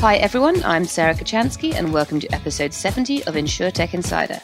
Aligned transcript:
Hi 0.00 0.16
everyone, 0.16 0.64
I'm 0.64 0.86
Sarah 0.86 1.12
Kocianski 1.12 1.74
and 1.74 1.92
welcome 1.92 2.20
to 2.20 2.34
episode 2.34 2.72
70 2.72 3.22
of 3.24 3.34
InsurTech 3.34 3.92
Insider. 3.92 4.40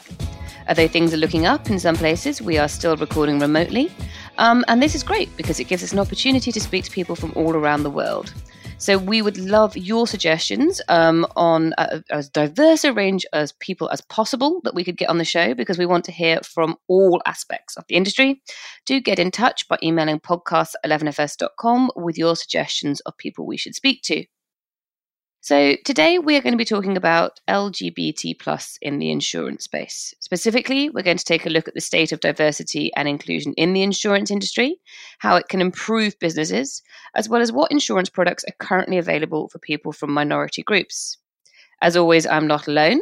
Although 0.69 0.87
things 0.87 1.15
are 1.15 1.17
looking 1.17 1.47
up 1.47 1.71
in 1.71 1.79
some 1.79 1.95
places, 1.95 2.43
we 2.43 2.59
are 2.59 2.67
still 2.67 2.95
recording 2.95 3.39
remotely. 3.39 3.91
Um, 4.37 4.63
and 4.67 4.83
this 4.83 4.93
is 4.93 5.01
great 5.01 5.35
because 5.35 5.59
it 5.59 5.63
gives 5.63 5.81
us 5.81 5.93
an 5.93 5.97
opportunity 5.97 6.51
to 6.51 6.61
speak 6.61 6.83
to 6.83 6.91
people 6.91 7.15
from 7.15 7.33
all 7.35 7.55
around 7.55 7.81
the 7.81 7.89
world. 7.89 8.35
So 8.77 8.99
we 8.99 9.23
would 9.23 9.39
love 9.39 9.75
your 9.75 10.05
suggestions 10.05 10.79
um, 10.89 11.25
on 11.35 11.73
a, 11.79 12.03
as 12.11 12.29
diverse 12.29 12.83
a 12.83 12.93
range 12.93 13.25
as 13.33 13.51
people 13.53 13.89
as 13.89 13.99
possible 14.01 14.61
that 14.63 14.75
we 14.75 14.83
could 14.83 14.95
get 14.95 15.09
on 15.09 15.17
the 15.17 15.25
show 15.25 15.55
because 15.55 15.79
we 15.79 15.87
want 15.87 16.05
to 16.05 16.11
hear 16.11 16.39
from 16.43 16.77
all 16.87 17.19
aspects 17.25 17.77
of 17.77 17.85
the 17.87 17.95
industry. 17.95 18.43
Do 18.85 19.01
get 19.01 19.17
in 19.17 19.31
touch 19.31 19.67
by 19.67 19.79
emailing 19.81 20.19
podcasts 20.19 20.73
at 20.83 20.91
11fs.com 20.91 21.89
with 21.95 22.15
your 22.15 22.35
suggestions 22.35 22.99
of 22.99 23.17
people 23.17 23.47
we 23.47 23.57
should 23.57 23.73
speak 23.73 24.03
to. 24.03 24.23
So 25.47 25.77
today 25.85 26.19
we 26.19 26.35
are 26.35 26.41
going 26.41 26.51
to 26.51 26.57
be 26.57 26.65
talking 26.65 26.97
about 26.97 27.39
LGBT 27.47 28.37
plus 28.37 28.77
in 28.81 28.99
the 28.99 29.11
insurance 29.11 29.63
space. 29.63 30.13
Specifically, 30.19 30.89
we're 30.89 31.05
going 31.05 31.15
to 31.15 31.23
take 31.23 31.45
a 31.45 31.49
look 31.49 31.69
at 31.69 31.73
the 31.73 31.79
state 31.79 32.11
of 32.11 32.19
diversity 32.19 32.91
and 32.97 33.07
inclusion 33.07 33.53
in 33.53 33.71
the 33.71 33.81
insurance 33.81 34.29
industry, 34.29 34.81
how 35.19 35.37
it 35.37 35.47
can 35.47 35.61
improve 35.61 36.19
businesses, 36.19 36.83
as 37.15 37.29
well 37.29 37.41
as 37.41 37.53
what 37.53 37.71
insurance 37.71 38.09
products 38.09 38.43
are 38.43 38.57
currently 38.59 38.97
available 38.97 39.47
for 39.47 39.57
people 39.59 39.93
from 39.93 40.11
minority 40.11 40.63
groups. 40.63 41.17
As 41.81 41.95
always, 41.95 42.27
I'm 42.27 42.47
not 42.47 42.67
alone, 42.67 42.99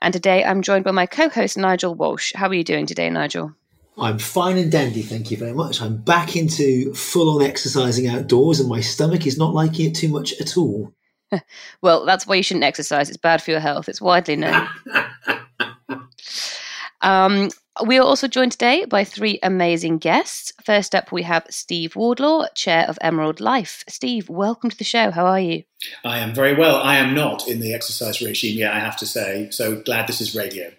and 0.00 0.14
today 0.14 0.44
I'm 0.44 0.62
joined 0.62 0.84
by 0.84 0.92
my 0.92 1.06
co-host 1.06 1.58
Nigel 1.58 1.96
Walsh. 1.96 2.32
How 2.32 2.46
are 2.46 2.54
you 2.54 2.62
doing 2.62 2.86
today, 2.86 3.10
Nigel? 3.10 3.54
I'm 3.98 4.20
fine 4.20 4.56
and 4.56 4.70
dandy, 4.70 5.02
thank 5.02 5.32
you 5.32 5.36
very 5.36 5.52
much. 5.52 5.82
I'm 5.82 5.96
back 5.96 6.36
into 6.36 6.94
full 6.94 7.34
on 7.34 7.42
exercising 7.42 8.06
outdoors, 8.06 8.60
and 8.60 8.68
my 8.68 8.82
stomach 8.82 9.26
is 9.26 9.36
not 9.36 9.52
liking 9.52 9.90
it 9.90 9.96
too 9.96 10.10
much 10.10 10.40
at 10.40 10.56
all. 10.56 10.92
well, 11.82 12.04
that's 12.04 12.26
why 12.26 12.36
you 12.36 12.42
shouldn't 12.42 12.64
exercise. 12.64 13.08
It's 13.08 13.16
bad 13.16 13.42
for 13.42 13.50
your 13.50 13.60
health. 13.60 13.88
It's 13.88 14.00
widely 14.00 14.36
known. 14.36 14.68
um, 17.00 17.50
we 17.84 17.98
are 17.98 18.04
also 18.04 18.26
joined 18.26 18.52
today 18.52 18.84
by 18.84 19.04
three 19.04 19.38
amazing 19.42 19.98
guests. 19.98 20.52
First 20.64 20.94
up, 20.94 21.12
we 21.12 21.22
have 21.22 21.46
Steve 21.48 21.94
Wardlaw, 21.94 22.46
Chair 22.54 22.86
of 22.88 22.98
Emerald 23.00 23.40
Life. 23.40 23.84
Steve, 23.88 24.28
welcome 24.28 24.70
to 24.70 24.76
the 24.76 24.84
show. 24.84 25.10
How 25.10 25.26
are 25.26 25.40
you? 25.40 25.64
I 26.04 26.18
am 26.18 26.34
very 26.34 26.54
well. 26.54 26.76
I 26.76 26.96
am 26.96 27.14
not 27.14 27.46
in 27.46 27.60
the 27.60 27.72
exercise 27.72 28.20
regime 28.20 28.58
yet, 28.58 28.72
I 28.72 28.80
have 28.80 28.96
to 28.98 29.06
say. 29.06 29.48
So 29.50 29.80
glad 29.80 30.08
this 30.08 30.20
is 30.20 30.34
radio. 30.34 30.72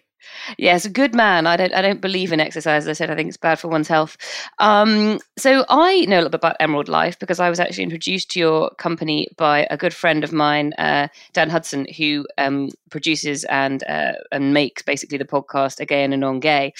Yes, 0.58 0.86
a 0.86 0.90
good 0.90 1.16
man. 1.16 1.48
I 1.48 1.56
don't 1.58 1.74
I 1.74 1.82
don't 1.82 2.02
believe 2.02 2.32
in 2.32 2.40
exercise. 2.40 2.84
As 2.84 2.88
I 2.90 2.94
said, 2.94 3.10
I 3.10 3.16
think 3.16 3.28
it's 3.30 3.38
bad 3.38 3.60
for 3.60 3.68
one's 3.68 3.88
health. 3.88 4.18
Um, 4.60 5.20
so 5.38 5.66
I 5.70 6.02
know 6.06 6.18
a 6.18 6.22
little 6.24 6.30
bit 6.30 6.40
about 6.40 6.58
Emerald 6.60 6.90
Life 6.90 7.18
because 7.20 7.40
I 7.40 7.50
was 7.50 7.60
actually 7.60 7.84
introduced 7.84 8.32
to 8.32 8.40
your 8.40 8.70
company 8.78 9.28
by 9.38 9.68
a 9.70 9.78
good 9.78 9.94
friend 9.94 10.24
of 10.24 10.32
mine, 10.34 10.74
uh, 10.78 11.08
Dan 11.34 11.50
Hudson, 11.50 11.88
who 11.98 12.28
um, 12.38 12.70
produces 12.90 13.44
and 13.46 13.84
uh, 13.88 14.14
and 14.32 14.54
makes 14.54 14.82
basically 14.84 15.18
the 15.18 15.26
podcast 15.26 15.80
A 15.80 15.86
Gay 15.86 16.04
and 16.04 16.14
A 16.14 16.18
NonGay. 16.18 16.72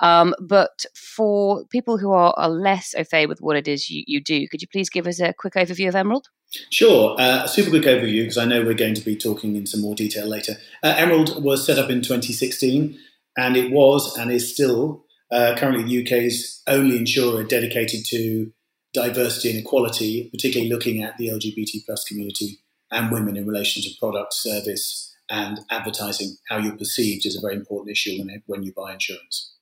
Um, 0.00 0.34
but 0.40 0.84
for 0.94 1.64
people 1.66 1.98
who 1.98 2.12
are, 2.12 2.34
are 2.36 2.48
less 2.48 2.94
au 2.96 3.04
fait 3.04 3.26
with 3.26 3.40
what 3.40 3.56
it 3.56 3.68
is 3.68 3.88
you, 3.88 4.04
you 4.06 4.22
do, 4.22 4.46
could 4.48 4.62
you 4.62 4.68
please 4.68 4.90
give 4.90 5.06
us 5.06 5.20
a 5.20 5.32
quick 5.32 5.54
overview 5.54 5.88
of 5.88 5.96
Emerald? 5.96 6.28
Sure. 6.70 7.20
Uh, 7.20 7.44
a 7.44 7.48
super 7.48 7.70
quick 7.70 7.84
overview 7.84 8.22
because 8.22 8.38
I 8.38 8.44
know 8.44 8.64
we're 8.64 8.74
going 8.74 8.94
to 8.94 9.04
be 9.04 9.16
talking 9.16 9.56
in 9.56 9.66
some 9.66 9.80
more 9.80 9.94
detail 9.94 10.26
later. 10.26 10.54
Uh, 10.82 10.94
Emerald 10.96 11.42
was 11.42 11.66
set 11.66 11.78
up 11.78 11.90
in 11.90 12.02
2016 12.02 12.98
and 13.36 13.56
it 13.56 13.70
was 13.72 14.16
and 14.16 14.30
is 14.30 14.52
still 14.52 15.04
uh, 15.30 15.56
currently 15.56 15.82
the 15.82 16.04
UK's 16.04 16.62
only 16.66 16.96
insurer 16.96 17.42
dedicated 17.42 18.04
to 18.06 18.52
diversity 18.92 19.50
and 19.50 19.58
equality, 19.58 20.30
particularly 20.30 20.70
looking 20.70 21.02
at 21.02 21.16
the 21.18 21.28
LGBT 21.28 21.84
plus 21.84 22.04
community 22.04 22.60
and 22.90 23.10
women 23.10 23.36
in 23.36 23.46
relation 23.46 23.82
to 23.82 23.90
product, 23.98 24.32
service, 24.32 25.14
and 25.30 25.60
advertising. 25.70 26.36
How 26.48 26.58
you're 26.58 26.76
perceived 26.76 27.26
is 27.26 27.36
a 27.36 27.40
very 27.40 27.56
important 27.56 27.90
issue 27.90 28.18
when, 28.18 28.42
when 28.46 28.62
you 28.62 28.72
buy 28.72 28.92
insurance. 28.92 29.52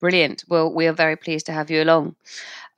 Brilliant. 0.00 0.44
Well, 0.48 0.72
we 0.72 0.86
are 0.86 0.92
very 0.92 1.16
pleased 1.16 1.46
to 1.46 1.52
have 1.52 1.70
you 1.70 1.82
along. 1.82 2.14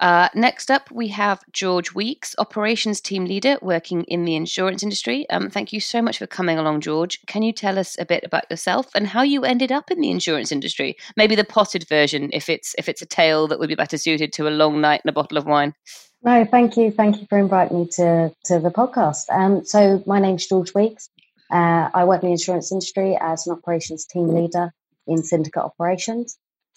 Uh, 0.00 0.30
next 0.34 0.70
up, 0.70 0.90
we 0.90 1.08
have 1.08 1.44
George 1.52 1.94
Weekes, 1.94 2.34
operations 2.38 3.02
team 3.02 3.26
leader 3.26 3.58
working 3.60 4.04
in 4.04 4.24
the 4.24 4.34
insurance 4.34 4.82
industry. 4.82 5.28
Um, 5.28 5.50
thank 5.50 5.74
you 5.74 5.80
so 5.80 6.00
much 6.00 6.16
for 6.16 6.26
coming 6.26 6.58
along, 6.58 6.80
George. 6.80 7.20
Can 7.26 7.42
you 7.42 7.52
tell 7.52 7.78
us 7.78 7.98
a 7.98 8.06
bit 8.06 8.24
about 8.24 8.50
yourself 8.50 8.86
and 8.94 9.06
how 9.06 9.20
you 9.22 9.44
ended 9.44 9.70
up 9.70 9.90
in 9.90 10.00
the 10.00 10.10
insurance 10.10 10.50
industry? 10.50 10.96
Maybe 11.16 11.34
the 11.34 11.44
potted 11.44 11.86
version, 11.86 12.30
if 12.32 12.48
it's 12.48 12.74
if 12.78 12.88
it's 12.88 13.02
a 13.02 13.06
tale 13.06 13.46
that 13.48 13.58
would 13.58 13.68
be 13.68 13.74
better 13.74 13.98
suited 13.98 14.32
to 14.34 14.48
a 14.48 14.50
long 14.50 14.80
night 14.80 15.02
and 15.04 15.10
a 15.10 15.12
bottle 15.12 15.36
of 15.36 15.44
wine. 15.44 15.74
No, 16.22 16.46
thank 16.46 16.78
you, 16.78 16.90
thank 16.90 17.20
you 17.20 17.26
for 17.28 17.36
inviting 17.36 17.80
me 17.80 17.88
to 17.96 18.32
to 18.46 18.58
the 18.58 18.70
podcast. 18.70 19.24
Um, 19.30 19.66
so 19.66 20.02
my 20.06 20.18
name's 20.18 20.46
George 20.46 20.72
Weekes. 20.74 21.10
Uh, 21.50 21.90
I 21.92 22.04
work 22.04 22.22
in 22.22 22.28
the 22.28 22.32
insurance 22.32 22.70
industry 22.72 23.18
as 23.20 23.46
an 23.46 23.52
operations 23.52 24.06
team 24.06 24.28
leader 24.28 24.72
in 25.06 25.22
syndicate 25.22 25.62
operations. 25.62 26.36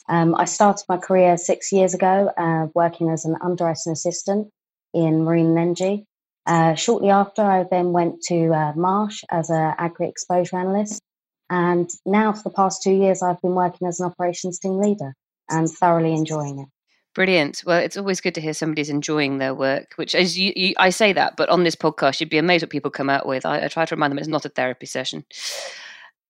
Um, 0.09 0.35
I 0.35 0.45
started 0.45 0.85
my 0.89 0.97
career 0.97 1.37
six 1.37 1.71
years 1.71 1.93
ago 1.93 2.31
uh, 2.37 2.67
working 2.73 3.09
as 3.09 3.25
an 3.25 3.35
underwriting 3.41 3.93
assistant 3.93 4.49
in 4.93 5.23
marine 5.23 5.57
energy. 5.57 6.05
Uh, 6.45 6.75
shortly 6.75 7.09
after, 7.09 7.41
I 7.41 7.63
then 7.63 7.93
went 7.93 8.21
to 8.23 8.53
uh, 8.53 8.73
Marsh 8.75 9.23
as 9.31 9.49
an 9.49 9.75
agri 9.77 10.09
exposure 10.09 10.57
analyst. 10.57 11.01
And 11.49 11.89
now, 12.05 12.33
for 12.33 12.43
the 12.43 12.49
past 12.55 12.83
two 12.83 12.91
years, 12.91 13.21
I've 13.21 13.41
been 13.41 13.55
working 13.55 13.87
as 13.87 13.99
an 13.99 14.07
operations 14.07 14.59
team 14.59 14.79
leader 14.79 15.13
and 15.49 15.69
thoroughly 15.69 16.13
enjoying 16.13 16.59
it. 16.59 16.67
Brilliant. 17.13 17.61
Well, 17.65 17.79
it's 17.79 17.97
always 17.97 18.21
good 18.21 18.33
to 18.35 18.41
hear 18.41 18.53
somebody's 18.53 18.89
enjoying 18.89 19.37
their 19.37 19.53
work, 19.53 19.93
which 19.97 20.15
is 20.15 20.37
you, 20.37 20.51
you, 20.55 20.73
I 20.77 20.89
say 20.89 21.13
that, 21.13 21.35
but 21.37 21.49
on 21.49 21.63
this 21.63 21.75
podcast, 21.75 22.19
you'd 22.19 22.29
be 22.29 22.39
amazed 22.39 22.63
what 22.63 22.71
people 22.71 22.89
come 22.89 23.09
out 23.09 23.27
with. 23.27 23.45
I, 23.45 23.65
I 23.65 23.67
try 23.67 23.85
to 23.85 23.95
remind 23.95 24.11
them 24.11 24.17
it's 24.17 24.27
not 24.27 24.45
a 24.45 24.49
therapy 24.49 24.87
session. 24.87 25.23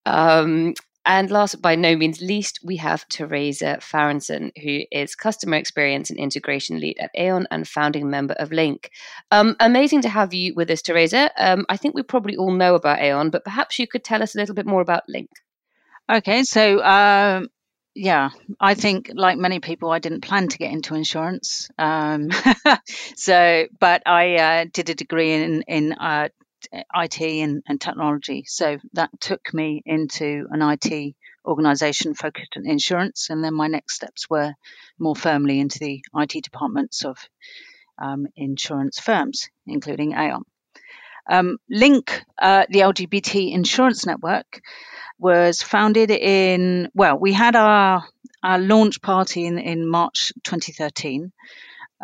Um, 0.04 0.74
and 1.06 1.30
last 1.30 1.52
but 1.52 1.62
by 1.62 1.74
no 1.74 1.96
means 1.96 2.20
least, 2.20 2.60
we 2.62 2.76
have 2.76 3.06
Theresa 3.08 3.78
Farrenson, 3.80 4.52
who 4.62 4.80
is 4.90 5.14
customer 5.14 5.56
experience 5.56 6.10
and 6.10 6.18
integration 6.18 6.80
lead 6.80 6.98
at 6.98 7.10
Aon 7.16 7.46
and 7.50 7.68
founding 7.68 8.08
member 8.08 8.34
of 8.34 8.52
Link. 8.52 8.90
Um, 9.30 9.56
amazing 9.60 10.02
to 10.02 10.08
have 10.08 10.32
you 10.32 10.54
with 10.54 10.70
us, 10.70 10.82
Theresa. 10.82 11.30
Um, 11.38 11.66
I 11.68 11.76
think 11.76 11.94
we 11.94 12.02
probably 12.02 12.36
all 12.36 12.52
know 12.52 12.74
about 12.74 13.00
Aon, 13.00 13.30
but 13.30 13.44
perhaps 13.44 13.78
you 13.78 13.86
could 13.86 14.04
tell 14.04 14.22
us 14.22 14.34
a 14.34 14.38
little 14.38 14.54
bit 14.54 14.66
more 14.66 14.80
about 14.80 15.02
Link. 15.08 15.28
Okay, 16.10 16.42
so 16.42 16.82
um, 16.82 17.48
yeah, 17.94 18.30
I 18.60 18.74
think 18.74 19.10
like 19.14 19.38
many 19.38 19.60
people, 19.60 19.90
I 19.90 20.00
didn't 20.00 20.22
plan 20.22 20.48
to 20.48 20.58
get 20.58 20.72
into 20.72 20.94
insurance. 20.94 21.70
Um, 21.78 22.30
so, 23.16 23.66
but 23.78 24.02
I 24.06 24.34
uh, 24.36 24.64
did 24.72 24.90
a 24.90 24.94
degree 24.94 25.32
in 25.32 25.62
in 25.62 25.92
uh, 25.92 26.28
IT 26.94 27.20
and, 27.20 27.62
and 27.68 27.80
technology. 27.80 28.44
So 28.46 28.78
that 28.94 29.10
took 29.20 29.52
me 29.52 29.82
into 29.84 30.46
an 30.50 30.62
IT 30.62 31.14
organization 31.46 32.14
focused 32.14 32.56
on 32.56 32.66
insurance. 32.66 33.28
And 33.30 33.44
then 33.44 33.54
my 33.54 33.66
next 33.66 33.94
steps 33.94 34.28
were 34.28 34.54
more 34.98 35.14
firmly 35.16 35.60
into 35.60 35.78
the 35.78 36.02
IT 36.16 36.42
departments 36.42 37.04
of 37.04 37.18
um, 37.98 38.26
insurance 38.36 38.98
firms, 38.98 39.48
including 39.66 40.14
Aon. 40.14 40.44
Um, 41.30 41.58
Link, 41.70 42.22
uh, 42.38 42.66
the 42.68 42.80
LGBT 42.80 43.52
insurance 43.52 44.04
network, 44.04 44.60
was 45.18 45.62
founded 45.62 46.10
in, 46.10 46.90
well, 46.94 47.18
we 47.18 47.32
had 47.32 47.56
our, 47.56 48.04
our 48.42 48.58
launch 48.58 49.00
party 49.00 49.46
in, 49.46 49.58
in 49.58 49.88
March 49.88 50.32
2013. 50.44 51.32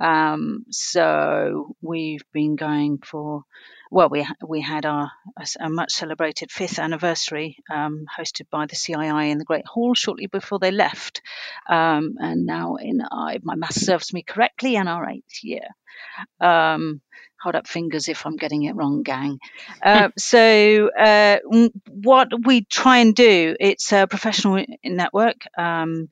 Um, 0.00 0.64
so 0.70 1.76
we've 1.82 2.24
been 2.32 2.56
going 2.56 2.98
for 2.98 3.44
well, 3.90 4.08
we 4.08 4.26
we 4.46 4.60
had 4.60 4.86
our 4.86 5.10
a, 5.58 5.68
much 5.68 5.92
celebrated 5.92 6.52
fifth 6.52 6.78
anniversary 6.78 7.56
um, 7.68 8.06
hosted 8.18 8.48
by 8.48 8.66
the 8.66 8.76
CII 8.76 9.30
in 9.30 9.38
the 9.38 9.44
Great 9.44 9.66
Hall 9.66 9.94
shortly 9.94 10.26
before 10.26 10.60
they 10.60 10.70
left, 10.70 11.22
um, 11.68 12.14
and 12.20 12.46
now 12.46 12.76
in 12.76 13.00
uh, 13.00 13.38
my 13.42 13.56
math 13.56 13.74
serves 13.74 14.12
me 14.12 14.22
correctly, 14.22 14.76
in 14.76 14.86
our 14.86 15.08
eighth 15.10 15.42
year. 15.42 15.66
Hold 17.42 17.56
up 17.56 17.66
fingers 17.66 18.08
if 18.08 18.26
I'm 18.26 18.36
getting 18.36 18.64
it 18.64 18.76
wrong, 18.76 19.02
gang. 19.02 19.38
Uh, 19.82 20.10
so, 20.18 20.90
uh, 20.90 21.38
what 21.88 22.28
we 22.44 22.64
try 22.64 22.98
and 22.98 23.14
do, 23.14 23.56
it's 23.58 23.92
a 23.92 24.06
professional 24.06 24.64
network 24.84 25.36
um, 25.56 26.08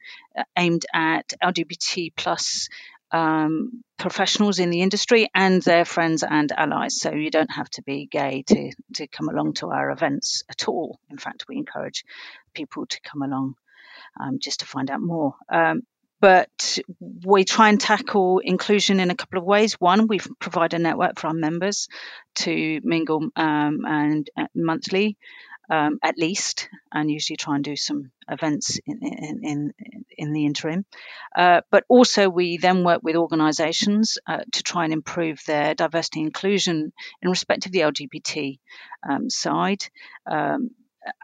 aimed 0.56 0.86
at 0.94 1.32
LGBT 1.42 2.12
plus 2.16 2.68
um, 3.10 3.82
professionals 3.98 4.58
in 4.58 4.70
the 4.70 4.82
industry 4.82 5.28
and 5.34 5.62
their 5.62 5.84
friends 5.84 6.22
and 6.22 6.52
allies. 6.52 7.00
So 7.00 7.12
you 7.12 7.30
don't 7.30 7.50
have 7.50 7.68
to 7.70 7.82
be 7.82 8.06
gay 8.06 8.44
to, 8.48 8.72
to 8.94 9.06
come 9.06 9.28
along 9.28 9.54
to 9.54 9.68
our 9.68 9.90
events 9.90 10.42
at 10.48 10.68
all. 10.68 10.98
In 11.10 11.18
fact, 11.18 11.46
we 11.48 11.56
encourage 11.56 12.04
people 12.54 12.86
to 12.86 13.00
come 13.02 13.22
along 13.22 13.54
um, 14.20 14.38
just 14.40 14.60
to 14.60 14.66
find 14.66 14.90
out 14.90 15.00
more. 15.00 15.34
Um, 15.48 15.82
but 16.20 16.78
we 17.24 17.44
try 17.44 17.68
and 17.68 17.80
tackle 17.80 18.40
inclusion 18.40 19.00
in 19.00 19.10
a 19.10 19.14
couple 19.14 19.38
of 19.38 19.44
ways. 19.44 19.74
One, 19.74 20.06
we 20.06 20.18
provide 20.40 20.74
a 20.74 20.78
network 20.78 21.18
for 21.18 21.28
our 21.28 21.34
members 21.34 21.88
to 22.36 22.80
mingle 22.82 23.28
um, 23.36 23.80
and 23.86 24.28
uh, 24.36 24.46
monthly 24.54 25.16
um, 25.70 25.98
at 26.02 26.16
least, 26.16 26.68
and 26.92 27.10
usually 27.10 27.36
try 27.36 27.54
and 27.54 27.64
do 27.64 27.76
some 27.76 28.10
events 28.28 28.78
in, 28.86 28.98
in, 29.02 29.40
in, 29.42 29.72
in 30.16 30.32
the 30.32 30.46
interim. 30.46 30.84
Uh, 31.36 31.60
but 31.70 31.84
also, 31.88 32.28
we 32.28 32.56
then 32.56 32.84
work 32.84 33.02
with 33.02 33.16
organisations 33.16 34.18
uh, 34.26 34.40
to 34.52 34.62
try 34.62 34.84
and 34.84 34.92
improve 34.92 35.40
their 35.46 35.74
diversity 35.74 36.20
inclusion 36.20 36.92
in 37.22 37.30
respect 37.30 37.66
of 37.66 37.72
the 37.72 37.80
LGBT 37.80 38.58
um, 39.08 39.28
side. 39.28 39.84
Um, 40.30 40.70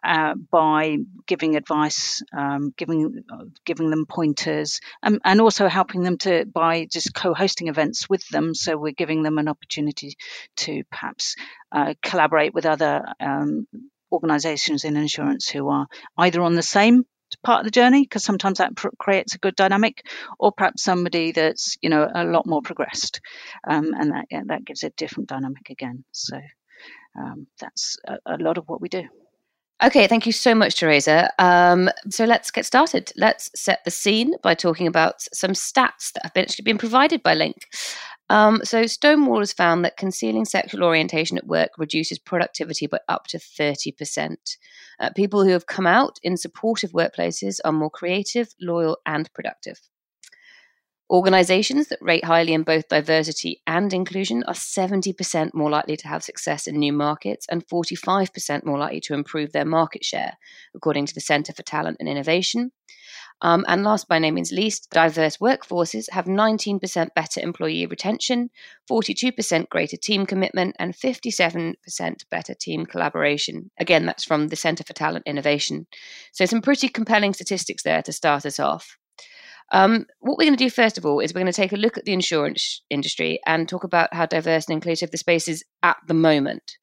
uh, 0.03 0.35
by 0.50 0.99
giving 1.26 1.56
advice, 1.56 2.23
um, 2.37 2.73
giving 2.76 3.25
giving 3.65 3.91
them 3.91 4.06
pointers, 4.06 4.81
um, 5.03 5.19
and 5.25 5.41
also 5.41 5.69
helping 5.69 6.03
them 6.03 6.19
to 6.19 6.44
by 6.47 6.87
just 6.91 7.15
co-hosting 7.15 7.69
events 7.69 8.09
with 8.09 8.26
them. 8.29 8.55
So 8.55 8.76
we're 8.76 8.93
giving 8.93 9.23
them 9.23 9.38
an 9.38 9.49
opportunity 9.49 10.17
to 10.59 10.85
perhaps 10.91 11.35
uh, 11.73 11.94
collaborate 12.03 12.55
with 12.55 12.67
other 12.67 13.05
um, 13.21 13.67
organisations 14.12 14.85
in 14.85 14.97
insurance 14.97 15.49
who 15.49 15.69
are 15.69 15.87
either 16.19 16.41
on 16.43 16.55
the 16.55 16.62
same 16.62 17.05
part 17.43 17.61
of 17.61 17.65
the 17.65 17.70
journey 17.70 18.03
because 18.03 18.23
sometimes 18.23 18.59
that 18.59 18.77
pr- 18.77 18.88
creates 18.99 19.35
a 19.35 19.38
good 19.38 19.56
dynamic 19.56 20.06
or 20.38 20.53
perhaps 20.53 20.85
somebody 20.85 21.32
that's 21.32 21.77
you 21.82 21.91
know 21.91 22.09
a 22.15 22.25
lot 22.25 22.47
more 22.47 22.62
progressed. 22.62 23.20
Um, 23.67 23.93
and 23.94 24.12
that 24.12 24.27
yeah, 24.31 24.43
that 24.47 24.65
gives 24.65 24.82
a 24.85 24.91
different 24.91 25.29
dynamic 25.29 25.70
again. 25.70 26.05
So 26.12 26.38
um, 27.19 27.47
that's 27.61 27.97
a, 28.06 28.19
a, 28.27 28.37
lot 28.38 28.59
of 28.59 28.69
what 28.69 28.81
we 28.81 28.88
do 28.88 29.05
Okay, 29.84 30.06
thank 30.06 30.25
you 30.25 30.32
so 30.32 30.54
much, 30.54 30.76
Theresa. 30.76 31.31
Um, 31.38 31.90
so 32.08 32.25
let's 32.25 32.50
get 32.50 32.64
started. 32.64 33.12
Let's 33.16 33.50
set 33.54 33.84
the 33.84 33.90
scene 33.90 34.32
by 34.42 34.54
talking 34.54 34.86
about 34.86 35.20
some 35.34 35.50
stats 35.50 36.10
that 36.14 36.22
have 36.22 36.32
been, 36.32 36.44
actually 36.44 36.62
been 36.62 36.78
provided 36.78 37.22
by 37.22 37.34
Link. 37.34 37.66
Um, 38.31 38.62
so 38.64 38.86
Stonewall 38.86 39.40
has 39.40 39.52
found 39.52 39.84
that 39.84 39.98
concealing 39.98 40.46
sexual 40.46 40.84
orientation 40.84 41.36
at 41.36 41.46
work 41.46 41.72
reduces 41.76 42.19
productivity 42.19 42.86
by 42.86 42.98
up 43.10 43.26
to 43.26 43.36
30%. 43.36 44.36
Uh, 45.00 45.10
people 45.14 45.44
who 45.44 45.50
have 45.50 45.66
come 45.66 45.86
out 45.86 46.19
in 46.22 46.38
supportive 46.38 46.92
workplaces 46.92 47.58
are 47.62 47.72
more 47.72 47.90
creative, 47.90 48.54
loyal, 48.62 48.96
and 49.04 49.31
productive. 49.34 49.78
Organizations 51.11 51.89
that 51.89 52.01
rate 52.01 52.25
highly 52.25 52.55
in 52.55 52.62
both 52.62 52.89
diversity 52.89 53.61
and 53.67 53.93
inclusion 53.93 54.43
are 54.45 54.55
70% 54.55 55.53
more 55.53 55.69
likely 55.69 55.97
to 55.99 56.09
have 56.09 56.25
success 56.25 56.67
in 56.67 56.79
new 56.79 56.95
markets 56.95 57.47
and 57.51 57.67
45% 57.67 58.65
more 58.65 58.79
likely 58.79 59.01
to 59.01 59.15
improve 59.15 59.53
their 59.53 59.67
market 59.67 60.03
share, 60.03 60.39
according 60.75 61.05
to 61.06 61.15
the 61.15 61.21
Center 61.21 61.53
for 61.53 61.62
Talent 61.62 61.99
and 62.01 62.09
Innovation. 62.09 62.73
Um, 63.43 63.67
and 63.69 63.83
last 63.83 64.09
by 64.09 64.19
no 64.19 64.31
means 64.31 64.53
least, 64.53 64.89
diverse 64.91 65.37
workforces 65.37 66.11
have 66.11 66.25
19% 66.25 67.09
better 67.15 67.41
employee 67.41 67.85
retention, 67.85 68.49
42% 68.91 69.69
greater 69.69 69.99
team 69.99 70.25
commitment, 70.25 70.75
and 70.79 70.95
57% 70.95 71.75
better 72.31 72.55
team 72.55 72.87
collaboration. 72.87 73.71
Again, 73.79 74.06
that's 74.06 74.25
from 74.25 74.49
the 74.49 74.56
Center 74.56 74.85
for 74.85 74.95
Talent 74.95 75.27
Innovation. 75.27 75.87
So, 76.33 76.47
some 76.47 76.62
pretty 76.62 76.89
compelling 76.89 77.35
statistics 77.35 77.83
there 77.83 78.03
to 78.03 78.12
start 78.12 78.47
us 78.47 78.59
off. 78.59 78.97
Um, 79.72 80.06
what 80.20 80.38
we're 80.38 80.44
going 80.44 80.56
to 80.56 80.64
do 80.64 80.70
first 80.70 80.99
of 80.99 81.06
all 81.06 81.20
is 81.20 81.32
we're 81.32 81.40
going 81.40 81.52
to 81.52 81.52
take 81.52 81.72
a 81.72 81.76
look 81.76 81.99
at 81.99 82.05
the 82.05 82.12
insurance 82.12 82.82
industry 82.90 83.40
and 83.46 83.69
talk 83.69 83.84
about 83.84 84.12
how 84.14 84.26
diverse 84.26 84.66
and 84.69 84.75
inclusive 84.75 85.11
the 85.11 85.19
space 85.19 85.49
is 85.49 85.64
at 85.82 85.96
the 86.06 86.14
moment. 86.14 86.76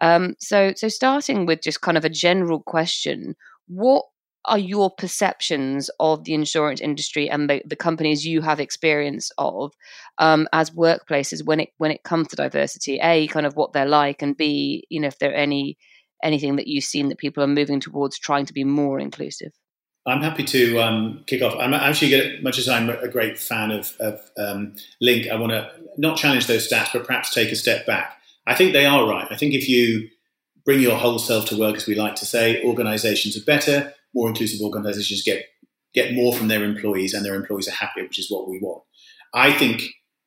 Um, 0.00 0.34
so, 0.38 0.72
so 0.76 0.88
starting 0.88 1.46
with 1.46 1.62
just 1.62 1.80
kind 1.80 1.96
of 1.96 2.04
a 2.04 2.10
general 2.10 2.60
question, 2.60 3.34
what 3.66 4.04
are 4.46 4.58
your 4.58 4.90
perceptions 4.90 5.90
of 6.00 6.24
the 6.24 6.32
insurance 6.32 6.80
industry 6.80 7.28
and 7.28 7.50
the, 7.50 7.62
the 7.66 7.76
companies 7.76 8.26
you 8.26 8.40
have 8.40 8.58
experience 8.58 9.30
of 9.36 9.72
um, 10.18 10.48
as 10.52 10.70
workplaces 10.70 11.44
when 11.44 11.60
it 11.60 11.68
when 11.76 11.90
it 11.90 12.02
comes 12.04 12.28
to 12.28 12.36
diversity? 12.36 12.98
A, 13.02 13.26
kind 13.28 13.46
of 13.46 13.56
what 13.56 13.72
they're 13.72 13.86
like, 13.86 14.22
and 14.22 14.36
B, 14.36 14.86
you 14.88 15.00
know, 15.00 15.08
if 15.08 15.18
there 15.18 15.30
are 15.30 15.34
any 15.34 15.76
anything 16.22 16.56
that 16.56 16.66
you've 16.66 16.84
seen 16.84 17.08
that 17.08 17.18
people 17.18 17.42
are 17.42 17.48
moving 17.48 17.80
towards 17.80 18.18
trying 18.18 18.46
to 18.46 18.52
be 18.52 18.64
more 18.64 18.98
inclusive. 18.98 19.52
I'm 20.10 20.22
happy 20.22 20.44
to 20.44 20.80
um, 20.80 21.24
kick 21.26 21.42
off. 21.42 21.54
I'm 21.58 21.74
actually, 21.74 22.40
much 22.42 22.58
as 22.58 22.68
I'm 22.68 22.90
a 22.90 23.08
great 23.08 23.38
fan 23.38 23.70
of, 23.70 23.94
of 24.00 24.20
um, 24.38 24.74
Link, 25.00 25.28
I 25.28 25.36
want 25.36 25.52
to 25.52 25.70
not 25.96 26.16
challenge 26.16 26.46
those 26.46 26.68
stats, 26.68 26.92
but 26.92 27.06
perhaps 27.06 27.32
take 27.32 27.52
a 27.52 27.56
step 27.56 27.86
back. 27.86 28.16
I 28.46 28.54
think 28.54 28.72
they 28.72 28.86
are 28.86 29.08
right. 29.08 29.26
I 29.30 29.36
think 29.36 29.54
if 29.54 29.68
you 29.68 30.08
bring 30.64 30.80
your 30.80 30.96
whole 30.96 31.18
self 31.18 31.46
to 31.46 31.58
work, 31.58 31.76
as 31.76 31.86
we 31.86 31.94
like 31.94 32.16
to 32.16 32.26
say, 32.26 32.62
organizations 32.64 33.36
are 33.36 33.44
better, 33.44 33.94
more 34.14 34.28
inclusive 34.28 34.60
organizations 34.60 35.22
get, 35.22 35.46
get 35.94 36.14
more 36.14 36.34
from 36.34 36.48
their 36.48 36.64
employees, 36.64 37.14
and 37.14 37.24
their 37.24 37.34
employees 37.34 37.68
are 37.68 37.72
happier, 37.72 38.04
which 38.04 38.18
is 38.18 38.30
what 38.30 38.48
we 38.48 38.58
want. 38.58 38.82
I 39.34 39.52
think 39.52 39.82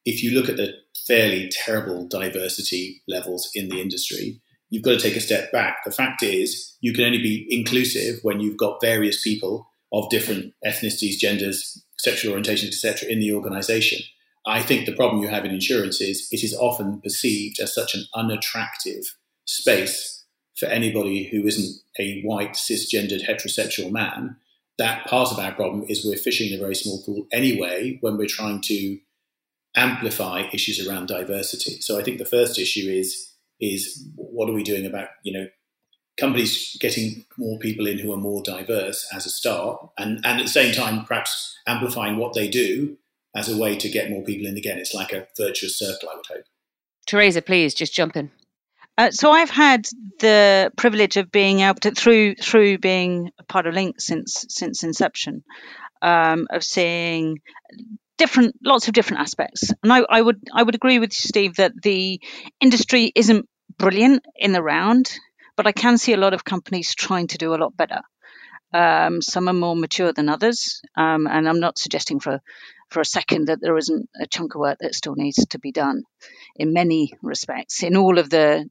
if 0.06 0.24
you 0.24 0.32
look 0.32 0.50
at 0.50 0.58
the 0.58 0.74
fairly 1.08 1.50
terrible 1.52 2.08
diversity 2.08 3.02
levels 3.08 3.50
in 3.56 3.70
the 3.70 3.82
industry, 3.82 4.40
you've 4.70 4.84
got 4.84 4.92
to 4.92 5.00
take 5.00 5.16
a 5.16 5.22
step 5.22 5.52
back. 5.52 5.84
The 5.84 5.92
fact 5.92 6.24
is, 6.24 6.78
you 6.82 6.94
can 6.94 7.04
only 7.04 7.22
be 7.22 7.48
inclusive 7.50 8.20
when 8.24 8.40
you've 8.40 8.58
got 8.58 8.82
various 8.82 9.22
people 9.22 9.68
of 9.94 10.10
different 10.10 10.54
ethnicities, 10.66 11.18
genders, 11.18 11.84
sexual 12.00 12.36
orientations, 12.36 12.70
etc., 12.70 13.08
in 13.08 13.20
the 13.20 13.32
organization. 13.32 14.02
I 14.46 14.62
think 14.62 14.86
the 14.86 14.96
problem 14.96 15.22
you 15.22 15.30
have 15.30 15.46
in 15.46 15.52
insurance 15.52 16.02
is 16.02 16.28
it 16.32 16.44
is 16.44 16.54
often 16.54 17.00
perceived 17.00 17.60
as 17.62 17.74
such 17.74 17.96
an 17.96 18.06
unattractive 18.14 19.16
space 19.46 20.26
for 20.58 20.66
anybody 20.66 21.26
who 21.26 21.46
isn't 21.48 21.82
a 22.00 22.22
white, 22.24 22.54
cisgendered, 22.54 23.26
heterosexual 23.28 23.92
man. 23.92 24.36
That 24.78 25.06
part 25.06 25.32
of 25.32 25.40
our 25.40 25.54
problem 25.54 25.86
is 25.88 26.04
we're 26.04 26.18
fishing 26.18 26.52
in 26.52 26.60
a 26.60 26.62
very 26.62 26.76
small 26.76 27.02
pool 27.04 27.28
anyway 27.32 28.00
when 28.02 28.18
we're 28.18 28.28
trying 28.28 28.62
to 28.62 29.00
amplify 29.76 30.44
issues 30.52 30.86
around 30.86 31.08
diversity. 31.08 31.82
So 31.82 32.00
I 32.00 32.04
think 32.04 32.18
the 32.18 32.26
first 32.26 32.60
issue 32.60 32.90
is 32.90 33.30
is 33.60 34.08
what 34.16 34.50
are 34.50 34.54
we 34.54 34.64
doing 34.64 34.86
about 34.86 35.10
you 35.24 35.32
know 35.32 35.48
companies 36.20 36.78
getting 36.80 37.26
more 37.38 37.58
people 37.60 37.88
in 37.88 38.00
who 38.00 38.14
are 38.14 38.18
more 38.18 38.42
diverse 38.44 39.08
as 39.14 39.26
a 39.26 39.30
start, 39.30 39.90
and 39.98 40.18
and 40.26 40.40
at 40.40 40.44
the 40.44 40.48
same 40.48 40.74
time 40.74 41.06
perhaps 41.06 41.58
amplifying 41.68 42.18
what 42.18 42.34
they 42.34 42.48
do 42.48 42.98
as 43.36 43.50
a 43.50 43.58
way 43.58 43.76
to 43.76 43.90
get 43.90 44.10
more 44.10 44.24
people 44.24 44.48
in 44.48 44.58
again. 44.58 44.78
It's 44.78 44.94
like 44.94 45.12
a 45.12 45.28
virtuous 45.38 45.78
circle, 45.78 46.10
I 46.10 46.16
would 46.16 46.26
hope. 46.28 46.46
Theresa, 47.08 47.42
please 47.42 47.74
just 47.74 47.94
jump 47.94 48.16
in. 48.16 48.32
Uh, 48.98 49.10
so 49.10 49.32
I've 49.32 49.50
had 49.50 49.88
the 50.20 50.72
privilege 50.78 51.18
of 51.18 51.32
being 51.32 51.62
able 51.62 51.80
to 51.80 51.92
through 51.92 52.36
through 52.36 52.78
being 52.78 53.32
a 53.40 53.44
part 53.44 53.66
of 53.66 53.74
Link 53.74 54.00
since 54.00 54.46
since 54.50 54.84
inception, 54.84 55.44
um, 56.02 56.48
of 56.52 56.64
seeing 56.64 57.40
different 58.18 58.56
lots 58.64 58.88
of 58.88 58.94
different 58.94 59.22
aspects. 59.22 59.74
And 59.82 59.92
I, 59.92 60.06
I 60.08 60.22
would 60.22 60.40
I 60.54 60.62
would 60.62 60.76
agree 60.76 61.00
with 61.00 61.10
you, 61.12 61.28
Steve, 61.28 61.56
that 61.56 61.74
the 61.82 62.22
industry 62.62 63.12
isn't 63.16 63.50
brilliant 63.80 64.24
in 64.36 64.52
the 64.52 64.62
round, 64.62 65.12
but 65.56 65.68
I 65.68 65.72
can 65.72 65.98
see 65.98 66.14
a 66.14 66.18
lot 66.18 66.34
of 66.34 66.44
companies 66.44 66.96
trying 66.96 67.28
to 67.28 67.38
do 67.38 67.54
a 67.54 67.58
lot 67.58 67.76
better. 67.76 68.02
Um, 68.74 69.22
some 69.22 69.48
are 69.48 69.54
more 69.54 69.76
mature 69.76 70.14
than 70.14 70.30
others, 70.30 70.82
um, 70.98 71.28
and 71.28 71.48
I'm 71.48 71.60
not 71.60 71.78
suggesting 71.78 72.20
for 72.20 72.42
for 72.90 73.02
a 73.02 73.06
second 73.06 73.48
that 73.48 73.60
there 73.60 73.78
isn't 73.78 74.08
a 74.22 74.28
chunk 74.28 74.54
of 74.56 74.60
work 74.60 74.78
that 74.80 74.94
still 74.94 75.16
needs 75.16 75.46
to 75.48 75.60
be 75.60 75.72
done 75.72 76.04
in 76.56 76.74
many 76.74 77.12
respects 77.22 77.82
in 77.82 77.98
all 77.98 78.20
of 78.20 78.30
the 78.30 78.70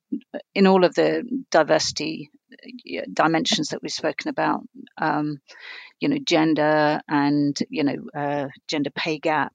in 0.54 0.66
all 0.66 0.85
of 0.85 0.95
the 0.95 1.25
diversity 1.50 2.30
uh, 2.52 3.02
dimensions 3.12 3.68
that 3.68 3.83
we've 3.83 3.92
spoken 3.92 4.28
about 4.28 4.62
um, 4.99 5.38
you 6.00 6.09
know 6.09 6.18
gender 6.25 7.00
and 7.09 7.59
you 7.68 7.85
know 7.85 7.97
uh, 8.14 8.47
gender 8.68 8.90
pay 8.90 9.18
gap 9.18 9.54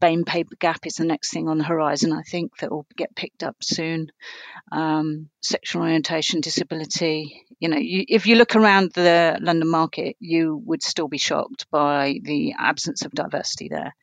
BAME 0.00 0.24
paper 0.24 0.54
gap 0.58 0.86
is 0.86 0.94
the 0.94 1.04
next 1.04 1.32
thing 1.32 1.48
on 1.48 1.58
the 1.58 1.64
horizon, 1.64 2.12
I 2.12 2.22
think, 2.22 2.56
that 2.58 2.70
will 2.70 2.86
get 2.96 3.16
picked 3.16 3.42
up 3.42 3.56
soon. 3.62 4.12
Um, 4.70 5.28
sexual 5.40 5.82
orientation, 5.82 6.40
disability. 6.40 7.44
You 7.58 7.68
know, 7.68 7.78
you, 7.78 8.04
if 8.08 8.26
you 8.26 8.36
look 8.36 8.54
around 8.54 8.92
the 8.92 9.38
London 9.40 9.68
market, 9.68 10.16
you 10.20 10.60
would 10.66 10.82
still 10.82 11.08
be 11.08 11.18
shocked 11.18 11.66
by 11.70 12.20
the 12.22 12.54
absence 12.58 13.04
of 13.04 13.12
diversity 13.12 13.68
there. 13.68 13.94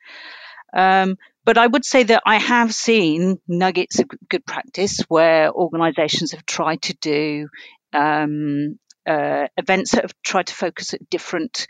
Um, 0.72 1.16
but 1.44 1.56
I 1.56 1.66
would 1.66 1.84
say 1.84 2.02
that 2.02 2.22
I 2.26 2.38
have 2.38 2.74
seen 2.74 3.38
nuggets 3.46 4.00
of 4.00 4.08
good 4.28 4.44
practice 4.44 5.00
where 5.08 5.52
organisations 5.52 6.32
have 6.32 6.44
tried 6.44 6.82
to 6.82 6.94
do 6.94 7.48
um, 7.92 8.78
uh, 9.06 9.46
events 9.56 9.92
that 9.92 10.02
have 10.02 10.14
tried 10.24 10.48
to 10.48 10.54
focus 10.54 10.92
at 10.92 11.08
different 11.08 11.66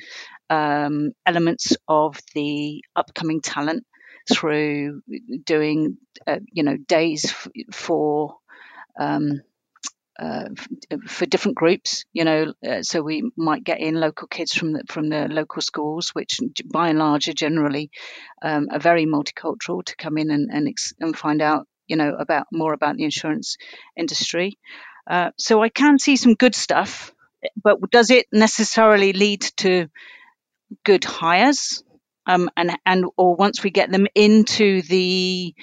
um, 0.48 1.12
elements 1.26 1.76
of 1.86 2.18
the 2.34 2.82
upcoming 2.96 3.42
talent 3.42 3.84
through 4.32 5.02
doing, 5.44 5.98
uh, 6.26 6.38
you 6.52 6.62
know, 6.62 6.76
days 6.76 7.24
f- 7.26 7.48
for 7.72 8.36
um, 8.98 9.42
uh, 10.18 10.48
for 11.06 11.26
different 11.26 11.56
groups, 11.56 12.04
you 12.12 12.24
know, 12.24 12.54
uh, 12.66 12.82
so 12.82 13.02
we 13.02 13.30
might 13.36 13.64
get 13.64 13.80
in 13.80 13.94
local 13.94 14.26
kids 14.28 14.52
from 14.54 14.72
the, 14.72 14.82
from 14.88 15.10
the 15.10 15.28
local 15.28 15.60
schools, 15.60 16.10
which 16.14 16.40
by 16.72 16.88
and 16.88 16.98
large 16.98 17.28
are 17.28 17.34
generally 17.34 17.90
um, 18.42 18.68
are 18.70 18.78
very 18.78 19.06
multicultural, 19.06 19.84
to 19.84 19.96
come 19.96 20.16
in 20.18 20.30
and 20.30 20.50
and, 20.50 20.68
ex- 20.68 20.94
and, 21.00 21.16
find 21.16 21.42
out, 21.42 21.66
you 21.86 21.96
know, 21.96 22.14
about 22.18 22.46
more 22.52 22.72
about 22.72 22.96
the 22.96 23.04
insurance 23.04 23.56
industry. 23.96 24.58
Uh, 25.06 25.30
so 25.38 25.62
I 25.62 25.68
can 25.68 25.98
see 25.98 26.16
some 26.16 26.34
good 26.34 26.54
stuff, 26.54 27.12
but 27.62 27.78
does 27.90 28.10
it 28.10 28.26
necessarily 28.32 29.12
lead 29.12 29.42
to 29.58 29.88
good 30.84 31.04
hires? 31.04 31.84
Um, 32.26 32.50
and 32.56 32.76
and 32.84 33.04
or 33.16 33.36
once 33.36 33.62
we 33.62 33.70
get 33.70 33.90
them 33.90 34.06
into 34.14 34.82
the 34.82 35.54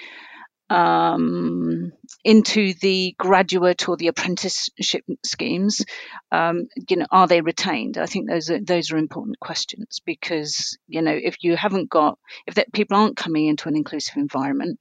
um, 0.70 1.92
into 2.24 2.74
the 2.82 3.16
graduate 3.20 3.88
or 3.88 3.98
the 3.98 4.08
apprenticeship 4.08 5.04
schemes, 5.24 5.86
um, 6.32 6.68
you 6.90 6.98
know, 6.98 7.06
are 7.12 7.28
they 7.28 7.42
retained? 7.42 7.98
I 7.98 8.06
think 8.06 8.30
those 8.30 8.50
are 8.50 8.60
those 8.60 8.92
are 8.92 8.98
important 8.98 9.40
questions 9.40 10.02
because 10.06 10.78
you 10.88 11.02
know 11.02 11.14
if 11.14 11.38
you 11.42 11.56
haven't 11.56 11.90
got 11.90 12.18
if 12.48 12.56
that 12.56 12.74
people 12.74 12.98
aren't 12.98 13.18
coming 13.18 13.48
into 13.48 13.68
an 13.68 13.76
inclusive 13.76 14.16
environment, 14.18 14.80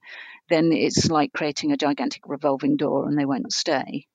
then 0.49 0.71
it's 0.71 1.09
like 1.09 1.33
creating 1.33 1.71
a 1.71 1.77
gigantic 1.77 2.23
revolving 2.27 2.77
door 2.77 3.07
and 3.07 3.17
they 3.17 3.25
won't 3.25 3.53
stay. 3.53 4.07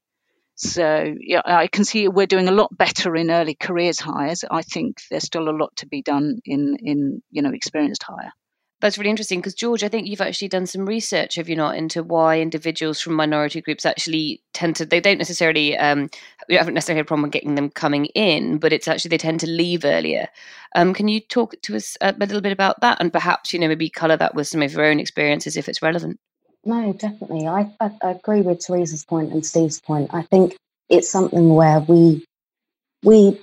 So 0.58 1.14
yeah, 1.20 1.42
I 1.44 1.68
can 1.68 1.84
see 1.84 2.08
we're 2.08 2.26
doing 2.26 2.48
a 2.48 2.52
lot 2.52 2.76
better 2.76 3.14
in 3.14 3.30
early 3.30 3.54
careers 3.54 4.00
hires. 4.00 4.44
I 4.50 4.62
think 4.62 5.00
there's 5.08 5.22
still 5.22 5.48
a 5.48 5.56
lot 5.56 5.76
to 5.76 5.86
be 5.86 6.02
done 6.02 6.40
in 6.44 6.76
in 6.80 7.22
you 7.30 7.42
know 7.42 7.52
experienced 7.52 8.02
hire. 8.02 8.32
That's 8.80 8.98
really 8.98 9.10
interesting 9.10 9.40
because 9.40 9.54
George, 9.54 9.82
I 9.82 9.88
think 9.88 10.06
you've 10.06 10.20
actually 10.20 10.48
done 10.48 10.66
some 10.66 10.86
research, 10.86 11.34
have 11.34 11.48
you 11.48 11.56
not, 11.56 11.76
into 11.76 12.02
why 12.02 12.40
individuals 12.40 13.00
from 13.00 13.14
minority 13.14 13.60
groups 13.60 13.84
actually 13.84 14.40
tend 14.52 14.76
to 14.76 14.86
they 14.86 15.00
don't 15.00 15.18
necessarily 15.18 15.76
um, 15.76 16.10
we 16.48 16.56
haven't 16.56 16.74
necessarily 16.74 16.98
had 16.98 17.06
a 17.06 17.08
problem 17.08 17.30
getting 17.30 17.54
them 17.54 17.70
coming 17.70 18.06
in, 18.06 18.58
but 18.58 18.72
it's 18.72 18.88
actually 18.88 19.10
they 19.10 19.18
tend 19.18 19.38
to 19.40 19.48
leave 19.48 19.84
earlier. 19.84 20.28
Um, 20.74 20.92
can 20.92 21.06
you 21.06 21.20
talk 21.20 21.54
to 21.62 21.76
us 21.76 21.96
a, 22.00 22.10
a 22.10 22.26
little 22.26 22.40
bit 22.40 22.52
about 22.52 22.80
that 22.80 22.98
and 23.00 23.12
perhaps 23.12 23.52
you 23.52 23.60
know 23.60 23.68
maybe 23.68 23.90
colour 23.90 24.16
that 24.16 24.34
with 24.34 24.48
some 24.48 24.62
of 24.62 24.72
your 24.72 24.84
own 24.84 24.98
experiences 24.98 25.56
if 25.56 25.68
it's 25.68 25.82
relevant? 25.82 26.18
No, 26.64 26.92
definitely. 26.92 27.46
I, 27.46 27.70
I, 27.80 27.90
agree 28.02 28.42
with 28.42 28.66
Theresa's 28.66 29.04
point 29.04 29.32
and 29.32 29.44
Steve's 29.46 29.80
point. 29.80 30.10
I 30.12 30.22
think 30.22 30.56
it's 30.88 31.10
something 31.10 31.50
where 31.54 31.80
we 31.80 32.26
we 33.02 33.40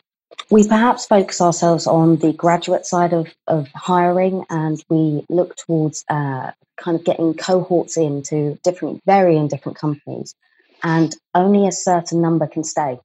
we 0.50 0.68
perhaps 0.68 1.06
focus 1.06 1.42
ourselves 1.42 1.88
on 1.88 2.18
the 2.18 2.34
graduate 2.34 2.86
side 2.86 3.14
of, 3.14 3.34
of 3.48 3.68
hiring 3.74 4.44
and 4.50 4.84
we 4.90 5.26
look 5.30 5.56
towards 5.56 6.04
uh, 6.10 6.52
kind 6.78 6.98
of 6.98 7.04
getting 7.04 7.34
cohorts 7.34 7.98
into 7.98 8.60
different, 8.64 9.02
varying 9.06 9.48
different 9.48 9.78
companies. 9.78 10.36
And 10.84 11.16
only 11.34 11.68
a 11.68 11.72
certain 11.72 12.22
number 12.22 12.48
can 12.48 12.64
stay. 12.64 13.00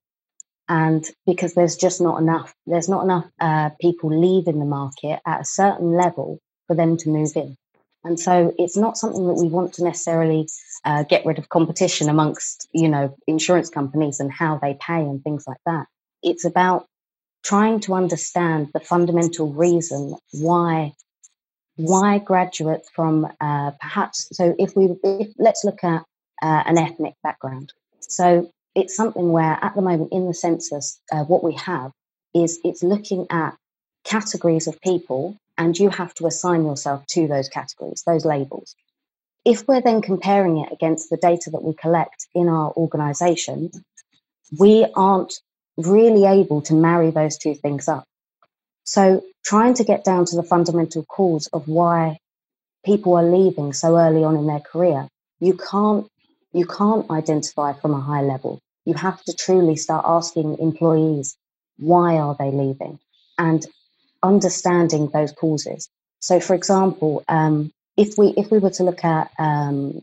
And 0.68 1.04
because 1.26 1.54
there's 1.54 1.76
just 1.76 2.00
not 2.00 2.20
enough, 2.20 2.52
there's 2.66 2.88
not 2.88 3.04
enough 3.04 3.26
uh, 3.40 3.70
people 3.80 4.10
leaving 4.10 4.58
the 4.58 4.66
market 4.66 5.20
at 5.26 5.40
a 5.40 5.44
certain 5.44 5.92
level 5.92 6.38
for 6.66 6.76
them 6.76 6.96
to 6.98 7.08
move 7.08 7.32
in. 7.36 7.56
And 8.04 8.18
so 8.18 8.54
it's 8.58 8.76
not 8.76 8.96
something 8.96 9.26
that 9.26 9.34
we 9.34 9.48
want 9.48 9.74
to 9.74 9.84
necessarily 9.84 10.48
uh, 10.84 11.02
get 11.04 11.26
rid 11.26 11.38
of 11.38 11.48
competition 11.50 12.08
amongst, 12.08 12.68
you 12.72 12.88
know, 12.88 13.14
insurance 13.26 13.68
companies 13.68 14.20
and 14.20 14.32
how 14.32 14.58
they 14.58 14.74
pay 14.80 15.00
and 15.00 15.22
things 15.22 15.44
like 15.46 15.60
that. 15.66 15.86
It's 16.22 16.44
about 16.44 16.86
trying 17.42 17.80
to 17.80 17.94
understand 17.94 18.70
the 18.72 18.80
fundamental 18.80 19.52
reason 19.52 20.16
why 20.32 20.92
why 21.76 22.18
graduates 22.18 22.90
from 22.90 23.26
uh, 23.40 23.70
perhaps 23.80 24.28
so 24.32 24.54
if 24.58 24.76
we 24.76 24.96
if, 25.02 25.28
let's 25.38 25.64
look 25.64 25.82
at 25.82 26.02
uh, 26.42 26.62
an 26.66 26.76
ethnic 26.76 27.14
background 27.22 27.72
so 28.00 28.50
it's 28.74 28.94
something 28.94 29.32
where 29.32 29.58
at 29.62 29.74
the 29.74 29.82
moment 29.82 30.12
in 30.12 30.26
the 30.26 30.34
census 30.34 31.00
uh, 31.12 31.24
what 31.24 31.42
we 31.42 31.54
have 31.54 31.92
is 32.34 32.60
it's 32.64 32.82
looking 32.82 33.26
at 33.30 33.56
categories 34.04 34.66
of 34.66 34.78
people 34.82 35.36
and 35.60 35.78
you 35.78 35.88
have 35.90 36.12
to 36.14 36.26
assign 36.26 36.64
yourself 36.64 37.06
to 37.06 37.28
those 37.28 37.48
categories 37.48 38.02
those 38.06 38.24
labels 38.24 38.74
if 39.44 39.66
we're 39.68 39.80
then 39.80 40.02
comparing 40.02 40.58
it 40.58 40.72
against 40.72 41.08
the 41.10 41.16
data 41.16 41.50
that 41.50 41.62
we 41.62 41.72
collect 41.74 42.26
in 42.34 42.48
our 42.48 42.72
organization 42.72 43.70
we 44.58 44.86
aren't 44.94 45.32
really 45.76 46.24
able 46.26 46.62
to 46.62 46.74
marry 46.74 47.10
those 47.10 47.38
two 47.38 47.54
things 47.54 47.88
up. 47.88 48.04
So 48.84 49.22
trying 49.44 49.74
to 49.74 49.84
get 49.84 50.04
down 50.04 50.24
to 50.26 50.36
the 50.36 50.42
fundamental 50.42 51.04
cause 51.04 51.48
of 51.52 51.68
why 51.68 52.18
people 52.84 53.14
are 53.14 53.24
leaving 53.24 53.72
so 53.72 53.96
early 53.96 54.24
on 54.24 54.36
in 54.36 54.46
their 54.46 54.60
career, 54.60 55.08
you 55.40 55.56
can't 55.56 56.06
you 56.52 56.66
can't 56.66 57.08
identify 57.10 57.72
from 57.74 57.94
a 57.94 58.00
high 58.00 58.22
level. 58.22 58.58
You 58.84 58.94
have 58.94 59.22
to 59.24 59.32
truly 59.32 59.76
start 59.76 60.04
asking 60.06 60.58
employees 60.58 61.36
why 61.78 62.18
are 62.18 62.36
they 62.38 62.50
leaving 62.50 62.98
and 63.38 63.64
understanding 64.22 65.08
those 65.08 65.32
causes. 65.32 65.88
So, 66.20 66.40
for 66.40 66.54
example, 66.54 67.24
um, 67.28 67.72
if 67.96 68.16
we 68.18 68.28
if 68.36 68.50
we 68.50 68.58
were 68.58 68.70
to 68.70 68.84
look 68.84 69.04
at 69.04 69.30
um, 69.38 70.00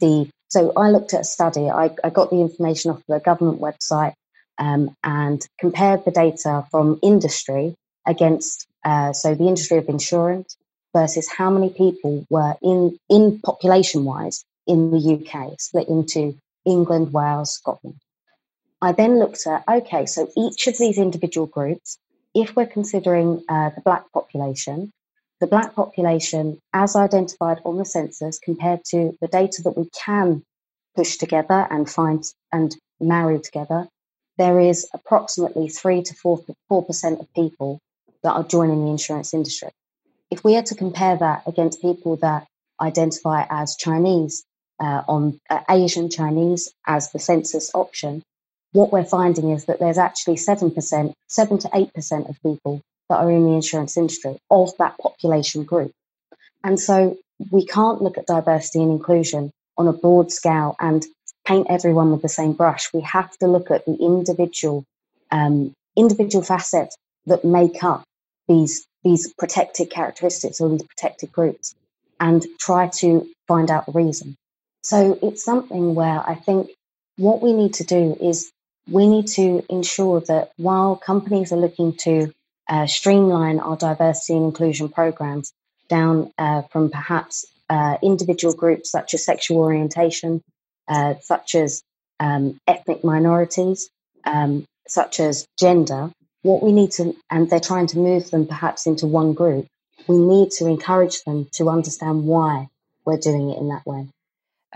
the 0.00 0.28
so 0.54 0.72
I 0.76 0.90
looked 0.90 1.14
at 1.14 1.22
a 1.22 1.24
study. 1.24 1.68
I, 1.68 1.90
I 2.04 2.10
got 2.10 2.30
the 2.30 2.40
information 2.40 2.92
off 2.92 3.02
the 3.08 3.18
government 3.18 3.60
website 3.60 4.14
um, 4.56 4.94
and 5.02 5.44
compared 5.58 6.04
the 6.04 6.12
data 6.12 6.64
from 6.70 7.00
industry 7.02 7.74
against, 8.06 8.66
uh, 8.84 9.12
so 9.12 9.34
the 9.34 9.48
industry 9.48 9.78
of 9.78 9.88
insurance 9.88 10.56
versus 10.94 11.28
how 11.28 11.50
many 11.50 11.70
people 11.70 12.24
were 12.30 12.54
in, 12.62 12.96
in 13.10 13.40
population 13.40 14.04
wise 14.04 14.44
in 14.68 14.92
the 14.92 15.14
UK, 15.14 15.60
split 15.60 15.88
into 15.88 16.36
England, 16.64 17.12
Wales, 17.12 17.52
Scotland. 17.52 17.98
I 18.80 18.92
then 18.92 19.18
looked 19.18 19.46
at, 19.48 19.64
okay, 19.66 20.06
so 20.06 20.30
each 20.36 20.68
of 20.68 20.78
these 20.78 20.98
individual 20.98 21.48
groups, 21.48 21.98
if 22.34 22.56
we're 22.56 22.66
considering 22.66 23.44
uh, 23.48 23.70
the 23.70 23.80
black 23.80 24.10
population, 24.12 24.92
the 25.40 25.46
black 25.46 25.74
population 25.74 26.58
as 26.72 26.96
identified 26.96 27.58
on 27.64 27.76
the 27.78 27.84
census 27.84 28.38
compared 28.38 28.84
to 28.84 29.16
the 29.20 29.28
data 29.28 29.62
that 29.62 29.76
we 29.76 29.88
can 29.90 30.42
push 30.96 31.16
together 31.16 31.66
and 31.70 31.90
find 31.90 32.24
and 32.52 32.76
marry 33.00 33.40
together 33.40 33.88
there 34.38 34.60
is 34.60 34.88
approximately 34.92 35.68
three 35.68 36.02
to 36.02 36.14
four 36.14 36.84
percent 36.84 37.20
of 37.20 37.32
people 37.34 37.80
that 38.22 38.32
are 38.32 38.44
joining 38.44 38.84
the 38.84 38.90
insurance 38.90 39.34
industry. 39.34 39.68
If 40.30 40.42
we 40.42 40.56
are 40.56 40.62
to 40.62 40.74
compare 40.74 41.16
that 41.16 41.42
against 41.46 41.80
people 41.80 42.16
that 42.16 42.46
identify 42.80 43.46
as 43.48 43.76
Chinese 43.76 44.44
uh, 44.80 45.02
on 45.06 45.40
uh, 45.48 45.60
Asian 45.70 46.10
Chinese 46.10 46.72
as 46.86 47.12
the 47.12 47.18
census 47.18 47.70
option, 47.74 48.22
what 48.74 48.92
we're 48.92 49.04
finding 49.04 49.50
is 49.50 49.64
that 49.66 49.78
there's 49.78 49.98
actually 49.98 50.36
seven 50.36 50.70
percent, 50.70 51.14
seven 51.28 51.58
to 51.58 51.70
eight 51.74 51.94
percent 51.94 52.28
of 52.28 52.42
people 52.42 52.82
that 53.08 53.16
are 53.16 53.30
in 53.30 53.44
the 53.44 53.52
insurance 53.52 53.96
industry 53.96 54.36
of 54.50 54.76
that 54.78 54.98
population 54.98 55.62
group. 55.62 55.92
And 56.64 56.78
so 56.78 57.16
we 57.50 57.64
can't 57.66 58.02
look 58.02 58.18
at 58.18 58.26
diversity 58.26 58.82
and 58.82 58.90
inclusion 58.90 59.52
on 59.78 59.86
a 59.86 59.92
broad 59.92 60.32
scale 60.32 60.74
and 60.80 61.06
paint 61.46 61.68
everyone 61.70 62.10
with 62.10 62.22
the 62.22 62.28
same 62.28 62.52
brush. 62.52 62.92
We 62.92 63.02
have 63.02 63.30
to 63.38 63.46
look 63.46 63.70
at 63.70 63.84
the 63.86 63.94
individual 63.94 64.84
um, 65.30 65.72
individual 65.96 66.44
facets 66.44 66.96
that 67.26 67.44
make 67.44 67.84
up 67.84 68.02
these 68.48 68.84
these 69.04 69.32
protected 69.34 69.90
characteristics 69.90 70.60
or 70.60 70.68
these 70.70 70.82
protected 70.82 71.30
groups 71.30 71.76
and 72.18 72.44
try 72.58 72.88
to 72.88 73.28
find 73.46 73.70
out 73.70 73.86
the 73.86 73.92
reason. 73.92 74.34
So 74.82 75.18
it's 75.22 75.44
something 75.44 75.94
where 75.94 76.20
I 76.28 76.34
think 76.34 76.70
what 77.16 77.40
we 77.40 77.52
need 77.52 77.74
to 77.74 77.84
do 77.84 78.16
is 78.20 78.50
we 78.90 79.06
need 79.06 79.26
to 79.26 79.64
ensure 79.70 80.20
that 80.22 80.52
while 80.56 80.96
companies 80.96 81.52
are 81.52 81.58
looking 81.58 81.96
to 81.96 82.32
uh, 82.68 82.86
streamline 82.86 83.60
our 83.60 83.76
diversity 83.76 84.34
and 84.34 84.46
inclusion 84.46 84.88
programs 84.88 85.52
down 85.88 86.32
uh, 86.38 86.62
from 86.70 86.90
perhaps 86.90 87.44
uh, 87.70 87.96
individual 88.02 88.54
groups 88.54 88.90
such 88.90 89.14
as 89.14 89.24
sexual 89.24 89.58
orientation 89.58 90.42
uh, 90.88 91.14
such 91.20 91.54
as 91.54 91.82
um, 92.20 92.58
ethnic 92.66 93.04
minorities, 93.04 93.88
um, 94.24 94.64
such 94.86 95.20
as 95.20 95.46
gender, 95.58 96.10
what 96.42 96.62
we 96.62 96.72
need 96.72 96.90
to, 96.92 97.16
and 97.30 97.48
they're 97.48 97.60
trying 97.60 97.86
to 97.88 97.98
move 97.98 98.30
them 98.30 98.46
perhaps 98.46 98.86
into 98.86 99.06
one 99.06 99.32
group, 99.32 99.66
we 100.06 100.18
need 100.18 100.50
to 100.50 100.66
encourage 100.66 101.22
them 101.24 101.48
to 101.52 101.70
understand 101.70 102.24
why 102.24 102.68
we're 103.06 103.16
doing 103.16 103.50
it 103.50 103.58
in 103.58 103.68
that 103.68 103.86
way. 103.86 104.06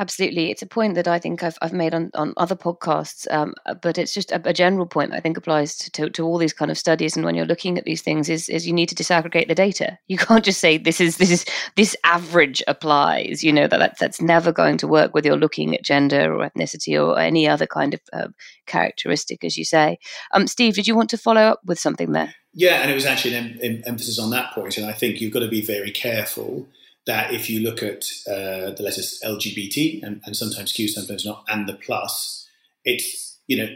Absolutely. 0.01 0.53
It's 0.53 0.63
a 0.63 0.67
point 0.67 0.95
that 0.95 1.09
I 1.09 1.19
think 1.19 1.43
I've, 1.43 1.59
I've 1.61 1.73
made 1.73 1.93
on, 1.93 2.13
on 2.15 2.33
other 2.37 2.55
podcasts, 2.55 3.27
um, 3.33 3.55
but 3.83 3.99
it's 3.99 4.15
just 4.15 4.31
a, 4.31 4.41
a, 4.49 4.53
general 4.53 4.87
point 4.87 5.11
that 5.11 5.17
I 5.17 5.21
think 5.21 5.37
applies 5.37 5.77
to, 5.79 5.91
to, 5.91 6.11
to, 6.11 6.25
all 6.25 6.39
these 6.39 6.53
kind 6.53 6.71
of 6.71 6.79
studies. 6.79 7.17
And 7.17 7.27
when 7.27 7.35
you're 7.35 7.45
looking 7.45 7.77
at 7.77 7.85
these 7.85 8.01
things, 8.01 8.29
is, 8.29 8.49
is 8.49 8.65
you 8.65 8.73
need 8.73 8.89
to 8.91 8.95
disaggregate 8.95 9.49
the 9.49 9.57
data. 9.57 9.99
You 10.07 10.17
can't 10.19 10.45
just 10.45 10.61
say 10.61 10.79
this 10.79 11.01
is 11.01 11.17
this 11.17 11.33
is 11.33 11.45
this 11.75 11.97
average 12.05 12.63
applies. 12.69 13.43
You 13.43 13.53
know 13.53 13.67
that 13.67 13.79
that's, 13.79 13.99
that's 13.99 14.21
never 14.21 14.53
going 14.53 14.79
to 14.79 14.87
work 14.87 15.15
whether 15.15 15.27
you're 15.27 15.37
looking 15.37 15.75
at 15.75 15.83
gender 15.83 16.33
or 16.33 16.49
ethnicity 16.49 16.95
or 16.97 17.19
any 17.19 17.49
other 17.49 17.67
kind 17.67 17.95
of 17.95 18.01
uh, 18.13 18.29
characteristic, 18.67 19.43
as 19.43 19.59
you 19.59 19.65
say. 19.65 19.99
Um, 20.33 20.47
Steve, 20.47 20.75
did 20.75 20.87
you 20.87 20.95
want 20.95 21.11
to 21.11 21.19
follow 21.19 21.41
up 21.41 21.61
with 21.65 21.81
something 21.81 22.13
there? 22.13 22.35
Yeah, 22.55 22.83
and 22.83 22.91
it 22.91 22.95
was 22.95 23.05
actually 23.05 23.35
an 23.35 23.45
em- 23.45 23.59
em- 23.63 23.83
emphasis 23.85 24.21
on 24.21 24.31
that 24.31 24.53
point, 24.53 24.77
and 24.77 24.87
I 24.87 24.93
think 24.93 25.21
you've 25.21 25.33
got 25.33 25.41
to 25.41 25.49
be 25.49 25.61
very 25.61 25.91
careful 25.91 26.69
that 27.09 27.33
if 27.33 27.49
you 27.49 27.61
look 27.61 27.83
at 27.83 28.05
uh, 28.29 28.71
the 28.77 28.83
letters 28.83 29.21
LGBT 29.25 30.03
and, 30.05 30.21
and, 30.27 30.37
sometimes 30.37 30.73
Q, 30.73 30.89
sometimes 30.89 31.25
not, 31.25 31.43
and 31.49 31.67
the 31.67 31.73
plus, 31.73 32.47
it's 32.85 33.39
you 33.49 33.57
know 33.57 33.69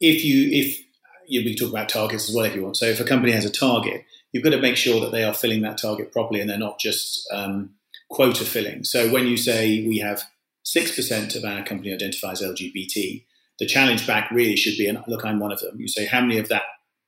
if 0.00 0.24
you 0.24 0.48
if 0.52 0.78
you 1.26 1.44
we 1.44 1.56
talk 1.56 1.70
about 1.70 1.88
targets 1.88 2.28
as 2.28 2.34
well 2.34 2.44
if 2.44 2.54
you 2.54 2.62
want. 2.62 2.76
So 2.76 2.86
if 2.86 3.00
a 3.00 3.04
company 3.04 3.32
has 3.32 3.44
a 3.44 3.50
target, 3.50 4.04
you've 4.32 4.44
got 4.44 4.50
to 4.50 4.60
make 4.60 4.76
sure 4.76 5.00
that 5.00 5.10
they 5.10 5.24
are 5.24 5.34
filling 5.34 5.62
that 5.62 5.78
target 5.78 6.12
properly 6.12 6.40
and 6.40 6.48
they're 6.48 6.58
not 6.58 6.78
just 6.78 7.28
um, 7.32 7.70
quota 8.08 8.44
filling. 8.44 8.84
So 8.84 9.10
when 9.12 9.26
you 9.26 9.36
say 9.36 9.84
we 9.86 9.98
have 9.98 10.22
six 10.62 10.94
percent 10.94 11.34
of 11.34 11.44
our 11.44 11.64
company 11.64 11.92
identifies 11.92 12.40
LGBT, 12.40 13.24
the 13.58 13.66
challenge 13.66 14.06
back 14.06 14.30
really 14.30 14.56
should 14.56 14.78
be, 14.78 14.86
and 14.86 15.02
look, 15.08 15.24
I'm 15.24 15.40
one 15.40 15.52
of 15.52 15.60
them. 15.60 15.80
You 15.80 15.88
say 15.88 16.06
how 16.06 16.20
many 16.20 16.38
of 16.38 16.48
that 16.50 16.62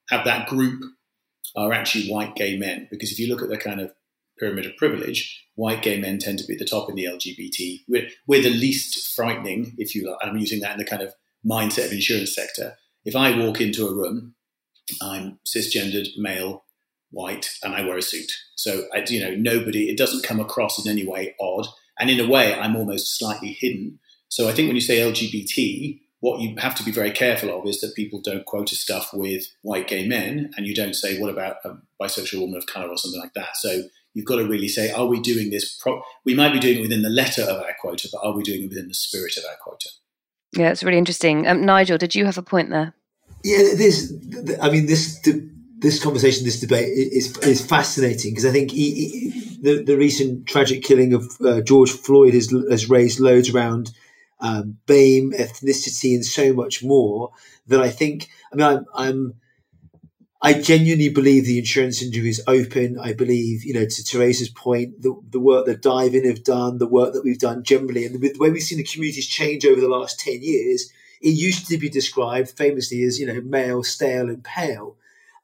have 0.08 0.24
that 0.24 0.48
group 0.48 0.82
are 1.54 1.72
actually 1.72 2.10
white 2.10 2.34
gay 2.34 2.58
men? 2.58 2.88
Because 2.90 3.12
if 3.12 3.20
you 3.20 3.28
look 3.28 3.42
at 3.42 3.48
the 3.48 3.58
kind 3.58 3.80
of 3.80 3.92
pyramid 4.38 4.66
of 4.66 4.76
privilege, 4.76 5.44
white 5.54 5.82
gay 5.82 6.00
men 6.00 6.18
tend 6.18 6.38
to 6.38 6.46
be 6.46 6.54
at 6.54 6.58
the 6.58 6.64
top 6.64 6.88
in 6.88 6.96
the 6.96 7.04
LGBT. 7.04 7.84
We're, 7.88 8.08
we're 8.26 8.42
the 8.42 8.50
least 8.50 9.14
frightening, 9.14 9.74
if 9.78 9.94
you 9.94 10.08
like. 10.08 10.18
I'm 10.22 10.38
using 10.38 10.60
that 10.60 10.72
in 10.72 10.78
the 10.78 10.84
kind 10.84 11.02
of 11.02 11.14
mindset 11.44 11.86
of 11.86 11.92
insurance 11.92 12.34
sector. 12.34 12.76
If 13.04 13.16
I 13.16 13.36
walk 13.38 13.60
into 13.60 13.86
a 13.86 13.94
room, 13.94 14.34
I'm 15.02 15.38
cisgendered, 15.46 16.08
male, 16.16 16.64
white, 17.10 17.50
and 17.62 17.74
I 17.74 17.84
wear 17.84 17.96
a 17.96 18.02
suit. 18.02 18.30
So, 18.56 18.86
I, 18.94 19.04
you 19.06 19.20
know, 19.20 19.34
nobody, 19.34 19.88
it 19.88 19.98
doesn't 19.98 20.24
come 20.24 20.40
across 20.40 20.84
in 20.84 20.90
any 20.90 21.06
way 21.06 21.34
odd. 21.40 21.66
And 21.98 22.10
in 22.10 22.20
a 22.20 22.28
way, 22.28 22.54
I'm 22.54 22.76
almost 22.76 23.18
slightly 23.18 23.56
hidden. 23.58 23.98
So 24.28 24.48
I 24.48 24.52
think 24.52 24.68
when 24.68 24.76
you 24.76 24.82
say 24.82 24.98
LGBT, 24.98 26.00
what 26.20 26.40
you 26.40 26.54
have 26.58 26.74
to 26.76 26.84
be 26.84 26.90
very 26.90 27.10
careful 27.10 27.56
of 27.56 27.66
is 27.66 27.80
that 27.80 27.94
people 27.94 28.20
don't 28.20 28.44
quota 28.44 28.74
stuff 28.74 29.10
with 29.12 29.46
white 29.62 29.88
gay 29.88 30.06
men, 30.06 30.50
and 30.56 30.66
you 30.66 30.74
don't 30.74 30.94
say, 30.94 31.18
what 31.18 31.30
about 31.30 31.56
a 31.64 31.76
bisexual 32.00 32.40
woman 32.40 32.56
of 32.58 32.66
color 32.66 32.88
or 32.88 32.98
something 32.98 33.20
like 33.20 33.34
that. 33.34 33.56
So 33.56 33.82
you've 34.18 34.26
got 34.26 34.36
to 34.36 34.48
really 34.48 34.66
say, 34.66 34.90
are 34.90 35.06
we 35.06 35.20
doing 35.20 35.50
this? 35.50 35.76
Pro- 35.80 36.02
we 36.24 36.34
might 36.34 36.52
be 36.52 36.58
doing 36.58 36.78
it 36.78 36.80
within 36.80 37.02
the 37.02 37.08
letter 37.08 37.42
of 37.42 37.62
our 37.62 37.76
quota, 37.80 38.08
but 38.12 38.20
are 38.26 38.32
we 38.32 38.42
doing 38.42 38.64
it 38.64 38.68
within 38.68 38.88
the 38.88 38.94
spirit 38.94 39.36
of 39.36 39.44
our 39.48 39.56
quota? 39.62 39.88
Yeah, 40.56 40.70
it's 40.70 40.82
really 40.82 40.98
interesting. 40.98 41.46
Um, 41.46 41.64
Nigel, 41.64 41.98
did 41.98 42.16
you 42.16 42.24
have 42.24 42.36
a 42.36 42.42
point 42.42 42.70
there? 42.70 42.94
Yeah, 43.44 43.58
this. 43.76 44.12
I 44.60 44.70
mean, 44.70 44.86
this 44.86 45.24
this 45.78 46.02
conversation, 46.02 46.44
this 46.44 46.58
debate 46.58 46.88
is 46.88 47.38
is 47.38 47.64
fascinating 47.64 48.32
because 48.32 48.44
I 48.44 48.50
think 48.50 48.72
he, 48.72 48.90
he, 48.90 49.58
the 49.62 49.84
the 49.84 49.96
recent 49.96 50.48
tragic 50.48 50.82
killing 50.82 51.12
of 51.12 51.36
uh, 51.44 51.60
George 51.60 51.92
Floyd 51.92 52.34
has 52.34 52.50
has 52.68 52.90
raised 52.90 53.20
loads 53.20 53.50
around 53.50 53.92
um, 54.40 54.78
BAME, 54.88 55.32
ethnicity, 55.38 56.14
and 56.14 56.24
so 56.24 56.52
much 56.52 56.82
more 56.82 57.30
that 57.68 57.80
I 57.80 57.90
think. 57.90 58.28
I 58.52 58.56
mean, 58.56 58.66
I'm, 58.66 58.86
I'm 58.94 59.34
I 60.40 60.52
genuinely 60.60 61.08
believe 61.08 61.46
the 61.46 61.58
insurance 61.58 62.00
industry 62.00 62.30
is 62.30 62.42
open. 62.46 62.96
I 62.98 63.12
believe, 63.12 63.64
you 63.64 63.74
know, 63.74 63.84
to 63.84 64.02
Theresa's 64.02 64.48
point, 64.48 65.02
the, 65.02 65.20
the 65.30 65.40
work 65.40 65.66
that 65.66 65.82
Dive-In 65.82 66.24
have 66.26 66.44
done, 66.44 66.78
the 66.78 66.86
work 66.86 67.12
that 67.14 67.24
we've 67.24 67.40
done 67.40 67.64
generally, 67.64 68.06
and 68.06 68.14
the, 68.14 68.32
the 68.32 68.38
way 68.38 68.50
we've 68.50 68.62
seen 68.62 68.78
the 68.78 68.84
communities 68.84 69.26
change 69.26 69.66
over 69.66 69.80
the 69.80 69.88
last 69.88 70.20
10 70.20 70.38
years, 70.42 70.92
it 71.20 71.30
used 71.30 71.66
to 71.68 71.78
be 71.78 71.88
described 71.88 72.50
famously 72.50 73.02
as, 73.02 73.18
you 73.18 73.26
know, 73.26 73.40
male, 73.40 73.82
stale, 73.82 74.28
and 74.28 74.44
pale. 74.44 74.96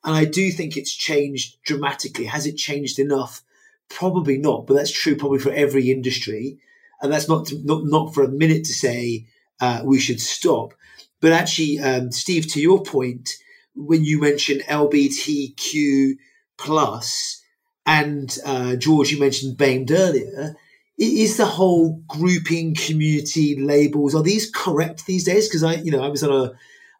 And 0.05 0.15
I 0.15 0.27
do 0.27 0.53
think 0.53 0.77
it's 0.77 0.93
changed 0.95 1.61
dramatically. 1.65 2.27
Has 2.27 2.47
it 2.47 2.57
changed 2.57 3.01
enough? 3.01 3.43
Probably 3.89 4.39
not, 4.39 4.67
but 4.67 4.75
that's 4.75 4.93
true 4.93 5.17
probably 5.17 5.41
for 5.41 5.53
every 5.53 5.91
industry. 5.91 6.59
And 7.03 7.13
that's 7.13 7.29
not 7.29 7.47
to, 7.47 7.59
not 7.65 7.85
not 7.85 8.15
for 8.15 8.23
a 8.23 8.29
minute 8.29 8.65
to 8.65 8.73
say 8.73 9.27
uh, 9.61 9.83
we 9.85 9.99
should 9.99 10.21
stop. 10.21 10.75
But 11.21 11.33
actually, 11.33 11.81
um, 11.81 12.13
Steve, 12.13 12.47
to 12.53 12.61
your 12.61 12.83
point, 12.83 13.31
when 13.75 14.04
you 14.04 14.21
mentioned 14.21 14.62
LBTQ 14.62 16.12
plus, 16.57 17.43
and 17.87 18.38
uh, 18.45 18.76
George, 18.76 19.11
you 19.11 19.21
mentioned 19.21 19.59
BAME 19.59 19.90
earlier, 19.90 20.57
is 20.99 21.37
the 21.37 21.47
whole 21.47 22.02
grouping 22.07 22.75
community 22.75 23.61
labels 23.61 24.14
are 24.14 24.23
these 24.23 24.50
correct 24.50 25.07
these 25.07 25.25
days? 25.25 25.49
Because 25.49 25.64
I, 25.64 25.75
you 25.75 25.90
know, 25.90 26.02
I 26.02 26.09
was 26.09 26.23
on 26.23 26.31
a 26.31 26.52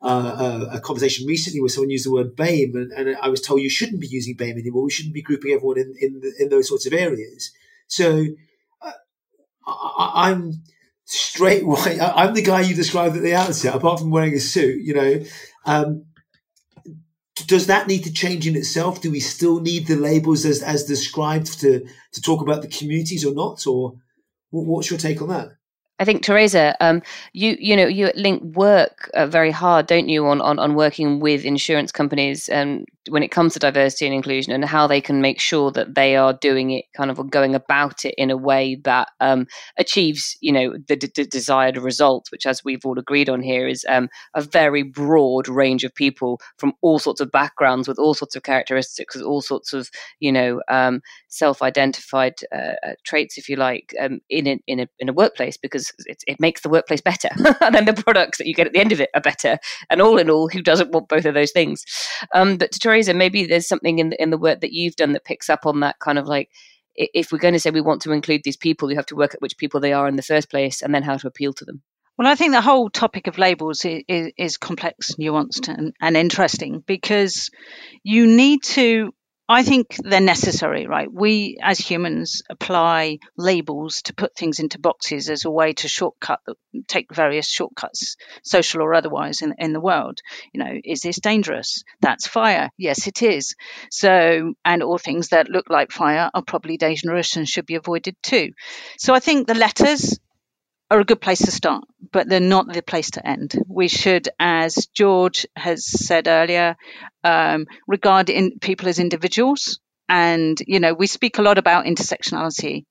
uh, 0.03 0.67
a, 0.71 0.77
a, 0.77 0.81
conversation 0.81 1.27
recently 1.27 1.61
where 1.61 1.69
someone 1.71 1.89
used 1.89 2.05
the 2.05 2.13
word 2.13 2.37
BAME, 2.37 2.75
and, 2.75 2.93
and, 2.93 3.17
I 3.23 3.29
was 3.29 3.41
told 3.41 3.63
you 3.63 3.71
shouldn't 3.71 4.03
be 4.03 4.07
using 4.07 4.37
BAME 4.37 4.59
anymore. 4.59 4.85
We 4.85 4.91
shouldn't 4.91 5.15
be 5.15 5.23
grouping 5.23 5.53
everyone 5.53 5.79
in 5.79 5.95
in, 5.99 6.21
the, 6.21 6.35
in 6.39 6.49
those 6.51 6.69
sorts 6.69 6.85
of 6.85 6.93
areas. 6.93 7.53
So 7.87 8.27
uh, 8.83 8.93
I, 9.67 10.31
am 10.31 10.63
straight 11.07 11.67
white. 11.67 11.99
I'm 12.01 12.35
the 12.35 12.43
guy 12.43 12.61
you 12.61 12.75
described 12.75 13.17
at 13.17 13.23
the 13.23 13.35
outset, 13.35 13.75
apart 13.75 14.01
from 14.01 14.11
wearing 14.11 14.35
a 14.35 14.41
suit. 14.41 14.83
You 14.83 14.95
know, 14.95 15.25
um, 15.65 16.05
does 17.35 17.67
that 17.67 17.89
need 17.89 18.05
to 18.05 18.13
change 18.13 18.47
in 18.47 18.57
itself? 18.57 19.01
Do 19.01 19.11
we 19.11 19.21
still 19.21 19.61
need 19.61 19.87
the 19.87 19.97
labels 19.97 20.45
as 20.45 20.63
as 20.63 20.85
described 20.85 21.61
to 21.61 21.87
to 22.13 22.21
talk 22.21 22.41
about 22.41 22.63
the 22.63 22.69
communities 22.69 23.25
or 23.25 23.35
not? 23.35 23.67
Or 23.67 23.95
what's 24.51 24.91
your 24.91 24.99
take 24.99 25.21
on 25.21 25.29
that? 25.29 25.51
I 26.01 26.05
think 26.05 26.25
Theresa, 26.25 26.77
um, 26.81 27.03
you 27.33 27.57
you 27.61 27.77
know 27.77 27.87
you 27.87 28.07
at 28.07 28.17
Link 28.17 28.43
work 28.57 29.09
uh, 29.15 29.27
very 29.27 29.53
hard, 29.53 29.87
don't 29.87 30.09
you, 30.09 30.27
on, 30.27 30.41
on 30.41 30.59
on 30.59 30.75
working 30.75 31.21
with 31.21 31.45
insurance 31.45 31.93
companies 31.93 32.49
um, 32.51 32.85
when 33.11 33.23
it 33.23 33.31
comes 33.31 33.53
to 33.53 33.61
diversity 33.61 34.07
and 34.07 34.15
inclusion 34.15 34.53
and 34.53 34.65
how 34.65 34.89
they 34.89 35.01
can 35.01 35.21
make 35.21 35.39
sure 35.39 35.71
that 35.71 35.95
they 35.95 36.17
are 36.17 36.33
doing 36.33 36.71
it, 36.71 36.87
kind 36.97 37.13
of 37.13 37.31
going 37.31 37.55
about 37.55 38.05
it 38.05 38.15
in 38.19 38.31
a 38.33 38.37
way 38.37 38.75
that 38.83 39.09
um, 39.21 39.47
achieves 39.79 40.37
you 40.41 40.51
know 40.51 40.73
the, 40.89 40.97
the, 40.97 41.25
desired 41.27 41.77
result, 41.77 42.27
which, 42.33 42.45
as 42.45 42.65
we've 42.65 42.85
all 42.85 42.99
agreed 42.99 43.29
on 43.29 43.41
here, 43.41 43.69
is 43.69 43.87
um, 43.89 44.09
a 44.35 44.43
very 44.43 44.83
broad 44.83 45.47
range 45.47 45.85
of 45.85 45.95
people 45.95 46.41
from 46.57 46.73
all 46.81 46.99
sorts 46.99 47.21
of 47.21 47.31
backgrounds, 47.31 47.87
with 47.87 48.01
all 48.01 48.15
sorts 48.15 48.35
of 48.35 48.43
characteristics, 48.43 49.15
with 49.15 49.25
all 49.25 49.41
sorts 49.41 49.73
of 49.73 49.89
you 50.19 50.33
know 50.33 50.61
um, 50.69 51.01
self-identified 51.29 52.35
uh, 52.53 52.75
uh, 52.85 52.95
traits, 53.05 53.39
if 53.39 53.49
you 53.49 53.55
like, 53.55 53.95
um, 54.01 54.19
in 54.29 54.49
a, 54.49 54.59
in 54.67 54.81
a 54.81 54.89
in 54.99 55.09
a 55.09 55.13
workplace 55.13 55.57
because 55.57 55.84
it, 56.07 56.23
it 56.27 56.41
makes 56.41 56.63
the 56.63 56.69
workplace 56.69 57.01
better 57.01 57.29
and 57.61 57.75
then 57.75 57.85
the 57.85 57.93
products 57.93 58.39
that 58.39 58.47
you 58.47 58.55
get 58.55 58.67
at 58.67 58.73
the 58.73 58.81
end 58.81 58.93
of 58.93 59.01
it 59.01 59.11
are 59.15 59.21
better. 59.21 59.59
And 59.91 60.01
all 60.01 60.19
in 60.19 60.31
all 60.31 60.49
who 60.49 60.63
doesn't 60.63 60.93
want 60.93 61.09
both 61.09 61.25
of 61.25 61.35
those 61.35 61.53
things? 61.53 61.85
Um, 62.35 62.57
but 62.57 62.73
to 62.73 62.79
theresa 62.79 63.15
maybe 63.15 63.47
there's 63.47 63.69
something 63.69 63.99
in 63.99 64.11
the, 64.11 64.23
in 64.23 64.31
the 64.31 64.39
work 64.39 64.61
that 64.61 64.73
you've 64.73 64.97
done 64.97 65.13
that 65.13 65.25
picks 65.25 65.51
up 65.51 65.67
on 65.67 65.81
that 65.81 65.99
kind 65.99 66.19
of 66.19 66.27
like 66.27 66.51
if 66.97 67.33
we're 67.33 67.39
going 67.39 67.55
to 67.55 67.61
say 67.61 67.71
we 67.71 67.81
want 67.81 68.03
to 68.03 68.13
include 68.13 68.43
these 68.45 68.57
people 68.57 68.91
you 68.91 68.97
have 68.97 69.07
to 69.07 69.17
work 69.17 69.35
at 69.35 69.43
which 69.43 69.59
people 69.59 69.81
they 69.81 69.93
are 69.93 70.07
in 70.07 70.17
the 70.17 70.23
first 70.23 70.51
place 70.51 70.83
and 70.83 70.95
then 70.95 71.03
how 71.03 71.17
to 71.17 71.27
appeal 71.27 71.53
to 71.53 71.65
them. 71.65 71.83
Well, 72.17 72.29
I 72.29 72.37
think 72.37 72.53
the 72.53 72.61
whole 72.61 72.91
topic 72.91 73.27
of 73.27 73.39
labels 73.39 73.85
is, 73.85 74.05
is, 74.07 74.33
is 74.39 74.57
complex, 74.57 75.17
nuanced, 75.19 75.69
and, 75.69 75.95
and, 76.01 76.17
interesting 76.17 76.79
because 76.87 77.51
you 78.05 78.29
need 78.29 78.63
to 78.63 79.13
I 79.49 79.63
think 79.63 79.97
they're 80.03 80.21
necessary, 80.21 80.87
right? 80.87 81.13
We 81.13 81.59
as 81.61 81.79
humans 81.79 82.43
apply 82.49 83.19
labels 83.37 84.01
to 84.03 84.15
put 84.15 84.35
things 84.35 84.59
into 84.59 84.79
boxes 84.79 85.29
as 85.29 85.45
a 85.45 85.51
way 85.51 85.75
to 85.75 85.89
shortcut, 85.89 86.41
take 86.89 87.15
various 87.15 87.47
shortcuts, 87.49 88.17
social 88.43 88.81
or 88.81 88.95
otherwise, 88.95 89.43
in, 89.43 89.55
in 89.59 89.75
the 89.75 89.81
world. 89.81 90.21
You 90.55 90.65
know, 90.65 90.81
is 90.83 91.01
this 91.01 91.21
dangerous? 91.21 91.85
That's 92.01 92.27
fire. 92.27 92.71
Yes, 92.79 93.07
it 93.07 93.23
is. 93.23 93.55
So, 93.91 94.55
and 94.65 94.83
all 94.83 94.99
things 94.99 95.29
that 95.29 95.51
look 95.51 95.69
like 95.69 95.93
fire 95.93 96.31
are 96.33 96.43
probably 96.43 96.79
dangerous 96.79 97.37
and 97.37 97.47
should 97.47 97.67
be 97.67 97.75
avoided 97.75 98.17
too. 98.23 98.53
So 98.97 99.13
I 99.13 99.21
think 99.21 99.47
the 99.47 99.55
letters 99.55 100.19
are 100.91 101.01
a 101.01 101.05
good 101.05 101.21
place 101.21 101.41
to 101.41 101.51
start, 101.51 101.85
but 102.13 102.29
they're 102.29 102.41
not 102.41 102.73
the 102.73 102.83
place 102.83 103.11
to 103.13 103.27
end. 103.27 103.55
We 103.69 103.89
should, 103.89 104.29
as 104.39 104.87
George 104.95 105.47
has 105.57 105.87
said 105.87 106.29
earlier, 106.29 106.77
um, 107.23 107.67
regard 107.87 108.31
in 108.31 108.59
people 108.59 108.89
as 108.89 108.99
individuals. 108.99 109.81
And, 110.09 110.61
you 110.67 110.81
know, 110.81 110.93
we 110.93 111.07
speak 111.07 111.39
a 111.39 111.43
lot 111.43 111.59
about 111.59 111.87
intersectionality 111.87 112.85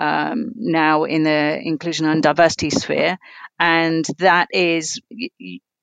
um, 0.00 0.52
now 0.54 1.04
in 1.04 1.24
the 1.24 1.60
inclusion 1.60 2.06
and 2.06 2.22
diversity 2.22 2.70
sphere. 2.70 3.18
And 3.58 4.04
that 4.18 4.48
is, 4.52 5.00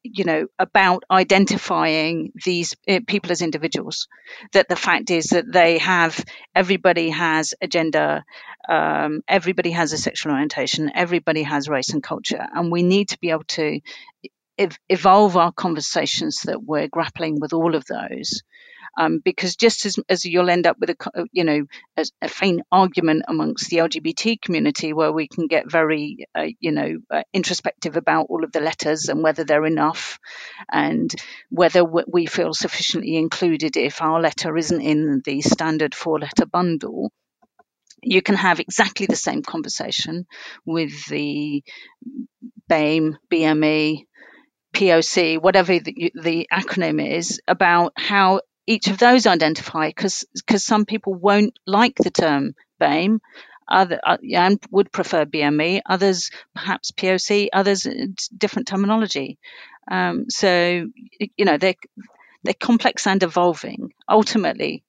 you 0.04 0.24
know, 0.24 0.48
about 0.58 1.04
identifying 1.12 2.32
these 2.46 2.76
uh, 2.88 3.00
people 3.08 3.32
as 3.32 3.42
individuals. 3.42 4.08
That 4.54 4.70
the 4.70 4.76
fact 4.76 5.12
is 5.12 5.28
that 5.28 5.52
they 5.52 5.78
have, 5.80 6.24
everybody 6.56 7.10
has 7.10 7.54
a 7.62 7.68
gender, 7.68 8.24
um, 8.68 9.22
everybody 9.28 9.72
has 9.72 9.94
a 9.94 9.98
sexual 9.98 10.34
orientation, 10.34 10.92
everybody 10.94 11.44
has 11.44 11.70
race 11.70 11.90
and 11.90 12.04
culture, 12.04 12.46
and 12.54 12.72
we 12.72 12.84
need 12.84 13.10
to 13.10 13.20
be 13.20 13.32
able 13.32 13.44
to 13.50 13.80
ev- 14.58 14.80
evolve 14.90 15.38
our 15.38 15.52
conversations 15.52 16.42
that 16.44 16.64
we're 16.64 16.88
grappling 16.88 17.40
with 17.40 17.54
all 17.54 17.76
of 17.76 17.86
those 17.86 18.42
um, 18.98 19.20
because 19.24 19.56
just 19.56 19.86
as, 19.86 19.98
as 20.10 20.26
you'll 20.26 20.50
end 20.50 20.68
up 20.68 20.78
with 20.80 20.92
a 20.92 21.26
you 21.32 21.44
know 21.44 21.66
a, 21.98 22.06
a, 22.22 22.28
faint 22.28 22.62
argument 22.72 23.24
amongst 23.28 23.70
the 23.70 23.78
LGBT 23.78 24.42
community 24.42 24.94
where 24.94 25.12
we 25.12 25.28
can 25.28 25.48
get 25.48 25.72
very 25.72 26.28
uh, 26.36 26.48
you 26.60 26.72
know 26.72 26.98
uh, 27.12 27.24
introspective 27.34 27.98
about 27.98 28.28
all 28.30 28.44
of 28.44 28.52
the 28.52 28.62
letters 28.62 29.10
and 29.10 29.24
whether 29.24 29.44
they're 29.44 29.66
enough 29.66 30.20
and 30.72 31.14
whether 31.50 31.84
we 31.84 32.26
feel 32.26 32.54
sufficiently 32.54 33.16
included 33.18 33.78
if 33.78 34.02
our 34.02 34.22
letter 34.22 34.56
isn't 34.58 34.82
in 34.82 35.22
the 35.26 35.42
standard 35.42 35.96
four 35.96 36.20
letter 36.20 36.46
bundle. 36.46 37.12
You 38.02 38.22
can 38.22 38.36
have 38.36 38.62
exactly 38.62 39.08
the 39.08 39.18
same 39.18 39.44
conversation 39.44 40.26
with 40.66 41.06
the 41.08 41.64
BAME, 42.70 43.18
BME, 43.30 44.06
POC, 44.74 45.42
whatever 45.42 45.80
the, 45.80 46.12
the, 46.16 46.48
acronym 46.52 47.06
is, 47.06 47.42
about 47.48 47.94
how 47.98 48.42
each 48.70 48.88
of 48.88 49.00
those 49.00 49.26
identify 49.26 49.88
because 49.88 50.28
some 50.58 50.86
people 50.86 51.16
won't 51.16 51.58
like 51.66 51.96
the 51.96 52.12
term 52.12 52.54
BAME 52.80 53.20
other 53.68 54.00
uh, 54.04 54.18
and 54.34 54.60
would 54.70 54.92
prefer 54.92 55.26
BME 55.26 55.82
others 55.88 56.30
perhaps 56.54 56.92
POC 56.92 57.50
others 57.52 57.88
different 58.38 58.68
terminology. 58.68 59.40
Um, 59.90 60.30
so 60.30 60.86
you 61.36 61.46
know 61.46 61.58
they're 61.58 61.82
they're 62.44 62.54
complex 62.54 63.08
and 63.08 63.24
evolving. 63.24 63.92
Ultimately 64.08 64.84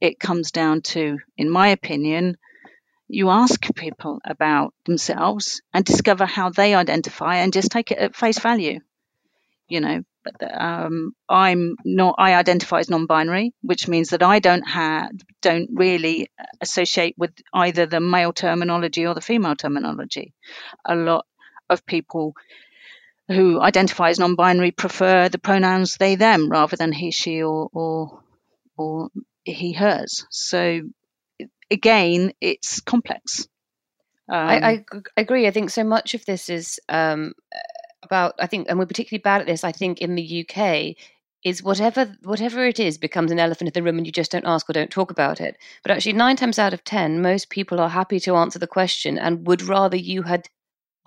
it 0.00 0.18
comes 0.18 0.50
down 0.50 0.82
to 0.82 1.18
in 1.38 1.48
my 1.50 1.68
opinion 1.68 2.36
you 3.06 3.30
ask 3.30 3.60
people 3.76 4.20
about 4.24 4.74
themselves 4.86 5.62
and 5.72 5.84
discover 5.84 6.26
how 6.26 6.50
they 6.50 6.74
identify 6.74 7.36
and 7.36 7.52
just 7.52 7.70
take 7.70 7.92
it 7.92 7.98
at 7.98 8.16
face 8.16 8.40
value. 8.40 8.80
You 9.68 9.80
know 9.80 10.04
um, 10.42 11.14
I'm 11.28 11.76
not. 11.84 12.16
I 12.18 12.34
identify 12.34 12.80
as 12.80 12.90
non-binary, 12.90 13.52
which 13.62 13.88
means 13.88 14.10
that 14.10 14.22
I 14.22 14.38
don't 14.38 14.68
have 14.68 15.10
don't 15.40 15.70
really 15.72 16.30
associate 16.60 17.14
with 17.18 17.32
either 17.52 17.86
the 17.86 18.00
male 18.00 18.32
terminology 18.32 19.06
or 19.06 19.14
the 19.14 19.20
female 19.20 19.56
terminology. 19.56 20.34
A 20.84 20.94
lot 20.94 21.26
of 21.68 21.86
people 21.86 22.34
who 23.28 23.60
identify 23.60 24.10
as 24.10 24.18
non-binary 24.18 24.72
prefer 24.72 25.28
the 25.28 25.38
pronouns 25.38 25.96
they 25.96 26.16
them 26.16 26.50
rather 26.50 26.76
than 26.76 26.92
he 26.92 27.10
she 27.10 27.42
or 27.42 27.68
or, 27.72 28.22
or 28.76 29.10
he 29.44 29.72
hers. 29.72 30.26
So 30.30 30.80
again, 31.70 32.32
it's 32.40 32.80
complex. 32.80 33.48
Um, 34.28 34.48
I, 34.48 34.56
I, 34.56 34.84
agree. 35.16 35.48
I 35.48 35.50
think 35.50 35.70
so 35.70 35.82
much 35.82 36.14
of 36.14 36.24
this 36.24 36.48
is 36.48 36.78
um, 36.88 37.32
about. 38.02 38.34
I 38.38 38.46
think, 38.46 38.66
and 38.68 38.78
we're 38.78 38.86
particularly 38.86 39.22
bad 39.22 39.40
at 39.40 39.46
this. 39.46 39.64
I 39.64 39.72
think 39.72 40.00
in 40.00 40.14
the 40.14 40.46
UK 40.48 40.96
is 41.44 41.62
whatever 41.62 42.14
whatever 42.22 42.66
it 42.66 42.78
is 42.78 42.98
becomes 42.98 43.30
an 43.30 43.38
elephant 43.38 43.68
in 43.68 43.72
the 43.72 43.82
room, 43.82 43.98
and 43.98 44.06
you 44.06 44.12
just 44.12 44.30
don't 44.30 44.46
ask 44.46 44.68
or 44.68 44.72
don't 44.72 44.90
talk 44.90 45.10
about 45.10 45.40
it. 45.40 45.56
But 45.82 45.92
actually, 45.92 46.12
nine 46.14 46.36
times 46.36 46.58
out 46.58 46.74
of 46.74 46.84
ten, 46.84 47.22
most 47.22 47.50
people 47.50 47.80
are 47.80 47.88
happy 47.88 48.20
to 48.20 48.36
answer 48.36 48.58
the 48.58 48.66
question 48.66 49.18
and 49.18 49.46
would 49.46 49.62
rather 49.62 49.96
you 49.96 50.22
had 50.22 50.48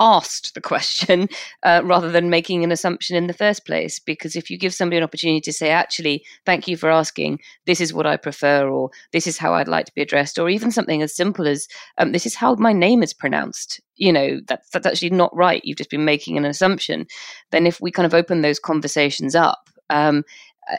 asked 0.04 0.54
the 0.54 0.62
question 0.62 1.30
uh, 1.64 1.82
rather 1.86 2.12
than 2.12 2.30
making 2.30 2.64
an 2.64 2.72
assumption 2.72 3.16
in 3.16 3.28
the 3.28 3.34
first 3.34 3.66
place. 3.66 4.00
Because 4.00 4.36
if 4.36 4.50
you 4.50 4.58
give 4.58 4.74
somebody 4.74 4.98
an 4.98 5.04
opportunity 5.04 5.40
to 5.42 5.54
say, 5.54 5.70
actually, 5.70 6.24
thank 6.46 6.68
you 6.68 6.76
for 6.76 6.92
asking, 6.92 7.40
this 7.66 7.80
is 7.80 7.94
what 7.94 8.06
I 8.06 8.18
prefer, 8.18 8.68
or 8.68 8.90
this 9.14 9.28
is 9.28 9.38
how 9.38 9.54
I'd 9.54 9.70
like 9.70 9.86
to 9.86 9.96
be 9.96 10.02
addressed, 10.02 10.38
or 10.38 10.50
even 10.50 10.72
something 10.72 11.02
as 11.02 11.16
simple 11.16 11.48
as, 11.48 11.68
um, 11.98 12.12
this 12.12 12.26
is 12.26 12.36
how 12.36 12.56
my 12.56 12.74
name 12.74 13.02
is 13.02 13.14
pronounced, 13.14 13.80
you 13.96 14.12
know, 14.12 14.42
that's, 14.48 14.70
that's 14.72 14.86
actually 14.86 15.12
not 15.12 15.36
right. 15.36 15.62
You've 15.64 15.78
just 15.78 15.90
been 15.90 16.06
making 16.06 16.38
an 16.38 16.46
assumption. 16.46 17.08
Then 17.52 17.66
if 17.66 17.80
we 17.80 17.92
kind 17.92 18.06
of 18.06 18.14
open 18.14 18.42
those 18.42 18.60
conversations 18.60 19.36
up, 19.36 19.70
um, 19.90 20.24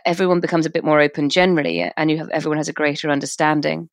everyone 0.05 0.41
becomes 0.41 0.67
a 0.67 0.71
bit 0.71 0.85
more 0.85 1.01
open 1.01 1.29
generally, 1.29 1.91
and 1.97 2.11
you 2.11 2.19
have 2.19 2.31
everyone 2.31 2.59
has 2.59 2.69
a 2.69 2.73
greater 2.73 3.11
understanding. 3.11 3.89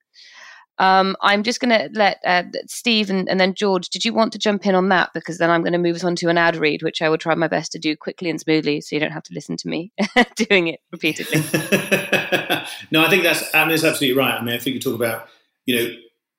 Um, 0.81 1.15
I'm 1.21 1.43
just 1.43 1.59
going 1.59 1.69
to 1.69 1.89
let 1.93 2.19
uh, 2.25 2.43
Steve 2.65 3.11
and, 3.11 3.29
and, 3.29 3.39
then 3.39 3.53
George. 3.53 3.89
Did 3.89 4.03
you 4.03 4.15
want 4.15 4.33
to 4.33 4.39
jump 4.39 4.65
in 4.65 4.73
on 4.73 4.89
that? 4.89 5.11
Because 5.13 5.37
then 5.37 5.51
I'm 5.51 5.61
going 5.61 5.73
to 5.73 5.79
move 5.79 5.95
us 5.95 6.03
on 6.03 6.15
to 6.15 6.29
an 6.29 6.39
ad 6.39 6.55
read, 6.55 6.81
which 6.81 7.03
I 7.03 7.09
will 7.09 7.19
try 7.19 7.35
my 7.35 7.47
best 7.47 7.71
to 7.73 7.79
do 7.79 7.95
quickly 7.95 8.31
and 8.31 8.41
smoothly, 8.41 8.81
so 8.81 8.95
you 8.95 8.99
don't 8.99 9.11
have 9.11 9.21
to 9.23 9.33
listen 9.35 9.57
to 9.57 9.67
me 9.67 9.91
doing 10.35 10.69
it 10.69 10.79
repeatedly. 10.91 11.37
no, 12.91 13.05
I 13.05 13.09
think 13.11 13.21
that's 13.21 13.53
I 13.53 13.59
mean, 13.59 13.69
that's 13.69 13.83
absolutely 13.83 14.17
right. 14.17 14.33
I 14.33 14.43
mean, 14.43 14.55
I 14.55 14.57
think 14.57 14.73
you 14.73 14.79
talk 14.79 14.95
about 14.95 15.27
you 15.67 15.75
know 15.75 15.95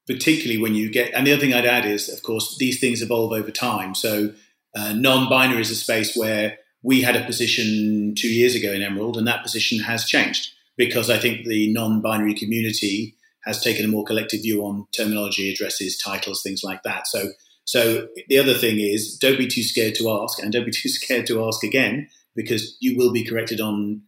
particularly 0.09 0.61
when 0.61 0.75
you 0.75 0.91
get, 0.91 1.15
and 1.15 1.27
the 1.27 1.33
other 1.33 1.41
thing 1.41 1.55
I'd 1.55 1.65
add 1.65 1.87
is, 1.87 2.09
of 2.09 2.23
course, 2.23 2.57
these 2.59 2.81
things 2.81 3.03
evolve 3.03 3.33
over 3.33 3.51
time. 3.51 3.95
So 3.95 4.33
uh, 4.75 4.93
non-binary 4.93 5.61
is 5.61 5.71
a 5.71 5.77
space 5.77 6.17
where 6.17 6.59
we 6.83 7.03
had 7.03 7.15
a 7.15 7.25
position 7.25 8.15
two 8.17 8.33
years 8.33 8.55
ago 8.55 8.73
in 8.73 8.83
Emerald, 8.83 9.17
and 9.17 9.27
that 9.27 9.43
position 9.43 9.79
has 9.81 10.05
changed 10.05 10.51
because 10.77 11.11
I 11.11 11.19
think 11.19 11.47
the 11.47 11.73
non-binary 11.73 12.35
community 12.35 13.15
has 13.45 13.63
taken 13.63 13.85
a 13.85 13.89
more 13.89 14.05
collective 14.05 14.43
view 14.43 14.65
on 14.65 14.87
terminology, 14.93 15.53
addresses, 15.53 15.97
titles, 15.97 16.43
things 16.43 16.63
like 16.63 16.83
that. 16.85 17.07
So, 17.07 17.29
so 17.65 18.09
the 18.29 18.39
other 18.39 18.55
thing 18.55 18.81
is 18.81 19.17
don't 19.17 19.39
be 19.39 19.49
too 19.49 19.63
scared 19.63 19.95
to 19.97 20.11
ask, 20.11 20.43
and 20.43 20.53
don't 20.53 20.65
be 20.65 20.71
too 20.83 20.89
scared 20.89 21.27
to 21.27 21.45
ask 21.45 21.63
again 21.65 22.09
because 22.35 22.77
you 22.81 22.97
will 22.97 23.13
be 23.13 23.25
corrected 23.25 23.61
on 23.61 24.03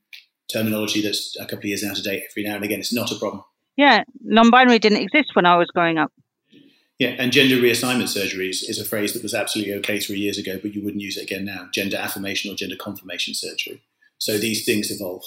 terminology 0.53 1.03
that's 1.03 1.37
a 1.39 1.45
couple 1.45 1.59
of 1.59 1.65
years 1.65 1.85
out 1.85 1.99
of 1.99 2.05
date 2.05 2.25
every 2.31 2.45
now 2.45 2.57
and 2.57 2.65
again. 2.65 2.81
It's 2.81 2.93
not 2.93 3.11
a 3.11 3.17
problem. 3.17 3.45
Yeah, 3.77 4.05
non-binary 4.23 4.79
didn't 4.79 5.03
exist 5.03 5.35
when 5.35 5.47
I 5.47 5.57
was 5.57 5.69
growing 5.69 5.99
up. 5.99 6.13
Yeah, 6.99 7.17
and 7.19 7.33
gender 7.33 7.57
reassignment 7.57 8.09
surgery 8.09 8.49
is, 8.49 8.63
is 8.63 8.79
a 8.79 8.85
phrase 8.85 9.15
that 9.15 9.23
was 9.23 9.35
absolutely 9.35 9.75
okay 9.75 9.99
three 9.99 10.19
years 10.19 10.39
ago, 10.39 10.61
but 10.63 10.75
you 10.75 10.85
wouldn't 10.85 11.03
use 11.03 11.17
it 11.17 11.25
again 11.25 11.45
now. 11.45 11.69
Gender 11.75 11.97
affirmation 11.97 12.53
or 12.53 12.55
gender 12.55 12.77
confirmation 12.77 13.35
surgery. 13.35 13.83
So 14.19 14.39
these 14.39 14.65
things 14.65 14.93
evolve. 14.93 15.25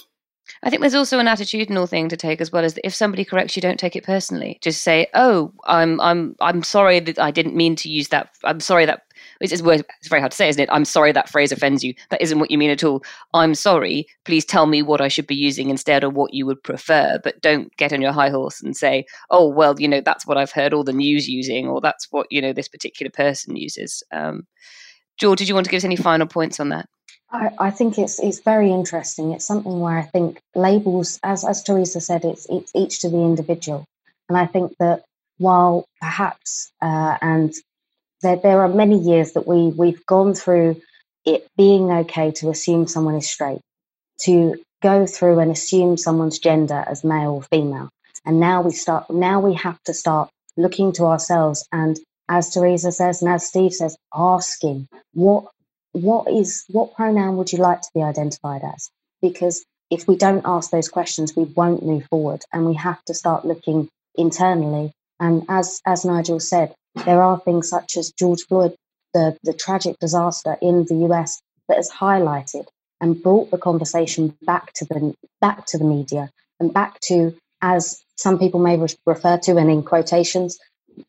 I 0.64 0.70
think 0.70 0.82
there's 0.82 0.96
also 0.96 1.20
an 1.20 1.28
attitudinal 1.28 1.90
thing 1.90 2.10
to 2.10 2.18
take 2.18 2.42
as 2.42 2.52
well 2.52 2.64
as 2.64 2.74
that 2.74 2.86
if 2.86 2.96
somebody 2.96 3.26
corrects 3.26 3.56
you, 3.56 3.62
don't 3.62 3.80
take 3.80 3.96
it 3.96 4.04
personally. 4.04 4.60
Just 4.62 4.82
say, 4.82 5.08
"Oh, 5.14 5.54
I'm 5.66 6.00
I'm 6.02 6.36
I'm 6.42 6.64
sorry 6.64 7.00
that 7.02 7.20
I 7.20 7.32
didn't 7.32 7.56
mean 7.56 7.76
to 7.78 7.90
use 7.90 8.10
that. 8.10 8.30
I'm 8.44 8.60
sorry 8.60 8.86
that 8.86 9.02
it's, 9.40 9.52
it's 9.52 10.08
very 10.08 10.22
hard 10.22 10.32
to 10.32 10.38
say, 10.38 10.50
isn't 10.50 10.62
it? 10.62 10.70
I'm 10.72 10.86
sorry 10.86 11.12
that 11.12 11.30
phrase 11.30 11.52
offends 11.52 11.84
you. 11.84 11.94
That 12.10 12.22
isn't 12.22 12.40
what 12.40 12.52
you 12.52 12.58
mean 12.58 12.70
at 12.70 12.84
all. 12.84 13.04
I'm 13.34 13.56
sorry. 13.56 14.08
Please 14.26 14.46
tell 14.46 14.66
me 14.66 14.82
what 14.82 15.02
I 15.02 15.08
should 15.08 15.28
be 15.28 15.36
using 15.36 15.70
instead 15.70 16.04
or 16.04 16.10
what 16.10 16.34
you 16.34 16.46
would 16.46 16.62
prefer. 16.64 17.20
But 17.24 17.42
don't 17.42 17.76
get 17.78 17.94
on 17.94 18.02
your 18.02 18.12
high 18.12 18.30
horse 18.30 18.62
and 18.62 18.76
say, 18.76 19.06
oh, 19.30 19.48
well, 19.48 19.80
you 19.80 19.88
know, 19.88 20.02
that's 20.02 20.26
what 20.26 20.38
I've 20.38 20.52
heard 20.52 20.74
all 20.74 20.84
the 20.84 20.94
news 20.94 21.28
using, 21.28 21.68
or 21.68 21.82
that's 21.82 22.08
what, 22.12 22.28
you 22.32 22.42
know, 22.42 22.54
this 22.54 22.68
particular 22.68 23.10
person 23.10 23.56
uses. 23.56 24.04
Um, 24.12 24.48
George, 25.18 25.40
did 25.40 25.48
you 25.48 25.56
want 25.56 25.66
to 25.66 25.72
give 25.72 25.80
us 25.80 25.86
any 25.86 25.96
final 25.96 26.28
points 26.28 26.60
on 26.60 26.70
that? 26.70 26.88
I, 27.30 27.50
I, 27.60 27.72
think 27.72 27.98
it's 27.98 28.20
it's 28.20 28.40
very 28.40 28.72
interesting. 28.72 29.34
It's 29.34 29.46
something 29.46 29.80
where 29.80 29.98
I 29.98 30.04
think 30.04 30.40
labels, 30.56 31.20
as 31.24 31.44
as 31.44 31.62
Theresa 31.62 32.00
said, 32.00 32.24
it's 32.24 32.48
it's 32.50 32.72
each 32.74 33.02
to 33.02 33.10
the 33.10 33.18
individual, 33.18 33.86
and 34.30 34.38
I 34.38 34.46
think 34.46 34.76
that 34.80 35.04
while 35.38 35.86
perhaps 36.00 36.72
uh, 36.82 37.18
and 37.22 37.54
there 38.22 38.38
there 38.38 38.62
are 38.62 38.70
many 38.70 38.98
years 38.98 39.34
that 39.34 39.46
we 39.46 39.68
we've 39.70 40.06
gone 40.06 40.34
through 40.36 40.82
it 41.26 41.46
being 41.58 41.92
okay 41.92 42.32
to 42.32 42.50
assume 42.50 42.88
someone 42.88 43.16
is 43.16 43.30
straight, 43.30 43.60
to 44.22 44.56
go 44.82 45.06
through 45.06 45.40
and 45.40 45.52
assume 45.52 45.98
someone's 45.98 46.40
gender 46.40 46.84
as 46.88 47.04
male 47.04 47.32
or 47.32 47.44
female, 47.44 47.90
and 48.26 48.40
now 48.40 48.62
we 48.62 48.72
start 48.72 49.10
now 49.10 49.42
we 49.42 49.54
have 49.56 49.82
to 49.84 49.94
start 49.94 50.30
looking 50.56 50.94
to 50.94 51.04
ourselves 51.04 51.68
and 51.74 52.00
as 52.30 52.50
Theresa 52.50 52.92
says 52.92 53.22
and 53.22 53.32
as 53.32 53.48
Steve 53.48 53.74
says, 53.74 53.98
asking 54.14 54.88
what 55.14 55.46
what 56.02 56.28
is 56.32 56.66
what 56.70 56.96
pronoun 56.96 57.38
would 57.38 57.54
you 57.54 57.60
like 57.60 57.82
to 57.82 57.90
be 57.96 58.04
identified 58.04 58.64
as? 58.64 58.92
Because 59.22 59.66
if 59.92 60.08
we 60.08 60.18
don't 60.18 60.44
ask 60.46 60.72
those 60.72 60.90
questions, 60.90 61.36
we 61.36 61.46
won't 61.46 61.86
move 61.86 62.06
forward, 62.10 62.44
and 62.54 62.66
we 62.66 62.76
have 62.76 63.04
to 63.06 63.16
start 63.16 63.46
looking 63.46 63.90
internally. 64.16 64.94
And 65.20 65.46
as 65.50 65.82
as 65.86 66.06
Nigel 66.06 66.40
said, 66.42 66.76
there 67.06 67.24
are 67.24 67.40
things 67.40 67.70
such 67.70 67.98
as 67.98 68.14
George 68.14 68.44
Floyd, 68.48 68.76
the 69.14 69.38
the 69.44 69.54
tragic 69.54 69.98
disaster 70.00 70.58
in 70.62 70.86
the 70.86 70.96
US 71.10 71.42
that 71.70 71.78
has 71.78 71.92
highlighted 71.92 72.68
and 73.02 73.22
brought 73.22 73.52
the 73.52 73.60
conversation 73.60 74.36
back 74.44 74.74
to 74.74 74.86
the 74.86 75.16
back 75.42 75.66
to 75.68 75.78
the 75.78 75.86
media 75.86 76.32
and 76.60 76.74
back 76.74 77.00
to 77.02 77.36
as 77.62 78.04
some 78.18 78.40
people 78.40 78.60
may 78.62 78.78
re- 78.78 78.90
refer 79.08 79.38
to 79.40 79.58
and 79.58 79.72
in 79.72 79.84
quotations 79.84 80.60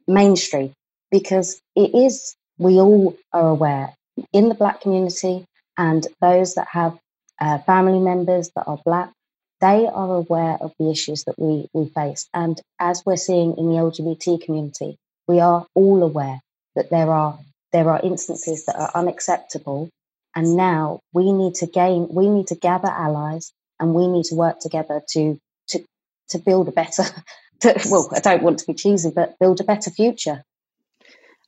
mainstream 0.08 0.72
because 1.12 1.60
it 1.76 1.94
is 1.94 2.36
we 2.58 2.74
all 2.80 3.16
are 3.32 3.48
aware 3.50 3.94
in 4.32 4.48
the 4.48 4.54
black 4.54 4.80
community 4.80 5.44
and 5.76 6.06
those 6.20 6.54
that 6.54 6.68
have 6.72 6.98
uh, 7.40 7.58
family 7.58 8.00
members 8.00 8.50
that 8.56 8.64
are 8.66 8.80
black, 8.84 9.12
they 9.60 9.86
are 9.86 10.14
aware 10.14 10.56
of 10.60 10.72
the 10.78 10.90
issues 10.90 11.24
that 11.24 11.38
we, 11.38 11.68
we 11.72 11.88
face. 11.90 12.28
And 12.32 12.60
as 12.78 13.02
we're 13.04 13.16
seeing 13.16 13.56
in 13.56 13.70
the 13.70 13.76
LGBT 13.76 14.42
community, 14.42 14.96
we 15.26 15.40
are 15.40 15.66
all 15.74 16.02
aware 16.02 16.40
that 16.74 16.90
there 16.90 17.10
are 17.10 17.38
there 17.72 17.90
are 17.90 18.00
instances 18.02 18.64
that 18.64 18.76
are 18.76 18.90
unacceptable. 18.94 19.90
And 20.34 20.56
now 20.56 21.00
we 21.12 21.32
need 21.32 21.56
to 21.56 21.66
gain, 21.66 22.08
we 22.10 22.28
need 22.28 22.46
to 22.46 22.54
gather 22.54 22.88
allies 22.88 23.52
and 23.78 23.94
we 23.94 24.06
need 24.08 24.24
to 24.26 24.34
work 24.34 24.60
together 24.60 25.02
to 25.10 25.38
to 25.68 25.84
to 26.30 26.38
build 26.38 26.68
a 26.68 26.72
better 26.72 27.04
to, 27.60 27.80
well, 27.90 28.08
I 28.14 28.20
don't 28.20 28.42
want 28.42 28.60
to 28.60 28.66
be 28.66 28.74
cheesy, 28.74 29.10
but 29.10 29.38
build 29.38 29.60
a 29.60 29.64
better 29.64 29.90
future. 29.90 30.42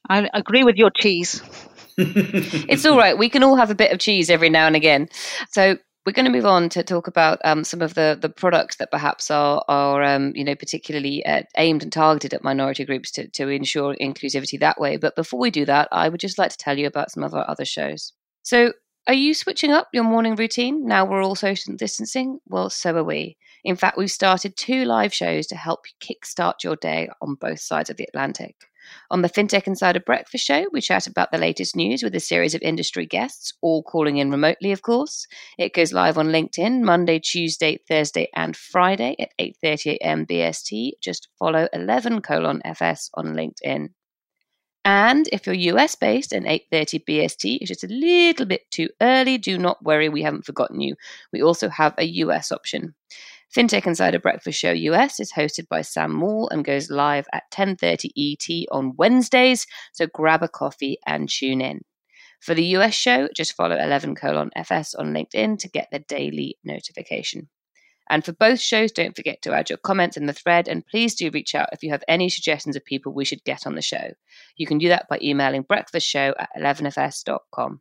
I 0.08 0.28
agree 0.34 0.64
with 0.64 0.76
your 0.76 0.90
cheese 0.90 1.42
it's 2.68 2.84
all 2.84 2.96
right. 2.96 3.16
We 3.16 3.28
can 3.28 3.42
all 3.42 3.56
have 3.56 3.70
a 3.70 3.74
bit 3.74 3.92
of 3.92 3.98
cheese 3.98 4.30
every 4.30 4.50
now 4.50 4.66
and 4.66 4.76
again. 4.76 5.08
So 5.50 5.76
we're 6.06 6.12
going 6.12 6.24
to 6.24 6.32
move 6.32 6.46
on 6.46 6.68
to 6.70 6.82
talk 6.82 7.06
about 7.06 7.38
um, 7.44 7.62
some 7.62 7.82
of 7.82 7.94
the, 7.94 8.18
the 8.20 8.30
products 8.30 8.76
that 8.76 8.90
perhaps 8.90 9.30
are, 9.30 9.62
are 9.68 10.02
um, 10.02 10.32
you 10.34 10.44
know, 10.44 10.54
particularly 10.54 11.24
uh, 11.26 11.42
aimed 11.58 11.82
and 11.82 11.92
targeted 11.92 12.32
at 12.32 12.42
minority 12.42 12.84
groups 12.84 13.10
to, 13.12 13.28
to 13.28 13.48
ensure 13.48 13.94
inclusivity 14.00 14.58
that 14.60 14.80
way. 14.80 14.96
But 14.96 15.14
before 15.14 15.40
we 15.40 15.50
do 15.50 15.64
that, 15.66 15.88
I 15.92 16.08
would 16.08 16.20
just 16.20 16.38
like 16.38 16.50
to 16.50 16.56
tell 16.56 16.78
you 16.78 16.86
about 16.86 17.10
some 17.10 17.22
of 17.22 17.34
our 17.34 17.48
other 17.48 17.66
shows. 17.66 18.12
So 18.42 18.72
are 19.06 19.14
you 19.14 19.34
switching 19.34 19.72
up 19.72 19.88
your 19.92 20.04
morning 20.04 20.36
routine 20.36 20.86
now 20.86 21.04
we're 21.04 21.22
all 21.22 21.34
social 21.34 21.74
distancing? 21.74 22.38
Well, 22.46 22.70
so 22.70 22.96
are 22.96 23.04
we. 23.04 23.36
In 23.64 23.76
fact, 23.76 23.98
we've 23.98 24.10
started 24.10 24.56
two 24.56 24.84
live 24.84 25.12
shows 25.12 25.46
to 25.48 25.56
help 25.56 25.84
kickstart 26.02 26.64
your 26.64 26.76
day 26.76 27.10
on 27.20 27.34
both 27.34 27.60
sides 27.60 27.90
of 27.90 27.96
the 27.96 28.06
Atlantic. 28.08 28.56
On 29.10 29.22
the 29.22 29.28
FinTech 29.28 29.66
Insider 29.66 30.00
Breakfast 30.00 30.44
Show, 30.44 30.66
we 30.72 30.80
chat 30.80 31.06
about 31.06 31.32
the 31.32 31.38
latest 31.38 31.76
news 31.76 32.02
with 32.02 32.14
a 32.14 32.20
series 32.20 32.54
of 32.54 32.62
industry 32.62 33.06
guests, 33.06 33.52
all 33.60 33.82
calling 33.82 34.18
in 34.18 34.30
remotely, 34.30 34.72
of 34.72 34.82
course. 34.82 35.26
It 35.58 35.74
goes 35.74 35.92
live 35.92 36.18
on 36.18 36.28
LinkedIn 36.28 36.82
Monday, 36.82 37.18
Tuesday, 37.18 37.78
Thursday, 37.88 38.28
and 38.34 38.56
Friday 38.56 39.16
at 39.18 39.30
8:30 39.38 39.96
a.m. 39.96 40.26
BST. 40.26 40.92
Just 41.00 41.28
follow 41.38 41.68
11 41.72 42.22
colon 42.22 42.60
FS 42.64 43.10
on 43.14 43.34
LinkedIn. 43.34 43.90
And 44.84 45.28
if 45.30 45.46
you're 45.46 45.76
US 45.76 45.94
based 45.94 46.32
and 46.32 46.46
8:30 46.46 47.04
BST 47.04 47.58
is 47.60 47.68
just 47.68 47.84
a 47.84 47.88
little 47.88 48.46
bit 48.46 48.70
too 48.70 48.88
early, 49.00 49.36
do 49.36 49.58
not 49.58 49.84
worry, 49.84 50.08
we 50.08 50.22
haven't 50.22 50.46
forgotten 50.46 50.80
you. 50.80 50.96
We 51.32 51.42
also 51.42 51.68
have 51.68 51.94
a 51.98 52.04
US 52.24 52.50
option. 52.50 52.94
FinTech 53.54 53.84
Insider 53.84 54.20
Breakfast 54.20 54.60
Show 54.60 54.70
US 54.70 55.18
is 55.18 55.32
hosted 55.32 55.66
by 55.68 55.82
Sam 55.82 56.12
Moore 56.12 56.48
and 56.52 56.64
goes 56.64 56.88
live 56.88 57.26
at 57.32 57.50
10:30 57.50 58.12
ET 58.14 58.68
on 58.70 58.94
Wednesdays, 58.96 59.66
so 59.92 60.06
grab 60.06 60.44
a 60.44 60.48
coffee 60.48 60.98
and 61.04 61.28
tune 61.28 61.60
in. 61.60 61.80
For 62.40 62.54
the 62.54 62.76
US 62.76 62.94
show, 62.94 63.28
just 63.34 63.54
follow 63.54 63.76
11 63.76 64.14
colon 64.14 64.50
FS 64.54 64.94
on 64.94 65.12
LinkedIn 65.12 65.58
to 65.58 65.68
get 65.68 65.88
the 65.90 65.98
daily 65.98 66.58
notification. 66.62 67.48
And 68.08 68.24
for 68.24 68.32
both 68.32 68.60
shows, 68.60 68.92
don't 68.92 69.16
forget 69.16 69.42
to 69.42 69.52
add 69.52 69.68
your 69.68 69.78
comments 69.78 70.16
in 70.16 70.26
the 70.26 70.32
thread 70.32 70.68
and 70.68 70.86
please 70.86 71.16
do 71.16 71.30
reach 71.30 71.56
out 71.56 71.70
if 71.72 71.82
you 71.82 71.90
have 71.90 72.04
any 72.06 72.28
suggestions 72.28 72.76
of 72.76 72.84
people 72.84 73.12
we 73.12 73.24
should 73.24 73.42
get 73.42 73.66
on 73.66 73.74
the 73.74 73.82
show. 73.82 74.12
You 74.56 74.66
can 74.68 74.78
do 74.78 74.88
that 74.90 75.08
by 75.08 75.18
emailing 75.20 75.64
breakfastshow 75.64 76.34
at 76.38 76.50
11fs.com. 76.56 77.80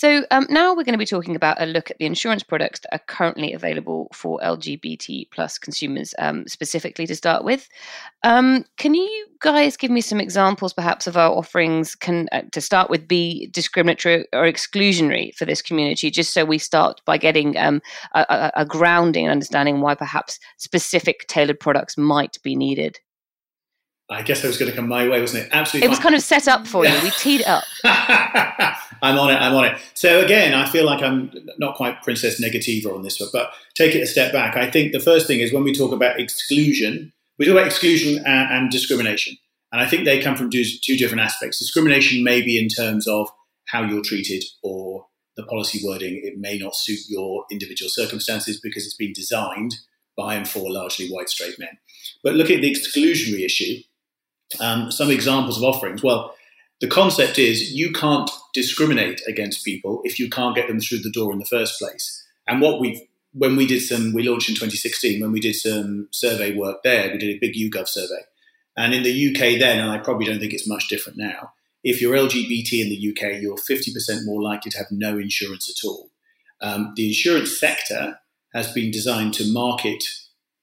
So 0.00 0.24
um, 0.30 0.46
now 0.48 0.70
we're 0.70 0.84
going 0.84 0.94
to 0.94 0.98
be 0.98 1.04
talking 1.04 1.36
about 1.36 1.60
a 1.60 1.66
look 1.66 1.90
at 1.90 1.98
the 1.98 2.06
insurance 2.06 2.42
products 2.42 2.80
that 2.80 2.94
are 2.94 3.02
currently 3.06 3.52
available 3.52 4.08
for 4.14 4.40
LGBT 4.42 5.30
plus 5.30 5.58
consumers, 5.58 6.14
um, 6.18 6.48
specifically 6.48 7.06
to 7.06 7.14
start 7.14 7.44
with. 7.44 7.68
Um, 8.22 8.64
can 8.78 8.94
you 8.94 9.26
guys 9.40 9.76
give 9.76 9.90
me 9.90 10.00
some 10.00 10.18
examples, 10.18 10.72
perhaps, 10.72 11.06
of 11.06 11.18
our 11.18 11.30
offerings? 11.30 11.94
Can 11.94 12.30
uh, 12.32 12.40
to 12.52 12.62
start 12.62 12.88
with 12.88 13.06
be 13.06 13.48
discriminatory 13.48 14.24
or 14.32 14.44
exclusionary 14.44 15.34
for 15.34 15.44
this 15.44 15.60
community, 15.60 16.10
just 16.10 16.32
so 16.32 16.46
we 16.46 16.56
start 16.56 17.02
by 17.04 17.18
getting 17.18 17.58
um, 17.58 17.82
a, 18.14 18.50
a 18.56 18.64
grounding 18.64 19.26
and 19.26 19.32
understanding 19.32 19.82
why 19.82 19.94
perhaps 19.94 20.38
specific 20.56 21.26
tailored 21.28 21.60
products 21.60 21.98
might 21.98 22.38
be 22.42 22.56
needed. 22.56 22.98
I 24.10 24.22
guess 24.22 24.42
it 24.42 24.48
was 24.48 24.58
going 24.58 24.70
to 24.70 24.76
come 24.76 24.88
my 24.88 25.08
way, 25.08 25.20
wasn't 25.20 25.44
it? 25.44 25.50
Absolutely. 25.52 25.84
It 25.84 25.88
fine. 25.88 25.90
was 25.90 25.98
kind 26.00 26.14
of 26.16 26.22
set 26.22 26.48
up 26.48 26.66
for 26.66 26.84
you. 26.84 26.92
We 27.02 27.10
teed 27.10 27.42
it 27.42 27.46
up. 27.46 27.64
I'm 29.02 29.18
on 29.18 29.30
it. 29.30 29.36
I'm 29.36 29.54
on 29.54 29.64
it. 29.66 29.80
So 29.94 30.20
again, 30.20 30.52
I 30.52 30.68
feel 30.68 30.84
like 30.84 31.00
I'm 31.00 31.30
not 31.58 31.76
quite 31.76 32.02
Princess 32.02 32.40
Negativa 32.40 32.92
on 32.92 33.02
this 33.02 33.20
one, 33.20 33.30
but 33.32 33.52
take 33.74 33.94
it 33.94 34.00
a 34.00 34.06
step 34.06 34.32
back. 34.32 34.56
I 34.56 34.68
think 34.68 34.92
the 34.92 35.00
first 35.00 35.26
thing 35.26 35.40
is 35.40 35.52
when 35.52 35.62
we 35.62 35.72
talk 35.72 35.92
about 35.92 36.18
exclusion, 36.18 37.12
we 37.38 37.46
talk 37.46 37.52
about 37.52 37.66
exclusion 37.66 38.18
and, 38.26 38.52
and 38.52 38.70
discrimination, 38.70 39.36
and 39.72 39.80
I 39.80 39.86
think 39.86 40.04
they 40.04 40.20
come 40.20 40.36
from 40.36 40.50
two, 40.50 40.64
two 40.82 40.96
different 40.96 41.22
aspects. 41.22 41.58
Discrimination 41.58 42.24
may 42.24 42.42
be 42.42 42.58
in 42.58 42.68
terms 42.68 43.06
of 43.06 43.28
how 43.68 43.82
you're 43.84 44.02
treated 44.02 44.44
or 44.62 45.06
the 45.36 45.44
policy 45.44 45.80
wording. 45.86 46.20
It 46.24 46.38
may 46.38 46.58
not 46.58 46.74
suit 46.74 46.98
your 47.08 47.44
individual 47.50 47.88
circumstances 47.88 48.60
because 48.60 48.84
it's 48.84 48.96
been 48.96 49.12
designed 49.12 49.76
by 50.16 50.34
and 50.34 50.46
for 50.46 50.70
largely 50.70 51.08
white 51.08 51.28
straight 51.28 51.58
men. 51.58 51.78
But 52.22 52.34
look 52.34 52.50
at 52.50 52.60
the 52.60 52.70
exclusionary 52.70 53.44
issue 53.44 53.80
um, 54.58 54.90
some 54.90 55.10
examples 55.10 55.56
of 55.56 55.64
offerings. 55.64 56.02
Well, 56.02 56.34
the 56.80 56.88
concept 56.88 57.38
is 57.38 57.72
you 57.72 57.92
can't 57.92 58.30
discriminate 58.54 59.20
against 59.28 59.64
people 59.64 60.00
if 60.04 60.18
you 60.18 60.30
can't 60.30 60.56
get 60.56 60.66
them 60.66 60.80
through 60.80 61.00
the 61.00 61.10
door 61.10 61.32
in 61.32 61.38
the 61.38 61.44
first 61.44 61.78
place. 61.78 62.24
And 62.48 62.60
what 62.60 62.80
we 62.80 63.06
when 63.32 63.54
we 63.54 63.66
did 63.66 63.80
some, 63.80 64.12
we 64.12 64.28
launched 64.28 64.48
in 64.48 64.56
2016. 64.56 65.20
When 65.20 65.30
we 65.30 65.40
did 65.40 65.54
some 65.54 66.08
survey 66.10 66.56
work 66.56 66.82
there, 66.82 67.12
we 67.12 67.18
did 67.18 67.36
a 67.36 67.38
big 67.38 67.54
YouGov 67.54 67.86
survey. 67.86 68.22
And 68.76 68.92
in 68.92 69.02
the 69.02 69.28
UK 69.28 69.58
then, 69.58 69.78
and 69.78 69.90
I 69.90 69.98
probably 69.98 70.26
don't 70.26 70.40
think 70.40 70.52
it's 70.52 70.66
much 70.66 70.88
different 70.88 71.18
now, 71.18 71.52
if 71.84 72.00
you're 72.00 72.16
LGBT 72.16 72.82
in 72.82 72.88
the 72.88 73.10
UK, 73.10 73.40
you're 73.40 73.56
50% 73.56 74.24
more 74.24 74.42
likely 74.42 74.70
to 74.70 74.78
have 74.78 74.88
no 74.90 75.18
insurance 75.18 75.70
at 75.70 75.86
all. 75.86 76.10
Um, 76.60 76.92
the 76.96 77.06
insurance 77.06 77.58
sector 77.58 78.18
has 78.52 78.72
been 78.72 78.90
designed 78.90 79.34
to 79.34 79.52
market 79.52 80.04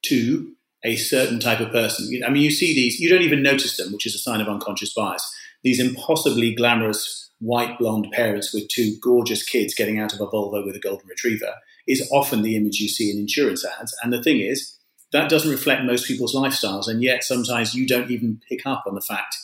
to 0.03 0.53
a 0.87 0.95
certain 0.95 1.39
type 1.39 1.59
of 1.59 1.71
person. 1.71 2.21
I 2.25 2.29
mean, 2.29 2.43
you 2.43 2.51
see 2.51 2.73
these, 2.73 2.99
you 2.99 3.09
don't 3.09 3.23
even 3.23 3.43
notice 3.43 3.75
them, 3.75 3.91
which 3.91 4.05
is 4.05 4.15
a 4.15 4.19
sign 4.19 4.39
of 4.39 4.47
unconscious 4.47 4.93
bias. 4.93 5.29
These 5.63 5.81
impossibly 5.81 6.55
glamorous 6.55 7.29
white 7.39 7.77
blonde 7.77 8.07
parents 8.13 8.53
with 8.53 8.69
two 8.69 8.95
gorgeous 9.01 9.43
kids 9.43 9.75
getting 9.75 9.99
out 9.99 10.13
of 10.13 10.21
a 10.21 10.27
Volvo 10.27 10.65
with 10.65 10.75
a 10.75 10.79
golden 10.79 11.07
retriever 11.07 11.53
is 11.87 12.09
often 12.11 12.41
the 12.41 12.55
image 12.55 12.79
you 12.79 12.87
see 12.87 13.11
in 13.11 13.19
insurance 13.19 13.65
ads. 13.79 13.95
And 14.01 14.13
the 14.13 14.23
thing 14.23 14.39
is, 14.39 14.77
that 15.11 15.29
doesn't 15.29 15.51
reflect 15.51 15.83
most 15.83 16.07
people's 16.07 16.35
lifestyles. 16.35 16.87
And 16.87 17.03
yet 17.03 17.23
sometimes 17.23 17.75
you 17.75 17.85
don't 17.85 18.09
even 18.09 18.41
pick 18.47 18.65
up 18.65 18.83
on 18.87 18.95
the 18.95 19.01
fact 19.01 19.35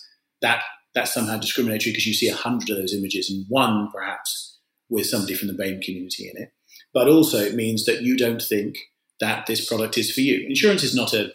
that 0.42 0.64
that's 0.96 1.14
somehow 1.14 1.38
discriminatory 1.38 1.92
because 1.92 2.08
you 2.08 2.14
see 2.14 2.30
a 2.30 2.36
hundred 2.36 2.70
of 2.70 2.78
those 2.78 2.94
images 2.94 3.30
and 3.30 3.46
one 3.50 3.90
perhaps 3.92 4.60
with 4.90 5.08
somebody 5.08 5.34
from 5.34 5.48
the 5.48 5.54
BAME 5.54 5.82
community 5.82 6.30
in 6.34 6.42
it. 6.42 6.54
But 6.94 7.08
also 7.08 7.40
it 7.40 7.56
means 7.56 7.86
that 7.86 8.02
you 8.02 8.16
don't 8.16 8.42
think 8.42 8.78
that 9.20 9.46
this 9.46 9.66
product 9.68 9.98
is 9.98 10.12
for 10.12 10.22
you. 10.22 10.46
Insurance 10.48 10.84
is 10.84 10.96
not 10.96 11.14
a, 11.14 11.32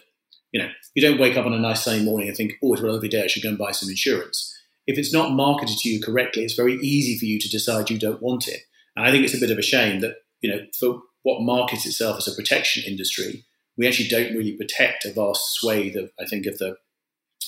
you 0.51 0.61
know, 0.61 0.69
you 0.95 1.01
don't 1.01 1.19
wake 1.19 1.37
up 1.37 1.45
on 1.45 1.53
a 1.53 1.59
nice 1.59 1.83
sunny 1.83 2.03
morning 2.03 2.27
and 2.27 2.35
think, 2.35 2.53
oh, 2.63 2.73
it's 2.73 2.81
a 2.81 2.85
lovely 2.85 3.09
day, 3.09 3.23
I 3.23 3.27
should 3.27 3.43
go 3.43 3.49
and 3.49 3.57
buy 3.57 3.71
some 3.71 3.89
insurance. 3.89 4.55
If 4.87 4.97
it's 4.97 5.13
not 5.13 5.33
marketed 5.33 5.77
to 5.77 5.89
you 5.89 6.01
correctly, 6.01 6.43
it's 6.43 6.55
very 6.55 6.75
easy 6.79 7.17
for 7.17 7.25
you 7.25 7.39
to 7.39 7.49
decide 7.49 7.89
you 7.89 7.99
don't 7.99 8.21
want 8.21 8.47
it. 8.47 8.61
And 8.95 9.05
I 9.05 9.11
think 9.11 9.23
it's 9.23 9.35
a 9.35 9.39
bit 9.39 9.51
of 9.51 9.57
a 9.57 9.63
shame 9.63 10.01
that, 10.01 10.15
you 10.41 10.49
know, 10.49 10.65
for 10.79 11.01
what 11.23 11.41
markets 11.41 11.85
itself 11.85 12.17
as 12.17 12.27
a 12.27 12.35
protection 12.35 12.83
industry, 12.87 13.45
we 13.77 13.87
actually 13.87 14.09
don't 14.09 14.35
really 14.35 14.53
protect 14.53 15.05
a 15.05 15.13
vast 15.13 15.53
swathe 15.53 15.95
of, 15.95 16.11
I 16.19 16.25
think, 16.25 16.45
of 16.45 16.57
the, 16.57 16.77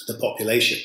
the 0.07 0.13
population. 0.15 0.79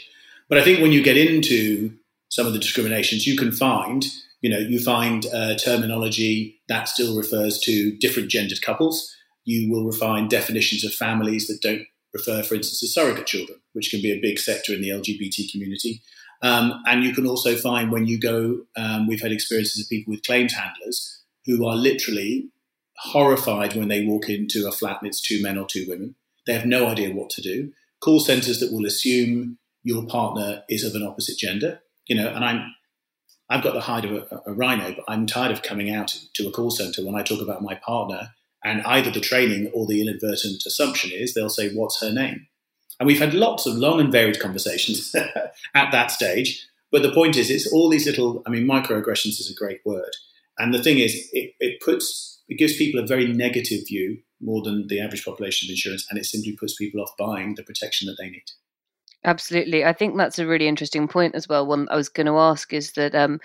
But 0.48 0.58
I 0.58 0.62
think 0.62 0.80
when 0.80 0.92
you 0.92 1.02
get 1.02 1.16
into 1.16 1.92
some 2.28 2.46
of 2.46 2.52
the 2.52 2.58
discriminations, 2.58 3.26
you 3.26 3.36
can 3.36 3.52
find, 3.52 4.04
you 4.40 4.50
know, 4.50 4.58
you 4.58 4.80
find 4.80 5.26
uh, 5.26 5.56
terminology 5.56 6.60
that 6.68 6.88
still 6.88 7.16
refers 7.16 7.60
to 7.60 7.96
different 7.98 8.30
gendered 8.30 8.62
couples 8.62 9.15
you 9.46 9.70
will 9.70 9.86
refine 9.86 10.28
definitions 10.28 10.84
of 10.84 10.92
families 10.92 11.46
that 11.46 11.62
don't 11.62 11.86
refer, 12.12 12.42
for 12.42 12.54
instance, 12.56 12.80
to 12.80 12.88
surrogate 12.88 13.26
children, 13.26 13.58
which 13.72 13.90
can 13.90 14.02
be 14.02 14.12
a 14.12 14.20
big 14.20 14.38
sector 14.38 14.74
in 14.74 14.82
the 14.82 14.90
LGBT 14.90 15.50
community. 15.50 16.02
Um, 16.42 16.82
and 16.86 17.02
you 17.02 17.14
can 17.14 17.26
also 17.26 17.56
find 17.56 17.90
when 17.90 18.06
you 18.06 18.20
go, 18.20 18.66
um, 18.76 19.06
we've 19.06 19.22
had 19.22 19.32
experiences 19.32 19.82
of 19.82 19.88
people 19.88 20.10
with 20.10 20.24
claims 20.24 20.52
handlers 20.52 21.22
who 21.46 21.64
are 21.66 21.76
literally 21.76 22.50
horrified 22.98 23.74
when 23.74 23.88
they 23.88 24.04
walk 24.04 24.28
into 24.28 24.66
a 24.66 24.72
flat 24.72 24.98
and 25.00 25.08
it's 25.08 25.20
two 25.20 25.42
men 25.42 25.56
or 25.56 25.66
two 25.66 25.86
women. 25.88 26.16
They 26.46 26.52
have 26.52 26.66
no 26.66 26.88
idea 26.88 27.14
what 27.14 27.30
to 27.30 27.42
do. 27.42 27.72
Call 28.00 28.20
centers 28.20 28.60
that 28.60 28.72
will 28.72 28.84
assume 28.84 29.58
your 29.82 30.06
partner 30.06 30.64
is 30.68 30.84
of 30.84 30.94
an 30.94 31.06
opposite 31.06 31.38
gender, 31.38 31.80
you 32.06 32.16
know, 32.16 32.28
and 32.28 32.44
I'm 32.44 32.74
I've 33.48 33.62
got 33.62 33.74
the 33.74 33.80
hide 33.80 34.04
of 34.04 34.10
a, 34.10 34.42
a, 34.46 34.52
rhino, 34.52 34.92
but 34.92 35.04
I'm 35.06 35.24
tired 35.24 35.52
of 35.52 35.62
coming 35.62 35.88
out 35.88 36.16
to 36.34 36.48
a 36.48 36.50
call 36.50 36.70
center 36.72 37.06
when 37.06 37.14
I 37.14 37.22
talk 37.22 37.40
about 37.40 37.62
my 37.62 37.76
partner 37.76 38.30
and 38.66 38.82
either 38.82 39.12
the 39.12 39.20
training 39.20 39.70
or 39.72 39.86
the 39.86 40.02
inadvertent 40.02 40.66
assumption 40.66 41.12
is 41.12 41.32
they'll 41.32 41.48
say, 41.48 41.72
What's 41.72 42.00
her 42.00 42.12
name? 42.12 42.48
And 42.98 43.06
we've 43.06 43.20
had 43.20 43.32
lots 43.32 43.64
of 43.64 43.76
long 43.76 44.00
and 44.00 44.10
varied 44.10 44.40
conversations 44.40 45.14
at 45.74 45.92
that 45.92 46.10
stage. 46.10 46.66
But 46.90 47.02
the 47.02 47.12
point 47.12 47.36
is, 47.36 47.50
it's 47.50 47.70
all 47.72 47.88
these 47.88 48.06
little, 48.06 48.42
I 48.46 48.50
mean, 48.50 48.66
microaggressions 48.66 49.38
is 49.38 49.50
a 49.50 49.58
great 49.58 49.80
word. 49.84 50.10
And 50.58 50.74
the 50.74 50.82
thing 50.82 50.98
is, 50.98 51.28
it, 51.32 51.52
it 51.60 51.80
puts, 51.80 52.40
it 52.48 52.58
gives 52.58 52.76
people 52.76 53.00
a 53.00 53.06
very 53.06 53.26
negative 53.26 53.86
view 53.86 54.18
more 54.40 54.62
than 54.62 54.86
the 54.88 55.00
average 55.00 55.24
population 55.24 55.66
of 55.66 55.70
insurance, 55.70 56.06
and 56.10 56.18
it 56.18 56.24
simply 56.24 56.52
puts 56.52 56.74
people 56.74 57.00
off 57.00 57.10
buying 57.18 57.54
the 57.54 57.62
protection 57.62 58.06
that 58.06 58.16
they 58.18 58.30
need. 58.30 58.44
Absolutely. 59.24 59.84
I 59.84 59.92
think 59.92 60.16
that's 60.16 60.38
a 60.38 60.46
really 60.46 60.68
interesting 60.68 61.08
point 61.08 61.34
as 61.34 61.48
well. 61.48 61.66
One 61.66 61.88
I 61.90 61.96
was 61.96 62.08
going 62.08 62.28
to 62.28 62.38
ask 62.38 62.72
is 62.72 62.92
that 62.92 63.14
um, 63.14 63.40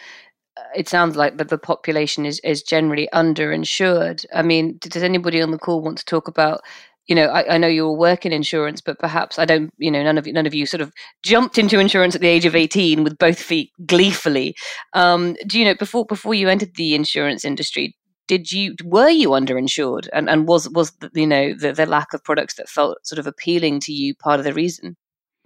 it 0.76 0.90
sounds 0.90 1.16
like 1.16 1.38
that 1.38 1.50
the 1.50 1.58
population 1.58 2.26
is, 2.26 2.40
is 2.44 2.64
generally 2.64 3.08
underinsured. 3.14 4.26
I 4.34 4.42
mean, 4.42 4.78
does 4.80 5.04
anybody 5.04 5.42
on 5.42 5.52
the 5.52 5.58
call 5.58 5.82
want 5.82 5.98
to 6.00 6.06
talk 6.06 6.28
about? 6.28 6.62
You 7.08 7.16
know, 7.16 7.28
I, 7.28 7.56
I 7.56 7.58
know 7.58 7.68
you 7.68 7.86
all 7.86 7.98
work 7.98 8.26
in 8.26 8.32
insurance, 8.32 8.80
but 8.80 9.00
perhaps 9.00 9.40
I 9.40 9.46
don't. 9.46 9.74
You 9.78 9.92
know, 9.92 10.04
none 10.04 10.18
of 10.18 10.28
you, 10.28 10.34
none 10.34 10.46
of 10.46 10.54
you 10.54 10.66
sort 10.66 10.82
of 10.82 10.94
jumped 11.24 11.58
into 11.58 11.80
insurance 11.80 12.16
at 12.16 12.22
the 12.22 12.28
age 12.28 12.46
of 12.46 12.56
eighteen 12.56 13.04
with 13.04 13.18
both 13.18 13.40
feet 13.40 13.72
gleefully. 13.86 14.56
Um, 14.94 15.36
do 15.48 15.60
you 15.60 15.66
know 15.66 15.76
before 15.76 16.06
before 16.06 16.36
you 16.36 16.48
entered 16.48 16.76
the 16.76 16.96
insurance 16.96 17.44
industry? 17.44 17.98
Did 18.28 18.52
you 18.52 18.76
were 18.84 19.10
you 19.10 19.30
underinsured, 19.30 20.08
and 20.14 20.30
and 20.30 20.48
was 20.48 20.70
was 20.70 20.92
the, 21.00 21.10
you 21.14 21.28
know 21.28 21.54
the, 21.54 21.74
the 21.74 21.86
lack 21.86 22.14
of 22.14 22.24
products 22.24 22.54
that 22.56 22.70
felt 22.70 23.06
sort 23.06 23.20
of 23.20 23.28
appealing 23.28 23.80
to 23.82 23.92
you 23.92 24.16
part 24.16 24.40
of 24.40 24.46
the 24.46 24.54
reason? 24.54 24.96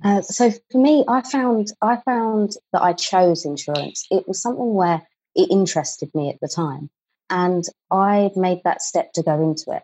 Uh, 0.04 0.22
so 0.22 0.52
for 0.72 0.78
me, 0.78 1.04
I 1.08 1.22
found 1.22 1.72
I 1.82 1.98
found 2.06 2.52
that 2.74 2.82
I 2.82 2.94
chose 2.94 3.46
insurance. 3.46 4.06
It 4.12 4.28
was 4.28 4.42
something 4.42 4.74
where 4.74 5.02
it 5.36 5.50
interested 5.50 6.10
me 6.14 6.30
at 6.30 6.40
the 6.42 6.48
time, 6.48 6.90
and 7.30 7.64
I 7.92 8.32
made 8.36 8.62
that 8.66 8.82
step 8.82 9.14
to 9.14 9.24
go 9.24 9.42
into 9.42 9.72
it. 9.72 9.84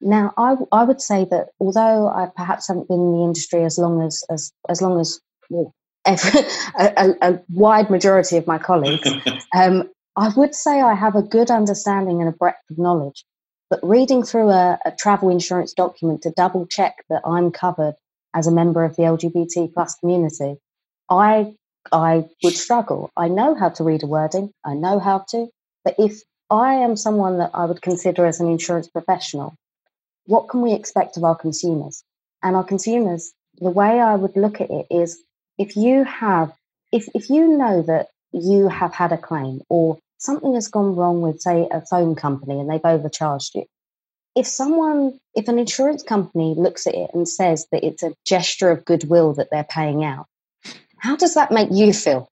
Now, 0.00 0.32
I, 0.36 0.56
I 0.72 0.84
would 0.84 1.00
say 1.00 1.26
that 1.30 1.48
although 1.60 2.08
I 2.08 2.28
perhaps 2.34 2.68
haven't 2.68 2.88
been 2.88 3.00
in 3.00 3.12
the 3.12 3.24
industry 3.24 3.64
as 3.64 3.78
long 3.78 4.02
as 4.02 4.24
as 4.30 4.52
as 4.68 4.80
long 4.80 4.98
as 4.98 5.20
well, 5.50 5.74
every, 6.04 6.40
a, 6.78 7.14
a, 7.22 7.40
wide 7.50 7.90
majority 7.90 8.36
of 8.36 8.46
my 8.46 8.58
colleagues, 8.58 9.08
um, 9.54 9.90
I 10.16 10.28
would 10.36 10.54
say 10.54 10.80
I 10.80 10.94
have 10.94 11.16
a 11.16 11.22
good 11.22 11.50
understanding 11.50 12.20
and 12.20 12.28
a 12.28 12.36
breadth 12.36 12.62
of 12.70 12.78
knowledge. 12.78 13.24
But 13.70 13.80
reading 13.82 14.22
through 14.22 14.50
a, 14.50 14.78
a 14.84 14.92
travel 14.92 15.30
insurance 15.30 15.72
document 15.72 16.22
to 16.22 16.30
double 16.30 16.66
check 16.66 16.96
that 17.08 17.22
I'm 17.24 17.50
covered 17.50 17.94
as 18.34 18.46
a 18.46 18.52
member 18.52 18.84
of 18.84 18.96
the 18.96 19.02
LGBT 19.02 19.72
plus 19.72 19.94
community, 19.96 20.56
I 21.08 21.54
I 21.92 22.24
would 22.42 22.54
struggle. 22.54 23.10
I 23.16 23.28
know 23.28 23.54
how 23.54 23.68
to 23.70 23.84
read 23.84 24.02
a 24.02 24.06
wording, 24.06 24.50
I 24.64 24.74
know 24.74 24.98
how 24.98 25.24
to, 25.30 25.48
but 25.84 25.94
if 25.98 26.22
I 26.50 26.74
am 26.74 26.96
someone 26.96 27.38
that 27.38 27.50
I 27.54 27.64
would 27.66 27.82
consider 27.82 28.26
as 28.26 28.40
an 28.40 28.48
insurance 28.48 28.88
professional, 28.88 29.54
what 30.26 30.48
can 30.48 30.62
we 30.62 30.72
expect 30.72 31.16
of 31.16 31.24
our 31.24 31.36
consumers? 31.36 32.02
And 32.42 32.56
our 32.56 32.64
consumers, 32.64 33.32
the 33.58 33.70
way 33.70 34.00
I 34.00 34.14
would 34.14 34.36
look 34.36 34.60
at 34.60 34.70
it 34.70 34.86
is 34.90 35.22
if 35.58 35.76
you 35.76 36.04
have, 36.04 36.52
if, 36.92 37.08
if 37.14 37.30
you 37.30 37.56
know 37.56 37.82
that 37.82 38.08
you 38.32 38.68
have 38.68 38.94
had 38.94 39.12
a 39.12 39.18
claim 39.18 39.60
or 39.68 39.98
something 40.18 40.54
has 40.54 40.68
gone 40.68 40.96
wrong 40.96 41.20
with, 41.20 41.40
say, 41.40 41.68
a 41.70 41.82
phone 41.86 42.14
company 42.14 42.60
and 42.60 42.70
they've 42.70 42.80
overcharged 42.84 43.54
you, 43.54 43.64
if 44.36 44.46
someone, 44.46 45.18
if 45.34 45.48
an 45.48 45.58
insurance 45.58 46.02
company 46.02 46.54
looks 46.56 46.86
at 46.86 46.94
it 46.94 47.10
and 47.14 47.28
says 47.28 47.66
that 47.72 47.84
it's 47.84 48.02
a 48.02 48.14
gesture 48.24 48.70
of 48.70 48.84
goodwill 48.84 49.34
that 49.34 49.48
they're 49.50 49.64
paying 49.64 50.04
out, 50.04 50.26
how 50.98 51.16
does 51.16 51.34
that 51.34 51.52
make 51.52 51.68
you 51.70 51.92
feel? 51.92 52.28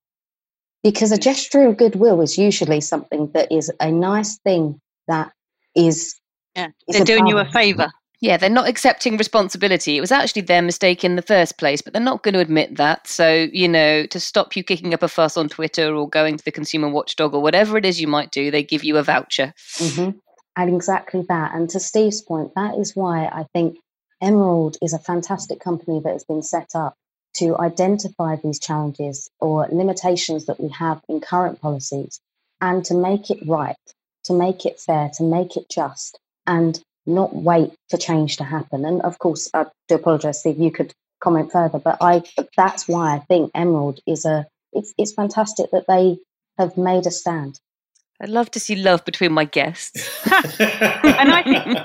because 0.83 1.13
a 1.13 1.19
gesture 1.19 1.67
of 1.67 1.77
goodwill 1.77 2.21
is 2.21 2.37
usually 2.37 2.81
something 2.81 3.31
that 3.33 3.51
is 3.53 3.71
a 3.81 3.91
nice 3.91 4.39
thing 4.39 4.81
that 5.09 5.33
is. 5.75 6.19
Yeah, 6.57 6.69
they're 6.89 7.05
doing 7.05 7.27
you 7.27 7.39
a 7.39 7.45
favour. 7.47 7.91
Yeah, 8.21 8.37
they're 8.37 8.51
not 8.51 8.69
accepting 8.69 9.17
responsibility. 9.17 9.97
It 9.97 10.01
was 10.01 10.13
actually 10.13 10.43
their 10.43 10.63
mistake 10.63 11.03
in 11.03 11.17
the 11.17 11.23
first 11.23 11.59
place, 11.59 11.83
but 11.83 11.93
they're 11.93 12.03
not 12.03 12.23
going 12.23 12.35
to 12.35 12.41
admit 12.41 12.77
that. 12.77 13.09
So, 13.09 13.49
you 13.53 13.67
know, 13.67 14.07
to 14.07 14.21
stop 14.21 14.55
you 14.55 14.63
kicking 14.63 14.95
up 14.95 15.03
a 15.03 15.09
fuss 15.09 15.37
on 15.37 15.49
Twitter 15.49 15.93
or 15.93 16.09
going 16.09 16.37
to 16.37 16.45
the 16.45 16.53
consumer 16.53 16.89
watchdog 16.89 17.35
or 17.35 17.43
whatever 17.43 17.77
it 17.77 17.85
is 17.85 18.01
you 18.01 18.07
might 18.07 18.31
do, 18.31 18.53
they 18.53 18.63
give 18.63 18.85
you 18.85 18.97
a 18.97 19.03
voucher. 19.03 19.53
Mm-hmm. 19.79 20.19
And 20.57 20.75
exactly 20.75 21.23
that. 21.29 21.55
And 21.55 21.69
to 21.71 21.81
Steve's 21.81 22.21
point, 22.21 22.53
that 22.55 22.77
is 22.77 22.95
why 22.95 23.25
I 23.27 23.47
think 23.55 23.79
Emerald 24.21 24.77
is 24.83 24.93
a 24.93 24.99
fantastic 24.99 25.61
company 25.61 26.01
that 26.01 26.13
has 26.13 26.25
been 26.25 26.43
set 26.43 26.71
up 26.75 26.95
to 27.35 27.57
identify 27.59 28.37
these 28.37 28.59
challenges 28.59 29.31
or 29.41 29.67
limitations 29.73 30.47
that 30.47 30.61
we 30.61 30.69
have 30.69 31.01
in 31.09 31.21
current 31.21 31.61
policies 31.61 32.21
and 32.61 32.85
to 32.85 32.95
make 32.95 33.31
it 33.31 33.47
right, 33.47 33.77
to 34.25 34.35
make 34.35 34.67
it 34.67 34.79
fair, 34.79 35.11
to 35.17 35.23
make 35.23 35.57
it 35.57 35.65
just, 35.71 36.19
and 36.47 36.81
not 37.07 37.35
wait 37.35 37.73
for 37.91 37.97
change 37.97 38.37
to 38.37 38.45
happen. 38.45 38.85
And 38.85 39.03
of 39.03 39.19
course, 39.19 39.51
I 39.55 39.67
do 39.89 39.97
apologise, 39.97 40.41
Steve, 40.41 40.59
you 40.59 40.71
could 40.71 40.93
comment 41.21 41.51
further, 41.51 41.79
but 41.79 41.99
I 42.01 42.23
that's 42.57 42.87
why 42.87 43.15
I 43.17 43.19
think 43.21 43.51
Emerald 43.55 44.01
is 44.07 44.25
a 44.25 44.47
it's 44.73 44.93
it's 44.99 45.13
fantastic 45.13 45.71
that 45.73 45.87
they 45.89 46.19
have 46.59 46.77
made 46.77 47.07
a 47.07 47.11
stand. 47.11 47.59
I'd 48.23 48.29
love 48.31 48.51
to 48.53 48.61
see 48.61 48.77
love 48.77 49.05
between 49.05 49.33
my 49.33 49.45
guests. 49.45 50.09
and 50.31 50.33
I 50.33 51.43
think 51.43 51.79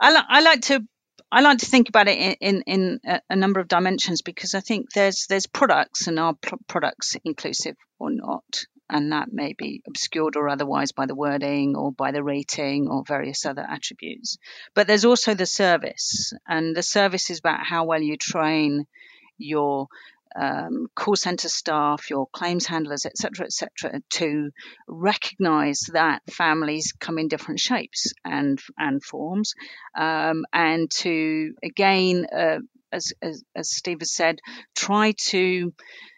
I, 0.00 0.12
li- 0.12 0.26
I 0.28 0.40
like 0.40 0.62
to 0.62 0.82
I 1.30 1.42
like 1.42 1.58
to 1.58 1.66
think 1.66 1.90
about 1.90 2.08
it 2.08 2.38
in, 2.40 2.62
in, 2.62 3.00
in 3.04 3.20
a 3.28 3.36
number 3.36 3.60
of 3.60 3.68
dimensions 3.68 4.22
because 4.22 4.54
I 4.54 4.60
think 4.60 4.86
there's 4.94 5.26
there's 5.28 5.46
products 5.46 6.06
and 6.06 6.18
are 6.18 6.34
products 6.68 7.18
inclusive 7.22 7.76
or 7.98 8.10
not, 8.10 8.64
and 8.88 9.12
that 9.12 9.28
may 9.30 9.52
be 9.52 9.82
obscured 9.86 10.36
or 10.36 10.48
otherwise 10.48 10.92
by 10.92 11.04
the 11.04 11.14
wording 11.14 11.76
or 11.76 11.92
by 11.92 12.12
the 12.12 12.22
rating 12.22 12.88
or 12.88 13.04
various 13.06 13.44
other 13.44 13.66
attributes. 13.68 14.38
But 14.74 14.86
there's 14.86 15.04
also 15.04 15.34
the 15.34 15.44
service, 15.44 16.32
and 16.46 16.74
the 16.74 16.82
service 16.82 17.28
is 17.28 17.40
about 17.40 17.66
how 17.66 17.84
well 17.84 18.00
you 18.00 18.16
train 18.16 18.86
your 19.36 19.88
um, 20.38 20.86
call 20.94 21.16
center 21.16 21.48
staff, 21.48 22.10
your 22.10 22.26
claims 22.32 22.66
handlers, 22.66 23.06
etc., 23.06 23.46
etc., 23.46 24.00
to 24.10 24.50
recognise 24.86 25.88
that 25.92 26.22
families 26.30 26.92
come 26.98 27.18
in 27.18 27.28
different 27.28 27.60
shapes 27.60 28.12
and 28.24 28.60
and 28.78 29.02
forms, 29.02 29.54
um, 29.96 30.44
and 30.52 30.90
to 30.90 31.54
again, 31.62 32.26
uh, 32.32 32.58
as, 32.92 33.12
as 33.20 33.42
as 33.56 33.70
Steve 33.70 34.00
has 34.00 34.12
said, 34.12 34.38
try 34.76 35.12
to 35.28 35.74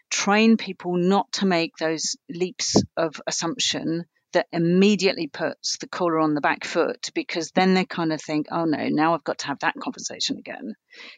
train 0.09 0.57
people 0.57 0.97
not 0.97 1.31
to 1.31 1.45
make 1.45 1.77
those 1.77 2.15
leaps 2.29 2.83
of 2.97 3.15
assumption 3.25 4.05
that 4.33 4.47
immediately 4.51 5.27
puts 5.27 5.77
the 5.77 5.87
caller 5.87 6.19
on 6.19 6.33
the 6.33 6.41
back 6.41 6.65
foot 6.65 7.09
because 7.13 7.51
then 7.51 7.73
they 7.73 7.85
kind 7.85 8.13
of 8.13 8.21
think, 8.21 8.47
oh 8.51 8.65
no, 8.65 8.87
now 8.89 9.13
I've 9.13 9.23
got 9.23 9.39
to 9.39 9.47
have 9.47 9.59
that 9.59 9.75
conversation 9.75 10.37
again. 10.37 10.75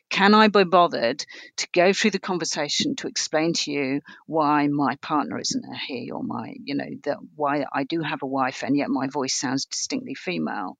Can 0.09 0.33
I 0.33 0.47
be 0.47 0.63
bothered 0.63 1.25
to 1.57 1.67
go 1.73 1.93
through 1.93 2.11
the 2.11 2.19
conversation 2.19 2.95
to 2.97 3.07
explain 3.07 3.53
to 3.53 3.71
you 3.71 4.01
why 4.25 4.67
my 4.67 4.95
partner 4.97 5.39
isn't 5.39 5.65
a 5.65 5.77
he 5.77 6.11
or 6.11 6.23
my, 6.23 6.53
you 6.63 6.75
know, 6.75 6.89
that 7.03 7.17
why 7.35 7.65
I 7.71 7.83
do 7.83 8.01
have 8.01 8.23
a 8.23 8.27
wife 8.27 8.63
and 8.63 8.77
yet 8.77 8.89
my 8.89 9.07
voice 9.07 9.35
sounds 9.35 9.65
distinctly 9.65 10.15
female? 10.15 10.77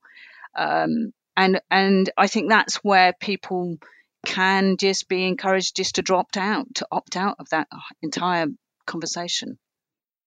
Um, 0.58 1.14
and 1.36 1.62
and 1.72 2.10
I 2.18 2.28
think 2.28 2.50
that's 2.50 2.76
where 2.78 3.14
people 3.14 3.78
can 4.26 4.78
just 4.78 5.10
be 5.10 5.28
encouraged 5.28 5.76
just 5.76 5.96
to 5.96 6.02
drop 6.02 6.38
out, 6.38 6.76
to 6.76 6.88
opt 6.92 7.18
out 7.18 7.38
of 7.40 7.50
that 7.50 7.68
entire 8.02 8.48
conversation. 8.86 9.58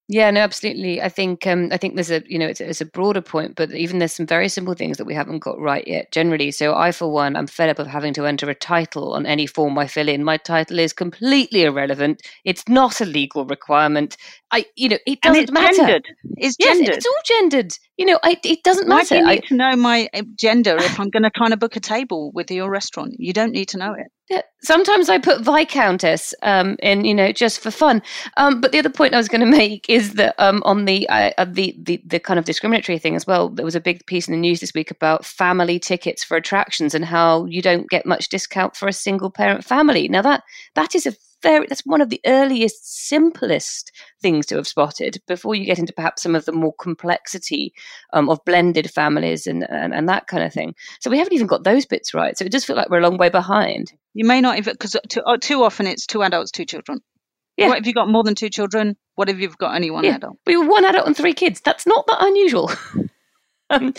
Yeah, 0.09 0.31
no, 0.31 0.41
absolutely. 0.41 1.03
I 1.03 1.09
think 1.09 1.49
um, 1.49 1.69
I 1.73 1.79
think 1.79 1.97
there's 1.97 2.13
a 2.13 2.23
you 2.29 2.39
know 2.39 2.47
it's, 2.47 2.61
it's, 2.61 2.81
a 2.81 2.87
broader 2.87 3.21
point, 3.21 3.57
but 3.57 3.73
even 3.73 3.99
there's 3.99 4.13
some 4.13 4.27
very 4.27 4.49
simple 4.49 4.75
things 4.75 4.99
that 4.99 5.05
we 5.05 5.15
haven't 5.15 5.41
got 5.41 5.59
right 5.59 5.87
yet. 5.87 6.13
Generally, 6.13 6.53
so 6.53 6.77
I 6.77 6.93
for 6.93 7.11
one, 7.11 7.35
I'm 7.35 7.49
fed 7.49 7.71
up 7.71 7.81
of 7.81 7.89
having 7.89 8.15
to 8.15 8.25
enter 8.25 8.49
a 8.49 8.55
title 8.55 9.15
on 9.15 9.27
any 9.27 9.47
form 9.47 9.77
I 9.77 9.89
fill 9.89 10.09
in. 10.09 10.23
My 10.23 10.37
title 10.37 10.79
is 10.79 10.93
completely 10.93 11.65
irrelevant. 11.65 12.23
It's 12.45 12.69
not 12.69 13.01
a 13.01 13.05
legal 13.05 13.47
requirement. 13.47 14.17
I 14.53 14.67
you 14.77 14.91
know 14.91 14.99
it 15.07 15.23
doesn't 15.23 15.43
it's 15.43 15.53
matter. 15.53 15.77
Gendered. 15.77 16.07
It's 16.37 16.57
gendered. 16.57 16.87
Yes, 16.87 16.97
it's 16.99 17.07
all 17.07 17.21
gendered. 17.25 17.77
You 17.97 18.05
know, 18.05 18.19
I, 18.23 18.37
it 18.45 18.63
doesn't 18.63 18.89
Why 18.89 18.97
matter. 18.97 19.15
do 19.15 19.21
you 19.21 19.27
I, 19.27 19.35
need 19.37 19.45
to 19.45 19.55
know 19.55 19.75
my 19.75 20.09
uh, 20.13 20.23
gender 20.35 20.77
if 20.77 21.01
I'm 21.01 21.09
going 21.09 21.23
to 21.23 21.31
kind 21.31 21.53
of 21.53 21.59
book 21.59 21.77
a 21.77 21.81
table 21.81 22.31
with 22.33 22.51
your 22.51 22.71
restaurant? 22.71 23.15
You 23.19 23.33
don't 23.33 23.53
need 23.53 23.69
to 23.69 23.79
know 23.79 23.95
it. 23.95 24.09
Yeah, 24.29 24.43
sometimes 24.61 25.09
I 25.09 25.19
put 25.19 25.43
viscountess 25.43 26.35
um, 26.43 26.77
in, 26.83 27.05
you 27.05 27.15
know, 27.15 27.31
just 27.31 27.61
for 27.61 27.71
fun. 27.71 28.03
Um, 28.37 28.61
but 28.61 28.73
the 28.73 28.79
other 28.81 28.91
point 28.91 29.15
I 29.15 29.19
was 29.19 29.29
going 29.29 29.41
to 29.51 29.59
make 29.59 29.89
is 29.89 30.15
that 30.15 30.35
um, 30.39 30.63
on 30.67 30.85
the, 30.85 31.09
uh, 31.09 31.31
uh, 31.39 31.47
the 31.49 31.75
the 31.79 32.03
the 32.05 32.19
kind 32.19 32.39
of 32.39 32.45
discriminatory 32.45 32.99
thing 32.99 33.15
as 33.15 33.27
well, 33.27 33.49
there 33.49 33.65
was 33.65 33.77
a 33.77 33.81
big 33.81 34.05
piece 34.07 34.29
in 34.29 34.33
the 34.33 34.41
news 34.41 34.61
this 34.61 34.75
week 34.75 34.91
about 34.91 35.25
family 35.25 35.79
tickets 35.79 36.25
for 36.25 36.37
attractions 36.37 36.95
and 36.95 37.05
how 37.05 37.47
you 37.47 37.63
don't 37.63 37.89
get 37.89 38.05
much 38.05 38.29
discount 38.29 38.77
for 38.77 38.89
a 38.89 38.93
single 38.93 39.31
parent 39.31 39.65
family. 39.65 40.09
Now 40.09 40.23
that 40.23 40.43
that 40.75 40.95
is 40.95 41.07
a 41.07 41.13
very 41.47 41.67
that's 41.67 41.83
one 41.87 42.01
of 42.01 42.11
the 42.11 42.21
earliest, 42.27 43.09
simplest 43.09 43.93
things 44.21 44.47
to 44.47 44.57
have 44.57 44.67
spotted 44.67 45.23
before 45.27 45.55
you 45.55 45.65
get 45.65 45.79
into 45.79 45.93
perhaps 45.93 46.23
some 46.23 46.35
of 46.35 46.45
the 46.45 46.53
more 46.53 46.75
complexity 46.81 47.73
um, 48.13 48.29
of 48.29 48.45
blended 48.45 48.91
families 48.91 49.47
and, 49.47 49.65
and, 49.69 49.95
and 49.95 50.09
that 50.09 50.27
kind 50.27 50.43
of 50.43 50.53
thing. 50.53 50.75
So 51.01 51.11
we 51.11 51.19
haven't 51.19 51.35
even 51.35 51.47
got 51.47 51.65
those 51.65 51.87
bits 51.87 52.15
right. 52.15 52.37
So 52.37 52.45
it 52.45 52.53
does 52.53 52.65
feel 52.65 52.77
like 52.77 52.91
we're 52.91 53.01
a 53.01 53.09
long 53.09 53.19
way 53.19 53.29
behind. 53.29 53.93
You 54.15 54.25
may 54.25 54.41
not 54.41 54.59
even 54.59 54.75
because 54.75 54.97
too, 55.09 55.23
uh, 55.23 55.37
too 55.41 55.63
often 55.63 55.87
it's 55.87 56.07
two 56.07 56.23
adults, 56.23 56.51
two 56.51 56.65
children. 56.65 57.01
Yeah. 57.57 57.69
What 57.69 57.79
if 57.79 57.87
you've 57.87 57.95
got 57.95 58.09
more 58.09 58.23
than 58.23 58.35
two 58.35 58.51
children? 58.51 58.97
What 59.15 59.29
if 59.29 59.39
you've 59.39 59.57
got 59.57 59.75
only 59.75 59.91
one 59.91 60.05
yeah. 60.05 60.17
adult? 60.17 60.39
We 60.47 60.57
were 60.57 60.69
one 60.69 60.85
adult 60.85 61.07
and 61.07 61.17
three 61.17 61.33
kids. 61.33 61.61
That's 61.61 61.87
not 61.87 62.07
that 62.07 62.19
unusual. 62.21 62.71
um, 63.71 63.95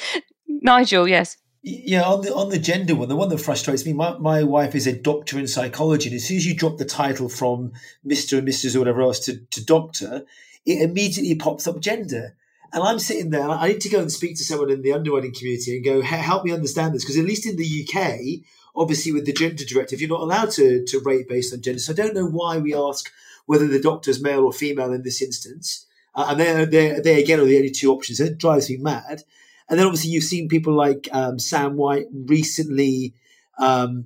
Nigel, 0.48 1.08
yes. 1.08 1.38
Yeah, 1.70 2.04
on 2.04 2.22
the 2.22 2.34
on 2.34 2.48
the 2.48 2.60
gender 2.60 2.96
one, 2.96 3.10
the 3.10 3.16
one 3.18 3.28
that 3.28 3.40
frustrates 3.42 3.86
me, 3.86 3.92
my, 3.92 4.18
my 4.20 4.42
wife 4.42 4.74
is 4.74 4.88
a 4.88 4.98
doctor 4.98 5.38
in 5.38 5.50
psychology, 5.50 6.08
and 6.08 6.16
as 6.16 6.26
soon 6.26 6.38
as 6.38 6.46
you 6.46 6.56
drop 6.56 6.78
the 6.78 6.86
title 6.86 7.28
from 7.28 7.74
Mister 8.06 8.38
and 8.38 8.48
Mrs. 8.48 8.74
or 8.74 8.80
whatever 8.80 9.02
else 9.02 9.20
to, 9.26 9.38
to 9.38 9.66
doctor, 9.66 10.26
it 10.66 10.82
immediately 10.82 11.36
pops 11.36 11.68
up 11.68 11.82
gender. 11.82 12.38
And 12.72 12.84
I'm 12.84 13.00
sitting 13.00 13.32
there, 13.32 13.50
I 13.50 13.68
need 13.68 13.82
to 13.82 13.90
go 13.90 14.00
and 14.00 14.10
speak 14.10 14.38
to 14.38 14.46
someone 14.46 14.72
in 14.72 14.82
the 14.82 14.94
underwriting 14.94 15.34
community 15.34 15.76
and 15.76 15.84
go, 15.84 16.02
help 16.02 16.46
me 16.46 16.54
understand 16.54 16.94
this, 16.94 17.04
because 17.04 17.18
at 17.18 17.26
least 17.26 17.46
in 17.46 17.58
the 17.58 17.86
UK, 17.86 18.46
obviously 18.74 19.12
with 19.12 19.26
the 19.26 19.34
gender 19.34 19.66
directive, 19.66 20.00
you're 20.00 20.10
not 20.10 20.22
allowed 20.22 20.52
to 20.52 20.86
to 20.86 21.02
rate 21.02 21.28
based 21.28 21.54
on 21.54 21.62
gender. 21.62 21.80
So 21.80 21.92
I 21.92 21.98
don't 21.98 22.16
know 22.16 22.28
why 22.28 22.60
we 22.60 22.74
ask 22.74 23.12
whether 23.46 23.68
the 23.68 23.82
doctor's 23.82 24.24
male 24.24 24.46
or 24.46 24.54
female 24.54 24.94
in 24.94 25.04
this 25.04 25.22
instance. 25.22 25.86
Uh, 26.16 26.28
and 26.30 26.40
they 26.40 26.66
they 26.66 27.00
they 27.02 27.22
again 27.22 27.42
are 27.42 27.46
the 27.46 27.58
only 27.58 27.72
two 27.72 27.92
options. 27.92 28.22
It 28.22 28.38
drives 28.38 28.70
me 28.70 28.78
mad. 28.78 29.24
And 29.70 29.80
then 29.80 29.86
obviously 29.86 30.12
you've 30.12 30.24
seen 30.24 30.48
people 30.48 30.74
like 30.74 31.10
um, 31.12 31.40
Sam 31.40 31.76
White 31.76 32.06
recently 32.12 33.14
um, 33.60 34.06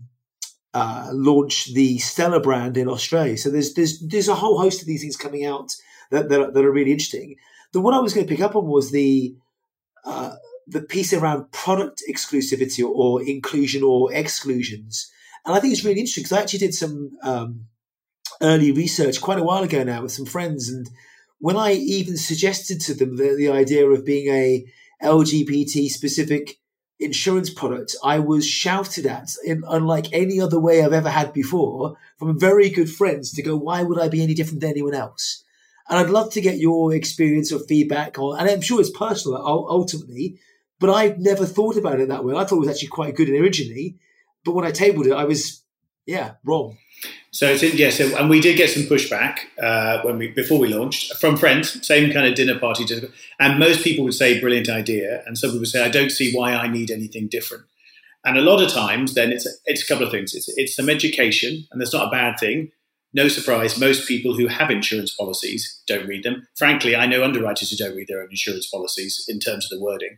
uh, 0.73 1.09
launch 1.11 1.73
the 1.73 1.97
Stella 1.99 2.39
brand 2.39 2.77
in 2.77 2.87
Australia. 2.87 3.37
So 3.37 3.49
there's 3.49 3.73
there's 3.73 3.99
there's 3.99 4.29
a 4.29 4.35
whole 4.35 4.57
host 4.57 4.81
of 4.81 4.87
these 4.87 5.01
things 5.01 5.17
coming 5.17 5.45
out 5.45 5.75
that 6.11 6.29
that 6.29 6.39
are, 6.39 6.51
that 6.51 6.65
are 6.65 6.71
really 6.71 6.91
interesting. 6.91 7.35
The 7.73 7.81
one 7.81 7.93
I 7.93 7.99
was 7.99 8.13
going 8.13 8.25
to 8.25 8.33
pick 8.33 8.43
up 8.43 8.55
on 8.55 8.67
was 8.67 8.91
the 8.91 9.35
uh, 10.05 10.35
the 10.67 10.81
piece 10.81 11.13
around 11.13 11.51
product 11.51 12.01
exclusivity 12.09 12.83
or, 12.83 13.19
or, 13.19 13.23
inclusion 13.23 13.83
or 13.83 14.13
exclusions, 14.13 15.11
and 15.45 15.53
I 15.53 15.59
think 15.59 15.73
it's 15.73 15.83
really 15.83 15.99
interesting 15.99 16.23
because 16.23 16.37
I 16.37 16.41
actually 16.41 16.59
did 16.59 16.73
some 16.73 17.11
um, 17.21 17.65
early 18.41 18.71
research 18.71 19.21
quite 19.21 19.39
a 19.39 19.43
while 19.43 19.63
ago 19.63 19.83
now 19.83 20.01
with 20.01 20.11
some 20.11 20.25
friends, 20.25 20.69
and 20.69 20.89
when 21.39 21.57
I 21.57 21.73
even 21.73 22.17
suggested 22.17 22.79
to 22.81 22.93
them 22.93 23.17
the, 23.17 23.35
the 23.35 23.49
idea 23.49 23.85
of 23.87 24.05
being 24.05 24.33
a 24.33 24.65
LGBT 25.03 25.89
specific 25.89 26.59
insurance 26.99 27.49
product, 27.49 27.95
I 28.03 28.19
was 28.19 28.47
shouted 28.47 29.05
at 29.05 29.29
in 29.43 29.63
unlike 29.67 30.13
any 30.13 30.39
other 30.39 30.59
way 30.59 30.83
I've 30.83 30.93
ever 30.93 31.09
had 31.09 31.33
before 31.33 31.97
from 32.17 32.39
very 32.39 32.69
good 32.69 32.89
friends 32.89 33.31
to 33.33 33.41
go, 33.41 33.57
why 33.57 33.83
would 33.83 33.99
I 33.99 34.07
be 34.07 34.21
any 34.21 34.35
different 34.35 34.61
than 34.61 34.69
anyone 34.69 34.93
else? 34.93 35.43
And 35.89 35.97
I'd 35.97 36.11
love 36.11 36.31
to 36.33 36.41
get 36.41 36.59
your 36.59 36.93
experience 36.93 37.51
or 37.51 37.59
feedback 37.59 38.17
on, 38.19 38.39
and 38.39 38.49
I'm 38.49 38.61
sure 38.61 38.79
it's 38.79 38.91
personal 38.91 39.43
ultimately, 39.45 40.39
but 40.79 40.89
I've 40.89 41.17
never 41.17 41.45
thought 41.45 41.75
about 41.75 41.99
it 41.99 42.07
that 42.09 42.23
way. 42.23 42.35
I 42.35 42.43
thought 42.43 42.57
it 42.57 42.67
was 42.67 42.69
actually 42.69 42.89
quite 42.89 43.15
good 43.15 43.29
originally, 43.29 43.97
but 44.45 44.53
when 44.53 44.65
I 44.65 44.71
tabled 44.71 45.07
it, 45.07 45.13
I 45.13 45.25
was, 45.25 45.63
yeah, 46.05 46.33
wrong. 46.43 46.77
So 47.33 47.47
it's 47.47 47.63
in, 47.63 48.13
and 48.17 48.29
we 48.29 48.41
did 48.41 48.57
get 48.57 48.69
some 48.69 48.83
pushback 48.83 49.39
uh, 49.61 50.01
when 50.01 50.17
we 50.17 50.27
before 50.27 50.59
we 50.59 50.67
launched 50.67 51.17
from 51.17 51.37
friends, 51.37 51.85
same 51.85 52.11
kind 52.11 52.27
of 52.27 52.35
dinner 52.35 52.59
party, 52.59 52.85
and 53.39 53.57
most 53.57 53.85
people 53.85 54.03
would 54.03 54.13
say 54.13 54.39
brilliant 54.39 54.67
idea, 54.67 55.23
and 55.25 55.37
some 55.37 55.51
people 55.51 55.61
would 55.61 55.69
say 55.69 55.83
I 55.83 55.89
don't 55.89 56.09
see 56.09 56.33
why 56.33 56.53
I 56.53 56.67
need 56.67 56.91
anything 56.91 57.29
different. 57.29 57.63
And 58.25 58.37
a 58.37 58.41
lot 58.41 58.61
of 58.61 58.69
times, 58.69 59.13
then 59.13 59.31
it's 59.31 59.47
it's 59.65 59.81
a 59.81 59.87
couple 59.87 60.05
of 60.05 60.11
things. 60.11 60.35
It's 60.35 60.49
it's 60.57 60.75
some 60.75 60.89
education, 60.89 61.65
and 61.71 61.79
that's 61.79 61.93
not 61.93 62.07
a 62.07 62.11
bad 62.11 62.37
thing. 62.37 62.71
No 63.13 63.29
surprise, 63.29 63.79
most 63.79 64.07
people 64.09 64.35
who 64.35 64.47
have 64.47 64.69
insurance 64.69 65.13
policies 65.15 65.81
don't 65.87 66.07
read 66.07 66.23
them. 66.23 66.47
Frankly, 66.57 66.97
I 66.97 67.05
know 67.05 67.23
underwriters 67.23 67.69
who 67.69 67.77
don't 67.77 67.95
read 67.95 68.07
their 68.09 68.21
own 68.21 68.29
insurance 68.29 68.69
policies 68.69 69.25
in 69.29 69.39
terms 69.39 69.65
of 69.65 69.77
the 69.77 69.83
wording. 69.83 70.17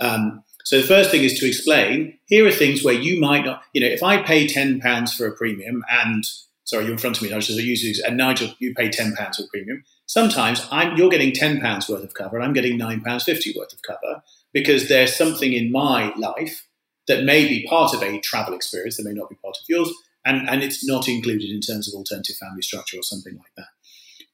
Um, 0.00 0.42
so 0.64 0.80
the 0.80 0.86
first 0.86 1.10
thing 1.10 1.24
is 1.24 1.38
to 1.38 1.46
explain. 1.46 2.18
Here 2.26 2.46
are 2.46 2.50
things 2.50 2.82
where 2.82 2.94
you 2.94 3.20
might 3.20 3.44
not. 3.44 3.62
You 3.74 3.82
know, 3.82 3.86
if 3.86 4.02
I 4.02 4.22
pay 4.22 4.46
ten 4.46 4.80
pounds 4.80 5.12
for 5.12 5.26
a 5.26 5.36
premium 5.36 5.84
and 5.90 6.24
sorry, 6.64 6.84
you're 6.84 6.92
in 6.92 6.98
front 6.98 7.16
of 7.16 7.22
me. 7.22 7.32
I 7.32 7.38
just 7.38 7.50
use. 7.58 8.00
And 8.00 8.16
Nigel, 8.16 8.54
you 8.58 8.74
pay 8.74 8.90
ten 8.90 9.14
pounds 9.14 9.36
for 9.36 9.44
premium. 9.50 9.84
Sometimes 10.06 10.66
I'm, 10.70 10.96
you're 10.96 11.08
getting 11.08 11.32
£10 11.32 11.88
worth 11.88 12.04
of 12.04 12.14
cover 12.14 12.36
and 12.36 12.44
I'm 12.44 12.52
getting 12.52 12.78
£9.50 12.78 13.56
worth 13.56 13.72
of 13.72 13.82
cover 13.82 14.22
because 14.52 14.88
there's 14.88 15.16
something 15.16 15.52
in 15.52 15.72
my 15.72 16.12
life 16.16 16.66
that 17.08 17.24
may 17.24 17.46
be 17.48 17.66
part 17.66 17.94
of 17.94 18.02
a 18.02 18.20
travel 18.20 18.54
experience 18.54 18.96
that 18.96 19.04
may 19.04 19.12
not 19.12 19.28
be 19.28 19.36
part 19.36 19.56
of 19.56 19.64
yours, 19.68 19.92
and, 20.24 20.48
and 20.48 20.62
it's 20.62 20.86
not 20.86 21.06
included 21.06 21.50
in 21.50 21.60
terms 21.60 21.86
of 21.86 21.94
alternative 21.94 22.36
family 22.36 22.62
structure 22.62 22.98
or 22.98 23.02
something 23.02 23.36
like 23.36 23.54
that. 23.56 23.66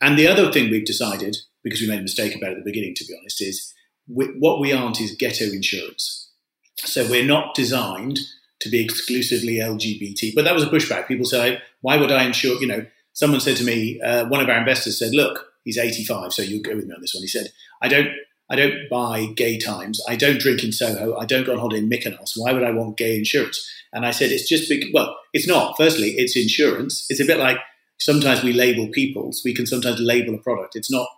And 0.01 0.18
the 0.18 0.28
other 0.28 0.53
thing 0.53 0.70
we've 0.70 0.85
decided, 0.85 1.37
because 1.64 1.81
we 1.81 1.89
made 1.89 1.99
a 1.99 2.03
mistake 2.03 2.37
about 2.37 2.51
it 2.51 2.59
at 2.59 2.64
the 2.64 2.70
beginning, 2.70 2.95
to 2.97 3.05
be 3.05 3.16
honest, 3.18 3.43
is 3.43 3.74
we, 4.09 4.26
what 4.39 4.61
we 4.61 4.72
aren't 4.72 5.01
is 5.01 5.16
ghetto 5.16 5.47
insurance. 5.47 6.31
So 6.76 7.09
we're 7.09 7.26
not 7.26 7.55
designed 7.55 8.20
to 8.61 8.68
be 8.68 8.85
exclusively 8.85 9.55
LGBT. 9.57 10.35
But 10.35 10.45
that 10.45 10.55
was 10.55 10.62
a 10.62 10.68
pushback. 10.68 11.09
People 11.09 11.26
say, 11.26 11.61
why 11.81 11.97
would 11.97 12.12
I 12.12 12.24
insure? 12.24 12.61
You 12.61 12.66
know, 12.66 12.87
someone 13.12 13.41
said 13.41 13.57
to 13.59 13.64
me, 13.64 14.01
uh, 14.01 14.26
one 14.26 14.41
of 14.41 14.49
our 14.49 14.59
investors 14.59 14.99
said, 14.99 15.12
look, 15.12 15.47
he's 15.64 15.78
85, 15.78 16.33
so 16.33 16.43
you'll 16.43 16.62
go 16.62 16.76
with 16.76 16.87
me 16.87 16.95
on 16.95 17.01
this 17.01 17.14
one. 17.14 17.22
He 17.22 17.28
said, 17.28 17.49
I 17.83 17.89
don't, 17.89 18.09
I 18.51 18.57
don't 18.57 18.89
buy 18.91 19.26
gay 19.37 19.59
times. 19.59 20.01
I 20.09 20.16
don't 20.16 20.41
drink 20.41 20.64
in 20.64 20.72
Soho. 20.72 21.16
I 21.16 21.24
don't 21.24 21.45
go 21.45 21.53
on 21.53 21.59
holiday 21.59 21.78
in 21.78 21.91
Mykonos. 21.91 22.33
Why 22.37 22.53
would 22.53 22.64
I 22.64 22.72
want 22.72 22.97
gay 22.97 23.16
insurance? 23.16 23.64
And 23.93 24.05
I 24.05 24.11
said, 24.11 24.31
it's 24.31 24.49
just 24.49 24.68
because, 24.68 24.91
well, 24.93 25.16
it's 25.33 25.49
not. 25.49 25.76
Firstly, 25.76 26.11
it's 26.11 26.37
insurance. 26.37 27.07
It's 27.09 27.20
a 27.20 27.24
bit 27.24 27.39
like 27.39 27.59
sometimes 27.99 28.43
we 28.43 28.53
label 28.53 28.89
people's. 28.89 29.43
We 29.45 29.55
can 29.55 29.66
sometimes 29.66 30.01
label 30.01 30.35
a 30.35 30.39
product. 30.39 30.74
It's 30.74 30.91
not 30.91 31.09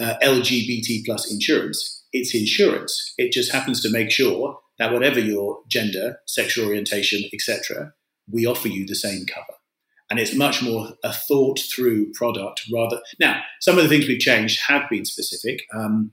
uh, 0.00 0.14
LGBT 0.22 1.04
plus 1.04 1.32
insurance. 1.32 2.04
It's 2.12 2.34
insurance. 2.34 3.14
It 3.18 3.32
just 3.32 3.52
happens 3.52 3.80
to 3.82 3.90
make 3.90 4.10
sure 4.10 4.58
that 4.78 4.92
whatever 4.92 5.20
your 5.20 5.60
gender, 5.68 6.18
sexual 6.26 6.66
orientation, 6.66 7.22
etc., 7.32 7.92
we 8.30 8.46
offer 8.46 8.68
you 8.68 8.86
the 8.86 8.94
same 8.94 9.26
cover. 9.26 9.58
And 10.12 10.20
it's 10.20 10.36
much 10.36 10.62
more 10.62 10.90
a 11.02 11.10
thought 11.10 11.58
through 11.58 12.12
product 12.12 12.66
rather. 12.70 13.00
Now, 13.18 13.40
some 13.62 13.78
of 13.78 13.82
the 13.82 13.88
things 13.88 14.06
we've 14.06 14.20
changed 14.20 14.60
have 14.68 14.82
been 14.90 15.06
specific. 15.06 15.62
Um, 15.72 16.12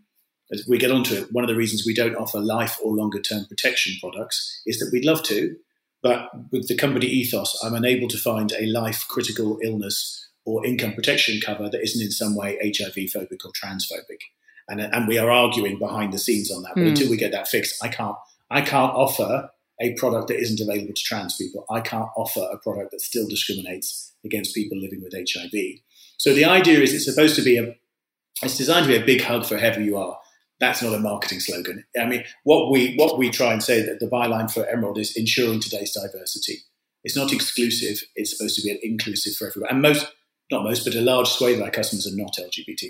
as 0.54 0.66
we 0.70 0.78
get 0.78 0.89
onto 0.89 1.16
it, 1.16 1.34
one 1.34 1.43
of 1.43 1.50
the 1.50 1.56
reasons 1.58 1.86
we 1.86 1.93
don't 1.93 2.16
offer 2.16 2.39
life 2.39 2.78
or 2.82 2.95
longer 2.95 3.20
term 3.20 3.43
protection 3.50 3.97
products 4.00 4.62
is 4.66 4.80
that 4.80 4.89
we'd 4.93 5.04
love 5.04 5.22
to, 5.24 5.54
but 6.02 6.30
with 6.50 6.70
the 6.70 6.78
company 6.78 7.08
ethos, 7.08 7.62
I'm 7.62 7.74
unable 7.74 8.08
to 8.08 8.18
find 8.18 8.54
a 8.54 8.68
life 8.68 9.06
critical 9.10 9.60
illness 9.62 10.30
or 10.45 10.66
income 10.66 10.93
protection 10.93 11.41
cover 11.45 11.70
that 11.70 11.84
isn't 11.84 12.02
in 12.02 12.12
some 12.12 12.38
way 12.38 12.58
HIV 12.64 12.93
phobic 12.93 13.43
or 13.43 13.52
transphobic. 13.52 14.22
And, 14.70 14.80
and 14.80 15.10
we 15.10 15.18
are 15.18 15.30
arguing 15.30 15.78
behind 15.78 16.14
the 16.14 16.20
scenes 16.20 16.50
on 16.50 16.64
that. 16.64 16.76
But 16.76 16.86
mm. 16.86 16.89
until 16.91 17.10
we 17.10 17.18
get 17.18 17.34
that 17.34 17.50
fixed, 17.50 17.84
I 17.84 17.89
can't 17.89 18.16
I 18.50 18.62
can't 18.62 18.93
offer 18.93 19.50
a 19.82 19.93
product 19.93 20.27
that 20.27 20.39
isn't 20.39 20.59
available 20.59 20.93
to 20.93 21.01
trans 21.01 21.36
people. 21.36 21.65
I 21.69 21.82
can't 21.82 22.09
offer 22.17 22.47
a 22.51 22.57
product 22.57 22.91
that 22.91 23.01
still 23.01 23.27
discriminates 23.27 24.13
against 24.25 24.53
people 24.53 24.77
living 24.77 25.01
with 25.01 25.13
HIV. 25.13 25.80
So 26.17 26.34
the 26.34 26.45
idea 26.45 26.80
is 26.80 26.93
it's 26.93 27.05
supposed 27.05 27.36
to 27.38 27.41
be 27.41 27.57
a, 27.57 27.75
it's 28.43 28.57
designed 28.57 28.86
to 28.88 28.91
be 28.91 29.01
a 29.01 29.05
big 29.05 29.21
hug 29.21 29.45
for 29.45 29.57
whoever 29.57 29.82
you 29.82 29.97
are. 29.97 30.17
That's 30.59 30.82
not 30.82 30.93
a 30.93 30.99
marketing 30.99 31.39
slogan. 31.39 31.86
I 31.99 32.05
mean, 32.05 32.25
what 32.43 32.69
we 32.69 32.95
what 32.95 33.17
we 33.17 33.30
try 33.30 33.53
and 33.53 33.63
say 33.63 33.82
that 33.82 34.01
the 34.01 34.07
byline 34.07 34.51
for 34.51 34.67
Emerald 34.67 34.97
is 34.97 35.15
ensuring 35.15 35.61
today's 35.61 35.93
diversity. 35.93 36.57
It's 37.05 37.15
not 37.15 37.32
exclusive. 37.32 38.01
It's 38.15 38.38
supposed 38.38 38.57
to 38.57 38.61
be 38.61 38.71
an 38.71 38.80
inclusive 38.84 39.36
for 39.36 39.47
everyone. 39.47 39.71
And 39.71 39.82
most, 39.82 40.11
not 40.51 40.65
most, 40.65 40.84
but 40.84 40.95
a 40.95 41.01
large 41.01 41.30
swathe 41.30 41.59
of 41.59 41.63
our 41.63 41.71
customers 41.71 42.05
are 42.05 42.15
not 42.15 42.36
LGBT. 42.38 42.89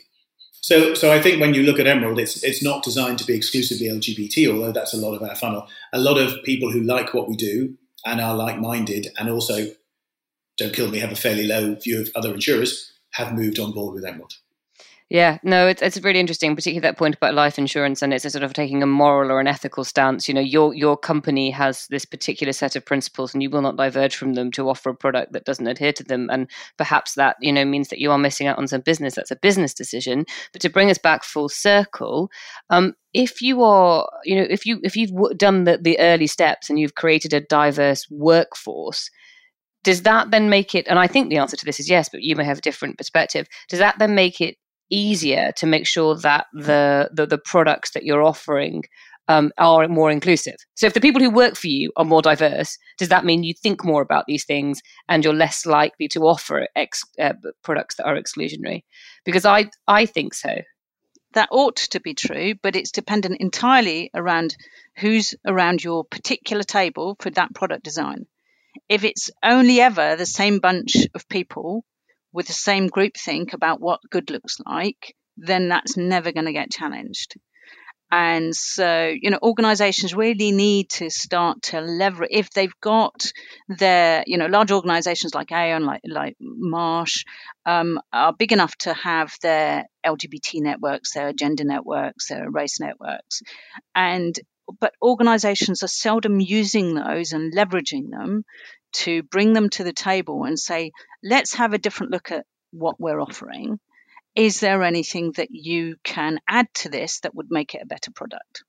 So, 0.61 0.93
so 0.93 1.11
I 1.11 1.21
think 1.21 1.39
when 1.39 1.53
you 1.53 1.63
look 1.63 1.79
at 1.79 1.87
Emerald, 1.87 2.19
it's 2.19 2.43
it's 2.43 2.63
not 2.63 2.83
designed 2.83 3.19
to 3.19 3.25
be 3.25 3.35
exclusively 3.35 3.87
LGBT, 3.87 4.51
although 4.53 4.71
that's 4.71 4.93
a 4.93 4.97
lot 4.97 5.15
of 5.15 5.23
our 5.23 5.35
funnel. 5.35 5.67
A 5.93 5.99
lot 5.99 6.17
of 6.17 6.43
people 6.43 6.71
who 6.71 6.81
like 6.81 7.13
what 7.13 7.29
we 7.29 7.35
do 7.35 7.77
and 8.05 8.21
are 8.21 8.35
like-minded, 8.35 9.07
and 9.17 9.29
also 9.29 9.67
don't 10.57 10.73
kill 10.73 10.89
me, 10.89 10.99
have 10.99 11.11
a 11.11 11.15
fairly 11.15 11.47
low 11.47 11.75
view 11.75 12.01
of 12.01 12.09
other 12.15 12.33
insurers, 12.33 12.93
have 13.11 13.33
moved 13.33 13.59
on 13.59 13.71
board 13.71 13.95
with 13.95 14.05
Emerald. 14.05 14.33
Yeah, 15.11 15.39
no, 15.41 15.67
it's 15.67 15.81
it's 15.81 15.99
really 16.03 16.19
interesting, 16.19 16.55
particularly 16.55 16.81
that 16.81 16.97
point 16.99 17.15
about 17.15 17.33
life 17.33 17.57
insurance, 17.57 18.03
and 18.03 18.13
it's 18.13 18.25
a 18.25 18.29
sort 18.29 18.43
of 18.43 18.53
taking 18.53 18.83
a 18.83 18.85
moral 18.85 19.31
or 19.31 19.39
an 19.39 19.47
ethical 19.47 19.83
stance. 19.83 20.27
You 20.27 20.35
know, 20.35 20.39
your 20.39 20.71
your 20.75 20.95
company 20.95 21.49
has 21.49 21.87
this 21.87 22.05
particular 22.05 22.53
set 22.53 22.75
of 22.75 22.85
principles, 22.85 23.33
and 23.33 23.41
you 23.41 23.49
will 23.49 23.63
not 23.63 23.75
diverge 23.75 24.15
from 24.15 24.33
them 24.33 24.51
to 24.51 24.69
offer 24.69 24.91
a 24.91 24.95
product 24.95 25.33
that 25.33 25.45
doesn't 25.45 25.65
adhere 25.65 25.93
to 25.93 26.03
them. 26.03 26.29
And 26.29 26.47
perhaps 26.77 27.15
that 27.15 27.37
you 27.41 27.51
know 27.51 27.65
means 27.65 27.87
that 27.87 27.97
you 27.97 28.11
are 28.11 28.19
missing 28.19 28.45
out 28.45 28.59
on 28.59 28.67
some 28.67 28.81
business. 28.81 29.15
That's 29.15 29.31
a 29.31 29.35
business 29.35 29.73
decision. 29.73 30.25
But 30.53 30.61
to 30.61 30.69
bring 30.69 30.91
us 30.91 30.99
back 30.99 31.23
full 31.23 31.49
circle, 31.49 32.29
um, 32.69 32.93
if 33.11 33.41
you 33.41 33.63
are, 33.63 34.07
you 34.25 34.35
know, 34.35 34.45
if 34.47 34.63
you 34.67 34.79
if 34.83 34.95
you've 34.95 35.11
done 35.39 35.63
the, 35.63 35.79
the 35.81 35.97
early 35.99 36.27
steps 36.27 36.69
and 36.69 36.79
you've 36.79 36.93
created 36.93 37.33
a 37.33 37.41
diverse 37.41 38.05
workforce, 38.11 39.09
does 39.83 40.03
that 40.03 40.29
then 40.29 40.49
make 40.49 40.75
it 40.75 40.87
and 40.87 40.99
i 40.99 41.07
think 41.07 41.29
the 41.29 41.37
answer 41.37 41.55
to 41.55 41.65
this 41.65 41.79
is 41.79 41.89
yes 41.89 42.09
but 42.09 42.21
you 42.21 42.35
may 42.35 42.43
have 42.43 42.57
a 42.57 42.61
different 42.61 42.97
perspective 42.97 43.47
does 43.69 43.79
that 43.79 43.97
then 43.97 44.13
make 44.13 44.41
it 44.41 44.57
easier 44.89 45.51
to 45.57 45.65
make 45.65 45.85
sure 45.85 46.15
that 46.15 46.47
the 46.53 47.09
the, 47.13 47.25
the 47.25 47.37
products 47.37 47.91
that 47.91 48.03
you're 48.03 48.23
offering 48.23 48.83
um, 49.29 49.51
are 49.59 49.87
more 49.87 50.09
inclusive. 50.09 50.55
So 50.73 50.87
if 50.87 50.95
the 50.95 51.01
people 51.01 51.21
who 51.21 51.29
work 51.29 51.55
for 51.55 51.67
you 51.67 51.91
are 51.95 52.03
more 52.03 52.21
diverse, 52.21 52.77
does 52.97 53.09
that 53.09 53.25
mean 53.25 53.43
you 53.43 53.53
think 53.53 53.85
more 53.85 54.01
about 54.01 54.25
these 54.25 54.43
things 54.43 54.81
and 55.07 55.23
you're 55.23 55.35
less 55.35 55.67
likely 55.67 56.07
to 56.09 56.21
offer 56.21 56.67
ex, 56.75 57.03
uh, 57.21 57.33
products 57.63 57.95
that 57.95 58.07
are 58.07 58.15
exclusionary? 58.15 58.83
Because 59.23 59.45
I 59.45 59.69
I 59.87 60.07
think 60.07 60.33
so. 60.33 60.55
That 61.33 61.49
ought 61.51 61.75
to 61.75 61.99
be 61.99 62.15
true, 62.15 62.55
but 62.63 62.75
it's 62.75 62.91
dependent 62.91 63.39
entirely 63.39 64.09
around 64.15 64.57
who's 64.97 65.35
around 65.45 65.83
your 65.83 66.03
particular 66.03 66.63
table 66.63 67.15
for 67.19 67.29
that 67.29 67.53
product 67.53 67.83
design. 67.83 68.25
If 68.89 69.03
it's 69.03 69.29
only 69.43 69.79
ever 69.79 70.15
the 70.15 70.25
same 70.25 70.57
bunch 70.57 70.95
of 71.13 71.29
people 71.29 71.85
with 72.31 72.47
the 72.47 72.53
same 72.53 72.87
group 72.87 73.15
think 73.17 73.53
about 73.53 73.81
what 73.81 73.99
good 74.09 74.29
looks 74.29 74.57
like, 74.65 75.15
then 75.37 75.69
that's 75.69 75.97
never 75.97 76.31
going 76.31 76.45
to 76.45 76.53
get 76.53 76.71
challenged. 76.71 77.35
And 78.11 78.55
so, 78.55 79.13
you 79.21 79.29
know, 79.29 79.37
organizations 79.43 80.15
really 80.15 80.51
need 80.51 80.89
to 80.91 81.11
start 81.11 81.61
to 81.63 81.79
leverage 81.79 82.31
if 82.31 82.49
they've 82.49 82.73
got 82.81 83.31
their, 83.67 84.23
you 84.25 84.37
know, 84.39 84.47
large 84.47 84.71
organizations 84.71 85.35
like 85.35 85.51
Aon, 85.51 85.85
like 85.85 86.01
like 86.07 86.35
Marsh, 86.39 87.23
um, 87.67 87.99
are 88.11 88.33
big 88.33 88.51
enough 88.51 88.75
to 88.77 88.95
have 88.95 89.35
their 89.43 89.85
LGBT 90.03 90.61
networks, 90.61 91.13
their 91.13 91.33
gender 91.33 91.65
networks, 91.65 92.29
their 92.29 92.49
race 92.49 92.79
networks, 92.79 93.43
and 93.93 94.39
but 94.79 94.93
organizations 95.03 95.83
are 95.83 95.87
seldom 95.87 96.39
using 96.39 96.95
those 96.95 97.31
and 97.31 97.53
leveraging 97.53 98.09
them 98.09 98.43
to 98.91 99.23
bring 99.23 99.53
them 99.53 99.69
to 99.69 99.83
the 99.83 99.93
table 99.93 100.43
and 100.43 100.59
say, 100.59 100.91
let's 101.23 101.55
have 101.55 101.73
a 101.73 101.77
different 101.77 102.11
look 102.11 102.31
at 102.31 102.45
what 102.71 102.99
we're 102.99 103.21
offering. 103.21 103.79
Is 104.35 104.59
there 104.59 104.83
anything 104.83 105.33
that 105.33 105.49
you 105.51 105.95
can 106.03 106.39
add 106.47 106.67
to 106.75 106.89
this 106.89 107.21
that 107.21 107.35
would 107.35 107.47
make 107.49 107.75
it 107.75 107.81
a 107.81 107.87
better 107.87 108.11
product? 108.11 108.63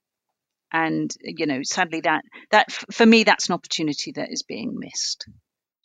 And 0.73 1.13
you 1.23 1.47
know, 1.47 1.61
sadly, 1.63 2.01
that 2.03 2.23
that 2.51 2.71
for 2.73 3.05
me, 3.05 3.25
that's 3.25 3.49
an 3.49 3.55
opportunity 3.55 4.13
that 4.13 4.31
is 4.31 4.43
being 4.43 4.79
missed. 4.79 5.27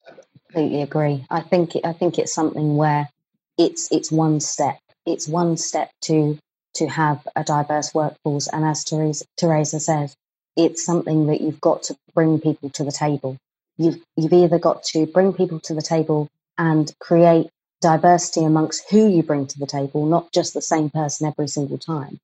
I 0.08 0.12
completely 0.54 0.82
agree. 0.84 1.26
I 1.30 1.42
think 1.42 1.72
I 1.84 1.94
think 1.94 2.20
it's 2.20 2.34
something 2.34 2.78
where 2.78 3.10
it's 3.58 3.92
it's 3.92 4.12
one 4.12 4.40
step. 4.40 4.78
It's 5.06 5.28
one 5.28 5.58
step 5.58 5.90
to 6.04 6.38
to 6.76 6.88
have 6.88 7.28
a 7.36 7.44
diverse 7.44 7.94
workforce, 7.94 8.48
and 8.48 8.64
as 8.64 8.84
Theresa, 8.84 9.26
Theresa 9.38 9.80
says, 9.80 10.16
it's 10.56 10.86
something 10.86 11.28
that 11.28 11.42
you've 11.42 11.62
got 11.62 11.84
to 11.84 11.96
bring 12.14 12.40
people 12.40 12.70
to 12.72 12.84
the 12.84 12.92
table 12.92 13.38
you've, 13.78 14.02
you've 14.16 14.34
either 14.34 14.60
got 14.60 14.84
to 14.84 15.06
bring 15.06 15.34
people 15.34 15.60
to 15.62 15.74
the 15.74 15.82
table 15.82 16.30
and 16.58 16.94
create 17.00 17.50
diversity 17.82 18.44
amongst 18.44 18.90
who 18.90 19.08
you 19.08 19.24
bring 19.24 19.48
to 19.48 19.60
the 19.60 19.68
table, 19.68 20.06
not 20.06 20.32
just 20.32 20.54
the 20.54 20.62
same 20.62 20.90
person 20.90 21.28
every 21.28 21.48
single 21.48 21.78
time. 21.78 22.20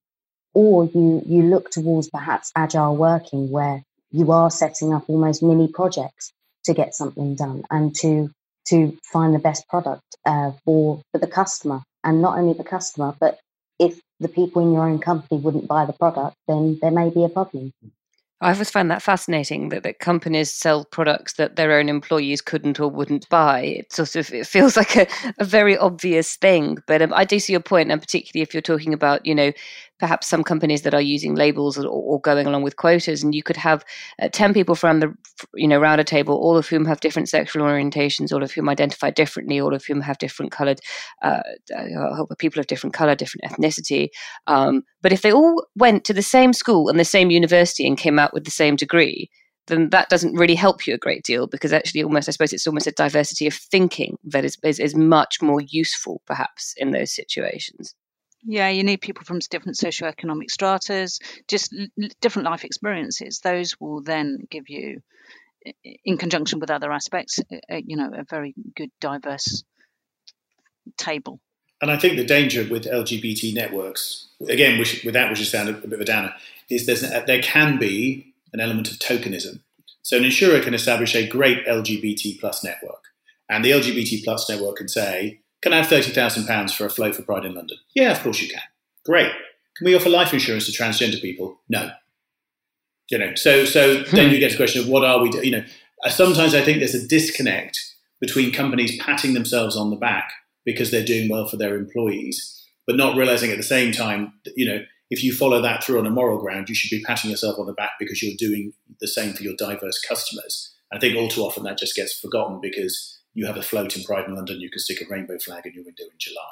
Or 0.54 0.86
you, 0.86 1.22
you 1.26 1.43
look 1.43 1.70
towards 1.70 2.10
perhaps 2.10 2.52
agile 2.56 2.95
working 2.95 3.52
where 3.52 3.84
you 4.12 4.32
are 4.32 4.49
setting 4.49 4.93
up 4.93 5.06
almost 5.08 5.43
mini 5.43 5.68
projects 5.68 6.34
to 6.66 6.74
get 6.74 6.95
something 6.95 7.36
done 7.36 7.64
and 7.70 7.95
to, 7.97 8.30
to 8.68 8.97
find 9.12 9.34
the 9.34 9.39
best 9.39 9.68
product 9.68 10.04
uh, 10.26 10.52
for, 10.66 11.02
for 11.12 11.18
the 11.18 11.28
customer. 11.28 11.82
And 12.04 12.22
not 12.22 12.38
only 12.38 12.54
the 12.54 12.64
customer, 12.64 13.16
but 13.20 13.39
if 13.80 13.99
the 14.20 14.28
people 14.28 14.62
in 14.62 14.74
your 14.74 14.88
own 14.88 14.99
company 14.99 15.39
wouldn't 15.39 15.68
buy 15.68 15.86
the 15.86 15.93
product, 15.93 16.36
then 16.47 16.80
there 16.82 16.91
may 16.91 17.10
be 17.10 17.24
a 17.24 17.30
problem. 17.30 17.74
I 18.42 18.52
always 18.52 18.72
find 18.72 18.89
that 18.89 19.04
fascinating 19.04 19.70
that, 19.70 19.84
that 19.84 20.00
companies 20.00 20.52
sell 20.52 20.84
products 20.86 21.34
that 21.34 21.58
their 21.58 21.78
own 21.78 21.88
employees 21.89 22.42
couldn't 22.42 22.80
or 22.80 22.89
wouldn't 22.89 23.30
buy. 23.30 23.62
It 23.62 23.94
sort 23.94 24.16
of 24.16 24.34
it 24.34 24.48
feels 24.48 24.76
like 24.82 24.96
a, 24.96 25.08
a 25.38 25.46
very 25.46 25.78
obvious 25.78 26.36
thing, 26.36 26.80
but 26.88 27.02
um, 27.04 27.14
I 27.14 27.24
do 27.24 27.39
see 27.39 27.54
your 27.54 27.62
point, 27.62 27.92
and 27.92 28.02
particularly 28.02 28.42
if 28.42 28.54
you're 28.54 28.62
talking 28.62 28.94
about 28.94 29.26
you 29.26 29.36
know 29.36 29.52
perhaps 30.02 30.28
some 30.28 30.43
companies 30.43 30.82
that 30.82 30.93
are 30.93 31.02
using 31.02 31.36
labels 31.36 31.78
or, 31.78 31.88
or 31.88 32.20
going 32.20 32.47
along 32.47 32.64
with 32.64 32.76
quotas, 32.76 33.24
and 33.24 33.34
you 33.34 33.43
could 33.43 33.56
have 33.56 33.86
uh, 34.22 34.28
ten 34.34 34.54
people 34.54 34.76
from 34.76 34.99
the 34.99 35.14
you 35.56 35.68
know 35.68 35.80
round 35.80 36.02
a 36.02 36.04
table, 36.04 36.36
all 36.36 36.58
of 36.58 36.68
whom 36.68 36.86
have 36.86 36.99
different 36.99 37.30
sexual 37.30 37.64
orientations, 37.64 38.34
all 38.34 38.43
of 38.43 38.52
whom 38.52 38.68
identify 38.68 39.10
differently, 39.10 39.62
all 39.62 39.74
of 39.74 39.86
whom 39.86 40.02
have 40.02 40.18
different 40.18 40.52
coloured 40.52 40.82
uh, 41.22 41.41
uh, 41.78 42.26
people 42.39 42.60
of 42.60 42.68
different 42.68 42.93
colour, 42.93 43.16
different 43.16 43.49
ethnicity. 43.49 44.10
Um, 44.47 44.84
but 45.02 45.14
if 45.14 45.22
they 45.22 45.32
all 45.32 45.66
went 45.78 46.04
to 46.06 46.14
the 46.14 46.22
same 46.22 46.52
school 46.52 46.89
and 46.89 46.99
the 46.99 47.06
same 47.06 47.32
university 47.32 47.88
and 47.88 47.97
came 47.97 48.20
out 48.20 48.34
with 48.34 48.43
the 48.43 48.52
same 48.52 48.76
degree, 48.76 49.30
then 49.68 49.89
that 49.91 50.10
doesn't 50.10 50.36
really 50.36 50.56
help 50.56 50.88
you 50.88 50.93
a 50.93 50.97
great 50.97 51.24
deal 51.24 51.47
because 51.47 51.72
actually, 51.72 52.04
almost, 52.04 52.28
I 52.28 52.32
suppose 52.32 52.54
it's 52.54 52.68
almost 52.68 52.88
a 52.88 52.91
diversity 52.91 53.47
of 53.47 53.54
thinking 53.54 54.18
that 54.24 54.43
is, 54.43 54.58
is, 54.64 54.80
is 54.80 54.95
much 54.95 55.41
more 55.41 55.62
useful, 55.62 56.22
perhaps, 56.26 56.74
in 56.78 56.91
those 56.91 57.14
situations. 57.14 57.95
Yeah, 58.44 58.70
you 58.70 58.84
need 58.84 59.02
people 59.02 59.24
from 59.24 59.39
different 59.50 59.78
socioeconomic 59.78 60.50
stratas, 60.50 61.20
just 61.48 61.74
l- 61.78 62.08
different 62.22 62.48
life 62.48 62.64
experiences. 62.64 63.39
Those 63.39 63.80
will 63.80 64.02
then 64.02 64.39
give 64.50 64.70
you, 64.70 65.02
in 66.04 66.18
conjunction 66.18 66.60
with 66.60 66.72
other 66.72 66.92
aspects, 66.92 67.39
you 67.70 67.98
know, 67.98 68.12
a 68.14 68.24
very 68.24 68.56
good 68.76 68.89
diverse 69.00 69.64
table. 70.98 71.39
And 71.82 71.89
I 71.89 71.98
think 71.98 72.16
the 72.16 72.26
danger 72.26 72.68
with 72.70 72.86
LGBT 72.86 73.54
networks, 73.54 74.28
again, 74.48 74.78
which, 74.78 75.04
with 75.04 75.14
that, 75.14 75.30
which 75.30 75.39
is 75.39 75.50
sound 75.50 75.70
a, 75.70 75.74
bit 75.74 75.94
of 75.94 76.02
a 76.02 76.06
downer, 76.06 76.34
is 76.70 76.86
there's, 76.86 77.02
there 77.02 77.42
can 77.42 77.78
be 77.80 78.34
an 78.54 78.60
element 78.60 78.92
of 78.92 78.98
tokenism. 78.98 79.62
So 80.04 80.18
an 80.18 80.26
insurer 80.26 80.60
can 80.62 80.74
establish 80.74 81.16
a 81.16 81.28
great 81.28 81.66
LGBT 81.66 82.39
plus 82.39 82.64
network, 82.64 83.06
and 83.50 83.64
the 83.64 83.72
LGBT 83.72 84.24
plus 84.24 84.50
network 84.50 84.78
can 84.78 84.88
say, 84.88 85.42
"Can 85.62 85.74
I 85.74 85.78
have 85.78 85.88
thirty 85.88 86.12
thousand 86.12 86.47
pounds 86.47 86.74
for 86.74 86.86
a 86.86 86.89
float 86.89 87.16
for 87.16 87.24
Pride 87.24 87.45
in 87.45 87.55
London?" 87.55 87.78
Yeah, 87.95 88.12
of 88.12 88.22
course 88.22 88.41
you 88.41 88.49
can. 88.49 88.62
Great. 89.05 89.32
Can 89.78 89.86
we 89.86 89.95
offer 89.95 90.09
life 90.09 90.34
insurance 90.34 90.66
to 90.66 90.72
transgender 90.72 91.22
people? 91.22 91.59
No. 91.70 91.91
You 93.09 93.18
know, 93.18 93.36
so 93.36 93.66
so 93.66 94.03
hmm. 94.03 94.16
then 94.16 94.32
you 94.32 94.39
get 94.39 94.51
to 94.51 94.57
the 94.57 94.64
question 94.64 94.82
of 94.82 94.88
what 94.88 95.03
are 95.03 95.20
we? 95.22 95.30
Do? 95.30 95.45
You 95.45 95.51
know, 95.51 95.66
uh, 96.05 96.09
sometimes 96.09 96.55
I 96.55 96.62
think 96.62 96.80
there's 96.80 96.95
a 96.95 97.07
disconnect 97.07 97.80
between 98.20 98.53
companies 98.53 99.01
patting 99.01 99.34
themselves 99.34 99.76
on 99.76 99.89
the 99.89 99.95
back 99.95 100.32
because 100.66 100.91
they're 100.91 101.03
doing 101.03 101.28
well 101.30 101.47
for 101.47 101.57
their 101.57 101.76
employees, 101.76 102.64
but 102.86 102.95
not 102.95 103.18
realizing 103.18 103.51
at 103.51 103.57
the 103.57 103.64
same 103.64 103.91
time, 103.91 104.34
that, 104.45 104.53
you 104.55 104.68
know, 104.68 104.84
if 105.09 105.24
you 105.24 105.34
follow 105.34 105.62
that 105.62 105.84
through 105.84 105.99
on 105.99 106.05
a 106.05 106.12
moral 106.12 106.39
ground, 106.39 106.70
you 106.70 106.76
should 106.76 106.95
be 106.95 107.03
patting 107.03 107.32
yourself 107.32 107.59
on 107.59 107.66
the 107.66 107.74
back 107.74 107.91
because 107.99 108.22
you're 108.22 108.38
doing 108.38 108.74
the 109.01 109.07
same 109.07 109.34
for 109.34 109.43
your 109.43 109.55
diverse 109.57 109.99
customers. 109.99 110.74
I 110.93 110.99
think 110.99 111.18
all 111.18 111.28
too 111.28 111.41
often 111.41 111.64
that 111.64 111.78
just 111.78 111.95
gets 111.95 112.18
forgotten 112.18 112.59
because 112.62 113.20
you 113.34 113.46
have 113.46 113.58
a 113.58 113.62
float 113.62 113.96
in 113.96 114.04
Pride 114.04 114.28
in 114.28 114.36
London, 114.36 114.60
you 114.60 114.70
can 114.70 114.80
stick 114.80 115.02
a 115.02 115.06
rainbow 115.10 115.38
flag 115.40 115.66
in 115.66 115.74
your 115.74 115.84
window 115.84 116.04
in 116.04 116.18
July. 116.18 116.52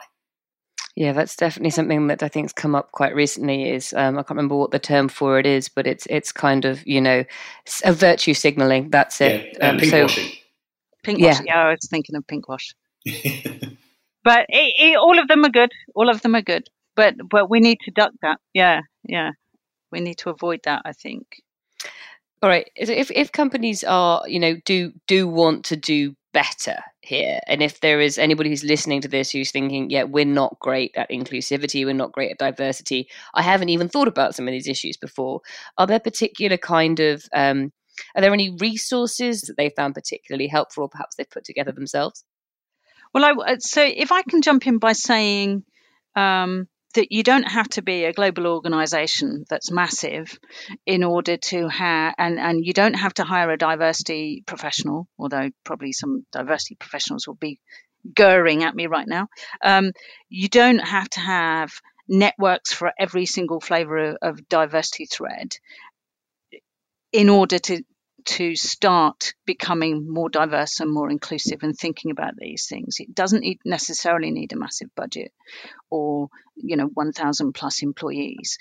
Yeah, 0.95 1.13
that's 1.13 1.35
definitely 1.35 1.69
something 1.69 2.07
that 2.07 2.23
I 2.23 2.27
think 2.27 2.45
has 2.45 2.53
come 2.53 2.75
up 2.75 2.91
quite 2.91 3.15
recently. 3.15 3.69
Is 3.69 3.93
um, 3.93 4.17
I 4.17 4.23
can't 4.23 4.31
remember 4.31 4.55
what 4.55 4.71
the 4.71 4.79
term 4.79 5.07
for 5.07 5.39
it 5.39 5.45
is, 5.45 5.69
but 5.69 5.87
it's 5.87 6.05
it's 6.09 6.31
kind 6.31 6.65
of 6.65 6.85
you 6.85 6.99
know 6.99 7.23
a 7.85 7.93
virtue 7.93 8.33
signaling. 8.33 8.89
That's 8.89 9.21
it. 9.21 9.57
Yeah, 9.59 9.69
um, 9.69 9.77
pink 9.77 9.91
so, 9.91 10.01
washing. 10.01 10.31
Pink 11.03 11.19
yeah. 11.19 11.39
Yeah, 11.45 11.61
I 11.67 11.69
was 11.69 11.87
thinking 11.89 12.15
of 12.15 12.27
pink 12.27 12.49
wash. 12.49 12.75
but 13.05 14.45
it, 14.49 14.73
it, 14.77 14.97
all 14.97 15.19
of 15.19 15.27
them 15.29 15.45
are 15.45 15.49
good. 15.49 15.71
All 15.95 16.09
of 16.09 16.21
them 16.21 16.35
are 16.35 16.41
good 16.41 16.69
but 16.99 17.15
but 17.29 17.49
we 17.49 17.61
need 17.61 17.77
to 17.85 17.91
duck 17.91 18.11
that. 18.21 18.39
Yeah, 18.53 18.81
yeah, 19.07 19.31
we 19.89 20.01
need 20.01 20.17
to 20.17 20.31
avoid 20.31 20.59
that. 20.65 20.81
I 20.83 20.91
think. 20.91 21.23
All 22.41 22.49
right. 22.49 22.69
If 22.75 23.09
if 23.11 23.31
companies 23.31 23.85
are 23.85 24.27
you 24.27 24.39
know 24.39 24.57
do 24.65 24.91
do 25.07 25.25
want 25.25 25.63
to 25.65 25.77
do 25.77 26.13
better 26.33 26.77
here, 27.01 27.39
and 27.47 27.61
if 27.61 27.79
there 27.81 27.99
is 27.99 28.17
anybody 28.17 28.49
who's 28.49 28.63
listening 28.63 29.01
to 29.01 29.07
this 29.07 29.31
who's 29.31 29.51
thinking, 29.51 29.89
yeah, 29.89 30.03
we're 30.03 30.25
not 30.25 30.57
great 30.59 30.91
at 30.95 31.09
inclusivity, 31.09 31.85
we're 31.85 31.93
not 31.93 32.11
great 32.11 32.31
at 32.31 32.37
diversity. 32.37 33.09
I 33.33 33.41
haven't 33.41 33.69
even 33.69 33.89
thought 33.89 34.07
about 34.07 34.35
some 34.35 34.47
of 34.47 34.51
these 34.51 34.67
issues 34.67 34.97
before. 34.97 35.41
Are 35.77 35.87
there 35.87 35.99
particular 35.99 36.57
kind 36.57 36.99
of 36.99 37.23
um, 37.33 37.71
are 38.15 38.21
there 38.21 38.33
any 38.33 38.55
resources 38.59 39.41
that 39.41 39.57
they 39.57 39.69
found 39.69 39.93
particularly 39.93 40.47
helpful, 40.47 40.83
or 40.83 40.89
perhaps 40.89 41.15
they've 41.15 41.29
put 41.29 41.45
together 41.45 41.71
themselves? 41.71 42.23
Well, 43.13 43.25
I 43.25 43.57
so 43.59 43.83
if 43.83 44.11
I 44.11 44.21
can 44.23 44.41
jump 44.41 44.67
in 44.67 44.77
by 44.77 44.93
saying 44.93 45.63
um, 46.15 46.67
that 46.95 47.11
you 47.11 47.23
don't 47.23 47.43
have 47.43 47.69
to 47.69 47.81
be 47.81 48.05
a 48.05 48.13
global 48.13 48.47
organization 48.47 49.45
that's 49.49 49.71
massive 49.71 50.39
in 50.85 51.03
order 51.03 51.37
to 51.37 51.67
have 51.67 52.15
and, 52.17 52.39
and 52.39 52.65
you 52.65 52.73
don't 52.73 52.95
have 52.95 53.13
to 53.13 53.23
hire 53.23 53.51
a 53.51 53.57
diversity 53.57 54.43
professional 54.45 55.07
although 55.17 55.49
probably 55.63 55.91
some 55.91 56.25
diversity 56.31 56.75
professionals 56.75 57.27
will 57.27 57.35
be 57.35 57.59
gurring 58.13 58.63
at 58.63 58.75
me 58.75 58.87
right 58.87 59.07
now. 59.07 59.27
Um, 59.63 59.91
you 60.29 60.47
don't 60.47 60.79
have 60.79 61.09
to 61.11 61.19
have 61.19 61.71
networks 62.07 62.73
for 62.73 62.91
every 62.97 63.25
single 63.25 63.59
flavor 63.59 63.97
of, 63.97 64.17
of 64.21 64.49
diversity 64.49 65.05
thread 65.05 65.55
in 67.11 67.29
order 67.29 67.59
to 67.59 67.83
to 68.29 68.55
start 68.55 69.33
becoming 69.45 70.07
more 70.07 70.29
diverse 70.29 70.79
and 70.79 70.91
more 70.91 71.09
inclusive 71.09 71.63
and 71.63 71.75
thinking 71.75 72.11
about 72.11 72.35
these 72.37 72.67
things. 72.67 72.97
It 72.99 73.15
doesn't 73.15 73.43
necessarily 73.65 74.29
need 74.29 74.53
a 74.53 74.55
massive 74.55 74.93
budget 74.95 75.33
or, 75.89 76.29
you 76.55 76.77
know, 76.77 76.85
1,000 76.93 77.53
plus 77.53 77.81
employees. 77.81 78.59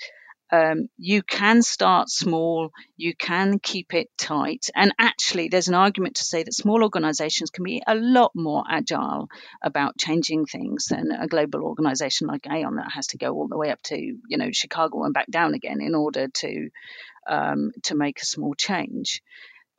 Um, 0.51 0.87
you 0.97 1.21
can 1.21 1.61
start 1.61 2.09
small, 2.09 2.71
you 2.97 3.13
can 3.15 3.59
keep 3.59 3.93
it 3.93 4.09
tight. 4.17 4.71
And 4.75 4.91
actually, 4.97 5.49
there's 5.49 5.67
an 5.67 5.75
argument 5.75 6.15
to 6.15 6.23
say 6.23 6.41
that 6.41 6.53
small 6.53 6.81
organizations 6.81 7.51
can 7.51 7.63
be 7.63 7.83
a 7.85 7.93
lot 7.93 8.31
more 8.33 8.63
agile 8.67 9.29
about 9.61 9.99
changing 9.99 10.47
things 10.47 10.85
than 10.85 11.11
a 11.11 11.27
global 11.27 11.61
organization 11.61 12.25
like 12.25 12.47
Aon 12.47 12.77
that 12.77 12.91
has 12.91 13.05
to 13.07 13.19
go 13.19 13.35
all 13.35 13.47
the 13.47 13.59
way 13.59 13.69
up 13.69 13.83
to, 13.83 13.95
you 13.95 14.37
know, 14.39 14.49
Chicago 14.51 15.03
and 15.03 15.13
back 15.13 15.29
down 15.29 15.53
again 15.53 15.81
in 15.81 15.93
order 15.93 16.27
to 16.27 16.69
um, 17.27 17.71
to 17.83 17.95
make 17.95 18.21
a 18.21 18.25
small 18.25 18.55
change 18.55 19.21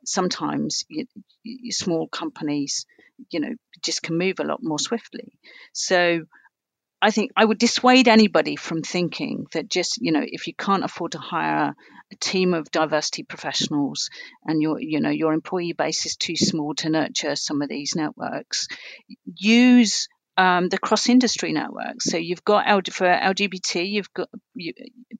sometimes 0.05 0.85
you, 0.89 1.05
small 1.71 2.07
companies, 2.07 2.85
you 3.29 3.39
know, 3.39 3.53
just 3.83 4.01
can 4.03 4.17
move 4.17 4.39
a 4.39 4.43
lot 4.43 4.59
more 4.61 4.79
swiftly. 4.79 5.39
So 5.73 6.21
I 7.01 7.09
think 7.09 7.31
I 7.35 7.45
would 7.45 7.57
dissuade 7.57 8.07
anybody 8.07 8.55
from 8.55 8.83
thinking 8.83 9.47
that 9.53 9.67
just, 9.67 9.99
you 10.01 10.11
know, 10.11 10.23
if 10.23 10.47
you 10.47 10.53
can't 10.53 10.83
afford 10.83 11.13
to 11.13 11.17
hire 11.17 11.73
a 12.11 12.15
team 12.17 12.53
of 12.53 12.69
diversity 12.69 13.23
professionals 13.23 14.09
and 14.45 14.61
your, 14.61 14.79
you 14.79 14.99
know, 14.99 15.09
your 15.09 15.33
employee 15.33 15.73
base 15.73 16.05
is 16.05 16.15
too 16.15 16.35
small 16.35 16.75
to 16.75 16.89
nurture 16.89 17.35
some 17.35 17.63
of 17.63 17.69
these 17.69 17.95
networks, 17.95 18.67
use 19.25 20.07
um, 20.37 20.69
the 20.69 20.77
cross 20.77 21.09
industry 21.09 21.53
networks. 21.53 22.05
So 22.05 22.17
you've 22.17 22.43
got 22.43 22.67
L- 22.67 22.81
for 22.91 23.07
LGBT, 23.07 23.89
you've 23.89 24.13
got 24.13 24.29
you, 24.53 24.73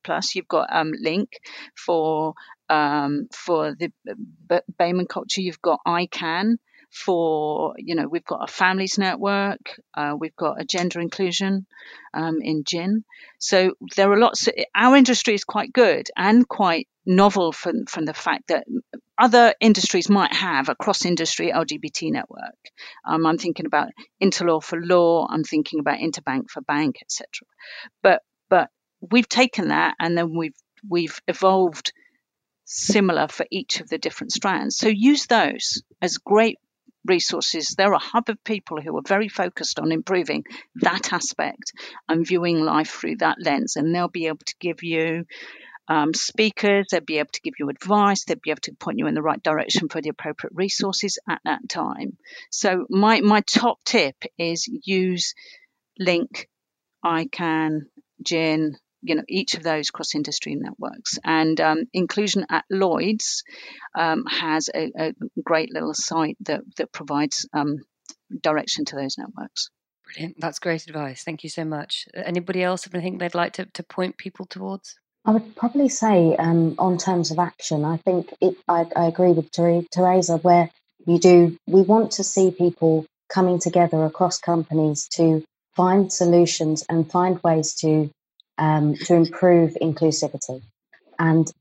plus 0.03 0.35
you've 0.35 0.47
got 0.47 0.67
um, 0.71 0.91
Link 0.99 1.39
for 1.75 2.35
um, 2.71 3.27
for 3.33 3.75
the 3.75 3.91
Bayman 4.79 5.07
culture. 5.07 5.41
You've 5.41 5.61
got 5.61 5.81
ICAN 5.85 6.55
for 6.91 7.73
you 7.77 7.95
know 7.95 8.05
we've 8.05 8.25
got 8.25 8.43
a 8.43 8.51
families 8.51 8.97
network 8.97 9.79
uh, 9.93 10.13
we've 10.19 10.35
got 10.35 10.59
a 10.59 10.65
gender 10.65 10.99
inclusion 10.99 11.65
um, 12.13 12.41
in 12.41 12.63
GIN 12.63 13.05
so 13.39 13.75
there 13.95 14.11
are 14.11 14.19
lots 14.19 14.47
of, 14.47 14.53
our 14.75 14.97
industry 14.97 15.33
is 15.33 15.45
quite 15.45 15.71
good 15.71 16.09
and 16.17 16.45
quite 16.45 16.89
novel 17.05 17.53
from, 17.53 17.85
from 17.85 18.03
the 18.03 18.13
fact 18.13 18.49
that 18.49 18.65
other 19.17 19.53
industries 19.61 20.09
might 20.09 20.33
have 20.33 20.67
a 20.67 20.75
cross 20.75 21.05
industry 21.05 21.49
lgbt 21.55 22.11
network 22.11 22.59
um, 23.07 23.25
i'm 23.25 23.37
thinking 23.37 23.65
about 23.65 23.87
interlaw 24.19 24.59
for 24.59 24.77
law 24.81 25.25
i'm 25.29 25.45
thinking 25.45 25.79
about 25.79 25.99
interbank 25.99 26.49
for 26.49 26.61
bank 26.63 26.97
etc 27.01 27.25
but 28.03 28.21
but 28.49 28.69
we've 29.11 29.29
taken 29.29 29.69
that 29.69 29.95
and 29.97 30.17
then 30.17 30.35
we've 30.35 30.59
we've 30.89 31.21
evolved 31.29 31.93
similar 32.73 33.27
for 33.27 33.45
each 33.51 33.81
of 33.81 33.89
the 33.89 33.97
different 33.97 34.31
strands 34.31 34.77
so 34.77 34.87
use 34.87 35.27
those 35.27 35.83
as 36.01 36.17
great 36.17 36.57
resources. 37.05 37.73
They're 37.77 37.93
a 37.93 37.99
hub 37.99 38.29
of 38.29 38.43
people 38.43 38.81
who 38.81 38.95
are 38.97 39.03
very 39.05 39.27
focused 39.27 39.79
on 39.79 39.91
improving 39.91 40.43
that 40.75 41.13
aspect 41.13 41.73
and 42.07 42.25
viewing 42.25 42.61
life 42.61 42.89
through 42.89 43.17
that 43.17 43.37
lens. 43.39 43.75
And 43.75 43.93
they'll 43.93 44.07
be 44.07 44.27
able 44.27 44.45
to 44.45 44.55
give 44.59 44.83
you 44.83 45.25
um, 45.87 46.13
speakers, 46.13 46.87
they'll 46.91 47.01
be 47.01 47.17
able 47.17 47.31
to 47.33 47.41
give 47.41 47.55
you 47.59 47.69
advice, 47.69 48.23
they'll 48.23 48.37
be 48.41 48.51
able 48.51 48.61
to 48.61 48.73
point 48.73 48.99
you 48.99 49.07
in 49.07 49.15
the 49.15 49.21
right 49.21 49.41
direction 49.41 49.89
for 49.89 50.01
the 50.01 50.09
appropriate 50.09 50.53
resources 50.55 51.19
at 51.27 51.41
that 51.43 51.67
time. 51.67 52.17
So, 52.49 52.85
my, 52.89 53.19
my 53.21 53.41
top 53.41 53.79
tip 53.83 54.15
is 54.37 54.67
use 54.67 55.33
Link, 55.99 56.47
ICAN, 57.03 57.81
GIN, 58.23 58.77
you 59.01 59.15
know 59.15 59.23
each 59.27 59.55
of 59.55 59.63
those 59.63 59.91
cross 59.91 60.15
industry 60.15 60.55
networks. 60.55 61.17
And 61.23 61.59
um, 61.59 61.83
inclusion 61.93 62.45
at 62.49 62.65
lloyd's 62.69 63.43
um, 63.97 64.25
has 64.25 64.69
a, 64.73 64.91
a, 64.97 65.13
great 65.43 65.73
little 65.73 65.93
site 65.93 66.37
that 66.41 66.61
that 66.77 66.91
provides 66.91 67.47
um, 67.53 67.77
direction 68.41 68.85
to 68.85 68.95
those 68.95 69.17
networks. 69.17 69.69
Brilliant. 70.05 70.39
That's 70.39 70.59
great 70.59 70.87
advice. 70.87 71.23
Thank 71.23 71.43
you 71.43 71.49
so 71.49 71.63
much. 71.63 72.07
Anybody 72.13 72.63
else 72.63 72.83
have 72.83 72.93
anything 72.93 73.17
they'd 73.17 73.35
like 73.35 73.53
to, 73.53 73.65
to 73.65 73.83
point 73.83 74.17
people 74.17 74.45
towards? 74.45 74.95
I 75.23 75.31
would 75.31 75.55
probably 75.55 75.89
say, 75.89 76.35
um, 76.37 76.75
on 76.79 76.97
terms 76.97 77.31
of 77.31 77.37
action, 77.37 77.85
I 77.85 77.97
think 77.97 78.33
it, 78.41 78.57
I, 78.67 78.87
I 78.95 79.05
agree 79.05 79.31
with 79.31 79.51
Theresa, 79.51 80.37
where 80.37 80.69
you 81.05 81.19
do, 81.19 81.57
we 81.67 81.81
want 81.81 82.11
to 82.13 82.23
see 82.23 82.51
people 82.51 83.05
coming 83.29 83.59
together 83.59 84.03
across 84.03 84.39
companies 84.39 85.07
to 85.09 85.43
find 85.75 86.11
solutions 86.11 86.83
and 86.89 87.09
find 87.09 87.41
ways 87.43 87.75
to 87.75 88.09
um, 88.61 88.95
to 88.95 89.15
improve 89.15 89.75
inclusivity. 89.81 90.61
And 91.19 91.51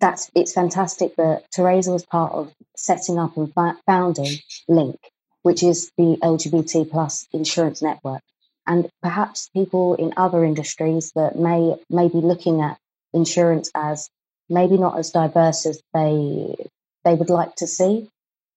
that's 0.00 0.30
it's 0.34 0.54
fantastic 0.54 1.14
that 1.16 1.44
Theresa 1.52 1.92
was 1.92 2.06
part 2.06 2.32
of 2.32 2.52
setting 2.74 3.18
up 3.18 3.36
and 3.36 3.52
founding 3.86 4.38
Link, 4.66 4.98
which 5.42 5.62
is 5.62 5.92
the 5.98 6.16
LGBT 6.22 6.90
plus 6.90 7.28
insurance 7.32 7.82
network. 7.82 8.22
And 8.66 8.88
perhaps 9.02 9.50
people 9.50 9.94
in 9.94 10.14
other 10.16 10.42
industries 10.42 11.12
that 11.16 11.38
may 11.38 11.76
may 11.90 12.08
be 12.08 12.18
looking 12.18 12.62
at 12.62 12.78
insurance 13.12 13.70
as 13.74 14.08
maybe 14.48 14.78
not 14.78 14.98
as 14.98 15.10
diverse 15.10 15.66
as 15.66 15.82
they 15.92 16.56
they 17.04 17.14
would 17.14 17.30
like 17.30 17.56
to 17.56 17.66
see. 17.66 18.08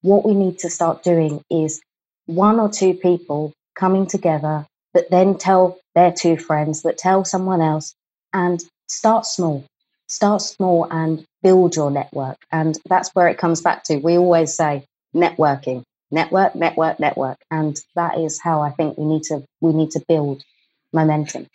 What 0.01 0.25
we 0.25 0.33
need 0.33 0.59
to 0.59 0.69
start 0.69 1.03
doing 1.03 1.43
is 1.49 1.81
one 2.25 2.59
or 2.59 2.69
two 2.69 2.93
people 2.93 3.53
coming 3.75 4.07
together 4.07 4.65
that 4.93 5.09
then 5.09 5.37
tell 5.37 5.79
their 5.95 6.11
two 6.11 6.37
friends 6.37 6.83
that 6.83 6.97
tell 6.97 7.25
someone 7.25 7.61
else 7.61 7.93
and 8.33 8.63
start 8.87 9.25
small. 9.25 9.65
Start 10.07 10.41
small 10.41 10.87
and 10.91 11.25
build 11.41 11.75
your 11.75 11.91
network. 11.91 12.37
And 12.51 12.77
that's 12.87 13.09
where 13.13 13.27
it 13.27 13.37
comes 13.37 13.61
back 13.61 13.83
to. 13.85 13.97
We 13.97 14.17
always 14.17 14.53
say 14.53 14.85
networking, 15.15 15.83
network, 16.11 16.55
network, 16.55 16.99
network. 16.99 17.37
And 17.49 17.79
that 17.95 18.17
is 18.17 18.39
how 18.41 18.61
I 18.61 18.71
think 18.71 18.97
we 18.97 19.05
need 19.05 19.23
to 19.23 19.43
we 19.61 19.73
need 19.73 19.91
to 19.91 20.03
build 20.07 20.43
momentum. 20.91 21.47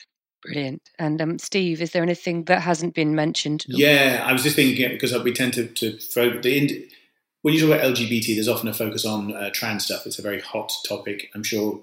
Brilliant. 0.42 0.82
And 0.98 1.20
um, 1.20 1.38
Steve, 1.38 1.82
is 1.82 1.90
there 1.90 2.02
anything 2.02 2.44
that 2.44 2.62
hasn't 2.62 2.94
been 2.94 3.14
mentioned? 3.14 3.64
Yeah, 3.68 4.22
I 4.24 4.32
was 4.32 4.44
just 4.44 4.56
thinking 4.56 4.88
because 4.90 5.16
we 5.22 5.32
tend 5.32 5.54
to, 5.54 5.66
to 5.66 5.98
throw 5.98 6.30
the 6.30 6.88
when 7.42 7.54
you 7.54 7.60
talk 7.60 7.70
about 7.70 7.94
LGBT, 7.94 8.34
there's 8.34 8.48
often 8.48 8.68
a 8.68 8.74
focus 8.74 9.04
on 9.04 9.34
uh, 9.34 9.50
trans 9.50 9.84
stuff. 9.84 10.06
It's 10.06 10.18
a 10.18 10.22
very 10.22 10.40
hot 10.40 10.72
topic. 10.88 11.30
I'm 11.34 11.44
sure 11.44 11.80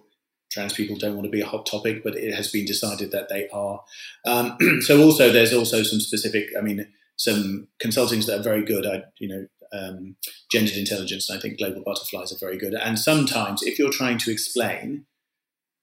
trans 0.51 0.73
people 0.73 0.95
don't 0.95 1.15
want 1.15 1.25
to 1.25 1.31
be 1.31 1.41
a 1.41 1.47
hot 1.47 1.65
topic, 1.65 2.03
but 2.03 2.15
it 2.15 2.33
has 2.33 2.51
been 2.51 2.65
decided 2.65 3.11
that 3.11 3.29
they 3.29 3.47
are. 3.49 3.83
Um, 4.25 4.57
so 4.81 5.01
also, 5.01 5.31
there's 5.31 5.53
also 5.53 5.83
some 5.83 5.99
specific. 5.99 6.49
I 6.57 6.61
mean, 6.61 6.87
some 7.17 7.67
consultings 7.79 8.25
that 8.27 8.39
are 8.39 8.43
very 8.43 8.63
good. 8.63 8.85
I, 8.85 9.03
you 9.19 9.27
know, 9.27 9.47
um, 9.73 10.15
gendered 10.51 10.77
intelligence. 10.77 11.29
I 11.29 11.39
think 11.39 11.57
global 11.57 11.83
butterflies 11.83 12.31
are 12.31 12.39
very 12.39 12.57
good. 12.57 12.73
And 12.73 12.97
sometimes, 12.99 13.63
if 13.63 13.79
you're 13.79 13.91
trying 13.91 14.17
to 14.19 14.31
explain 14.31 15.05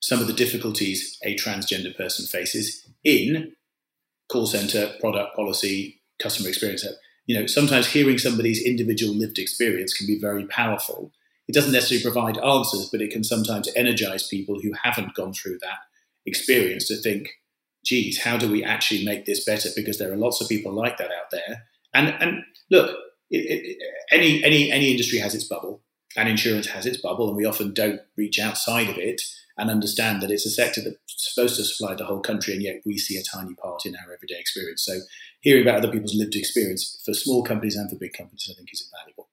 some 0.00 0.20
of 0.20 0.26
the 0.26 0.32
difficulties 0.32 1.16
a 1.24 1.36
transgender 1.36 1.96
person 1.96 2.26
faces 2.26 2.86
in 3.04 3.52
call 4.30 4.46
center, 4.46 4.92
product 5.00 5.36
policy, 5.36 6.00
customer 6.20 6.48
experience. 6.48 6.84
You 7.26 7.38
know, 7.38 7.46
sometimes 7.46 7.88
hearing 7.88 8.18
somebody's 8.18 8.64
individual 8.64 9.14
lived 9.14 9.38
experience 9.38 9.94
can 9.94 10.06
be 10.06 10.18
very 10.18 10.46
powerful. 10.46 11.12
It 11.52 11.56
doesn't 11.56 11.72
necessarily 11.72 12.02
provide 12.02 12.38
answers, 12.38 12.88
but 12.90 13.02
it 13.02 13.10
can 13.10 13.22
sometimes 13.22 13.68
energize 13.76 14.26
people 14.26 14.58
who 14.62 14.72
haven't 14.82 15.12
gone 15.12 15.34
through 15.34 15.58
that 15.58 15.80
experience 16.24 16.88
to 16.88 16.96
think, 16.96 17.28
geez, 17.84 18.22
how 18.22 18.38
do 18.38 18.50
we 18.50 18.64
actually 18.64 19.04
make 19.04 19.26
this 19.26 19.44
better? 19.44 19.68
Because 19.76 19.98
there 19.98 20.10
are 20.10 20.16
lots 20.16 20.40
of 20.40 20.48
people 20.48 20.72
like 20.72 20.96
that 20.96 21.10
out 21.10 21.30
there. 21.30 21.64
And 21.92 22.08
and 22.20 22.42
look, 22.70 22.96
it, 23.28 23.44
it, 23.66 23.76
any 24.10 24.42
any 24.42 24.72
any 24.72 24.92
industry 24.92 25.18
has 25.18 25.34
its 25.34 25.44
bubble, 25.44 25.82
and 26.16 26.26
insurance 26.26 26.68
has 26.68 26.86
its 26.86 26.96
bubble, 26.96 27.28
and 27.28 27.36
we 27.36 27.44
often 27.44 27.74
don't 27.74 28.00
reach 28.16 28.38
outside 28.38 28.88
of 28.88 28.96
it 28.96 29.20
and 29.58 29.68
understand 29.68 30.22
that 30.22 30.30
it's 30.30 30.46
a 30.46 30.50
sector 30.50 30.80
that's 30.80 30.96
supposed 31.06 31.56
to 31.56 31.64
supply 31.64 31.94
the 31.94 32.06
whole 32.06 32.20
country, 32.20 32.54
and 32.54 32.62
yet 32.62 32.80
we 32.86 32.96
see 32.96 33.18
a 33.18 33.22
tiny 33.22 33.54
part 33.56 33.84
in 33.84 33.94
our 33.94 34.10
everyday 34.10 34.40
experience. 34.40 34.86
So, 34.86 35.00
hearing 35.42 35.64
about 35.64 35.84
other 35.84 35.92
people's 35.92 36.14
lived 36.14 36.34
experience 36.34 37.02
for 37.04 37.12
small 37.12 37.42
companies 37.42 37.76
and 37.76 37.90
for 37.90 37.96
big 37.96 38.14
companies, 38.14 38.48
I 38.50 38.54
think, 38.54 38.70
is 38.72 38.90
invaluable. 38.90 39.28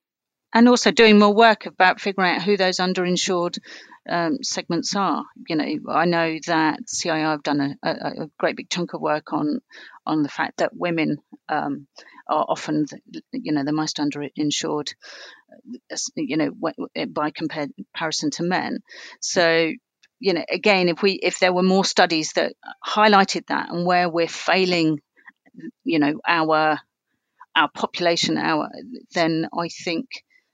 And 0.53 0.67
also 0.67 0.91
doing 0.91 1.19
more 1.19 1.33
work 1.33 1.65
about 1.67 2.01
figuring 2.01 2.35
out 2.35 2.41
who 2.41 2.57
those 2.57 2.77
underinsured 2.77 3.59
um, 4.09 4.39
segments 4.41 4.95
are. 4.95 5.23
You 5.47 5.55
know, 5.55 5.65
I 5.89 6.05
know 6.05 6.37
that 6.47 6.79
CII 6.87 7.21
have 7.21 7.43
done 7.43 7.61
a, 7.61 7.75
a, 7.87 8.23
a, 8.23 8.29
great 8.39 8.55
big 8.55 8.69
chunk 8.69 8.93
of 8.93 9.01
work 9.01 9.31
on 9.31 9.59
on 10.07 10.23
the 10.23 10.29
fact 10.29 10.57
that 10.57 10.75
women 10.75 11.17
um, 11.49 11.87
are 12.27 12.45
often, 12.49 12.87
you 13.31 13.51
know, 13.51 13.63
the 13.63 13.71
most 13.71 13.97
underinsured, 13.97 14.93
you 16.15 16.37
know, 16.37 16.51
by 17.09 17.29
comparison 17.31 18.31
to 18.31 18.43
men. 18.43 18.79
So 19.21 19.71
you 20.19 20.33
know, 20.33 20.43
again, 20.49 20.89
if 20.89 21.01
we 21.01 21.13
if 21.13 21.39
there 21.39 21.53
were 21.53 21.63
more 21.63 21.85
studies 21.85 22.33
that 22.33 22.53
highlighted 22.85 23.47
that 23.47 23.71
and 23.71 23.85
where 23.85 24.09
we're 24.09 24.27
failing, 24.27 24.99
you 25.83 25.99
know, 25.99 26.19
our 26.27 26.79
our 27.55 27.69
population, 27.73 28.37
our 28.37 28.69
then 29.13 29.47
I 29.57 29.69
think 29.69 30.07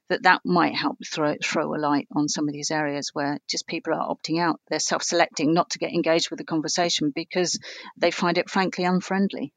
that 0.10 0.24
that 0.24 0.42
might 0.46 0.76
help 0.76 0.98
throw 1.06 1.36
throw 1.44 1.74
a 1.74 1.78
light 1.78 2.08
on 2.16 2.28
some 2.28 2.48
of 2.48 2.54
these 2.54 2.72
areas 2.72 3.10
where 3.14 3.38
just 3.50 3.68
people 3.68 3.94
are 3.94 4.16
opting 4.16 4.40
out. 4.40 4.60
They're 4.70 4.80
self-selecting 4.80 5.54
not 5.54 5.72
to 5.72 5.80
get 5.80 5.94
engaged 5.94 6.30
with 6.30 6.40
the 6.40 6.46
conversation 6.46 7.12
because 7.14 7.60
they 7.98 8.12
find 8.12 8.38
it 8.38 8.50
frankly 8.50 8.84
unfriendly. 8.86 9.54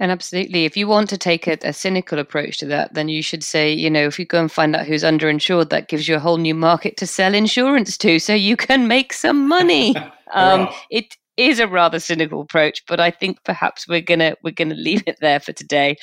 And 0.00 0.10
absolutely, 0.10 0.64
if 0.64 0.78
you 0.78 0.88
want 0.88 1.10
to 1.10 1.18
take 1.18 1.46
a, 1.46 1.58
a, 1.62 1.74
cynical 1.74 2.18
approach 2.18 2.56
to 2.58 2.66
that, 2.66 2.94
then 2.94 3.10
you 3.10 3.22
should 3.22 3.44
say, 3.44 3.70
you 3.70 3.90
know, 3.90 4.06
if 4.06 4.18
you 4.18 4.24
go 4.24 4.40
and 4.40 4.50
find 4.50 4.74
out 4.74 4.86
who's 4.86 5.02
underinsured, 5.02 5.68
that 5.68 5.88
gives 5.88 6.08
you 6.08 6.16
a 6.16 6.18
whole 6.18 6.38
new 6.38 6.54
market 6.54 6.96
to 6.96 7.06
sell 7.06 7.34
insurance 7.34 7.98
to, 7.98 8.18
so 8.18 8.32
you 8.32 8.56
can 8.56 8.88
make 8.88 9.12
some 9.12 9.46
money. 9.46 9.94
um, 10.32 10.68
it 10.90 11.18
is 11.40 11.58
a 11.58 11.66
rather 11.66 11.98
cynical 11.98 12.42
approach, 12.42 12.84
but 12.86 13.00
I 13.00 13.10
think 13.10 13.42
perhaps 13.44 13.88
we're 13.88 14.02
gonna 14.02 14.34
we're 14.44 14.52
gonna 14.52 14.74
leave 14.88 15.02
it 15.06 15.18
there 15.20 15.40
for 15.40 15.52
today. 15.52 15.96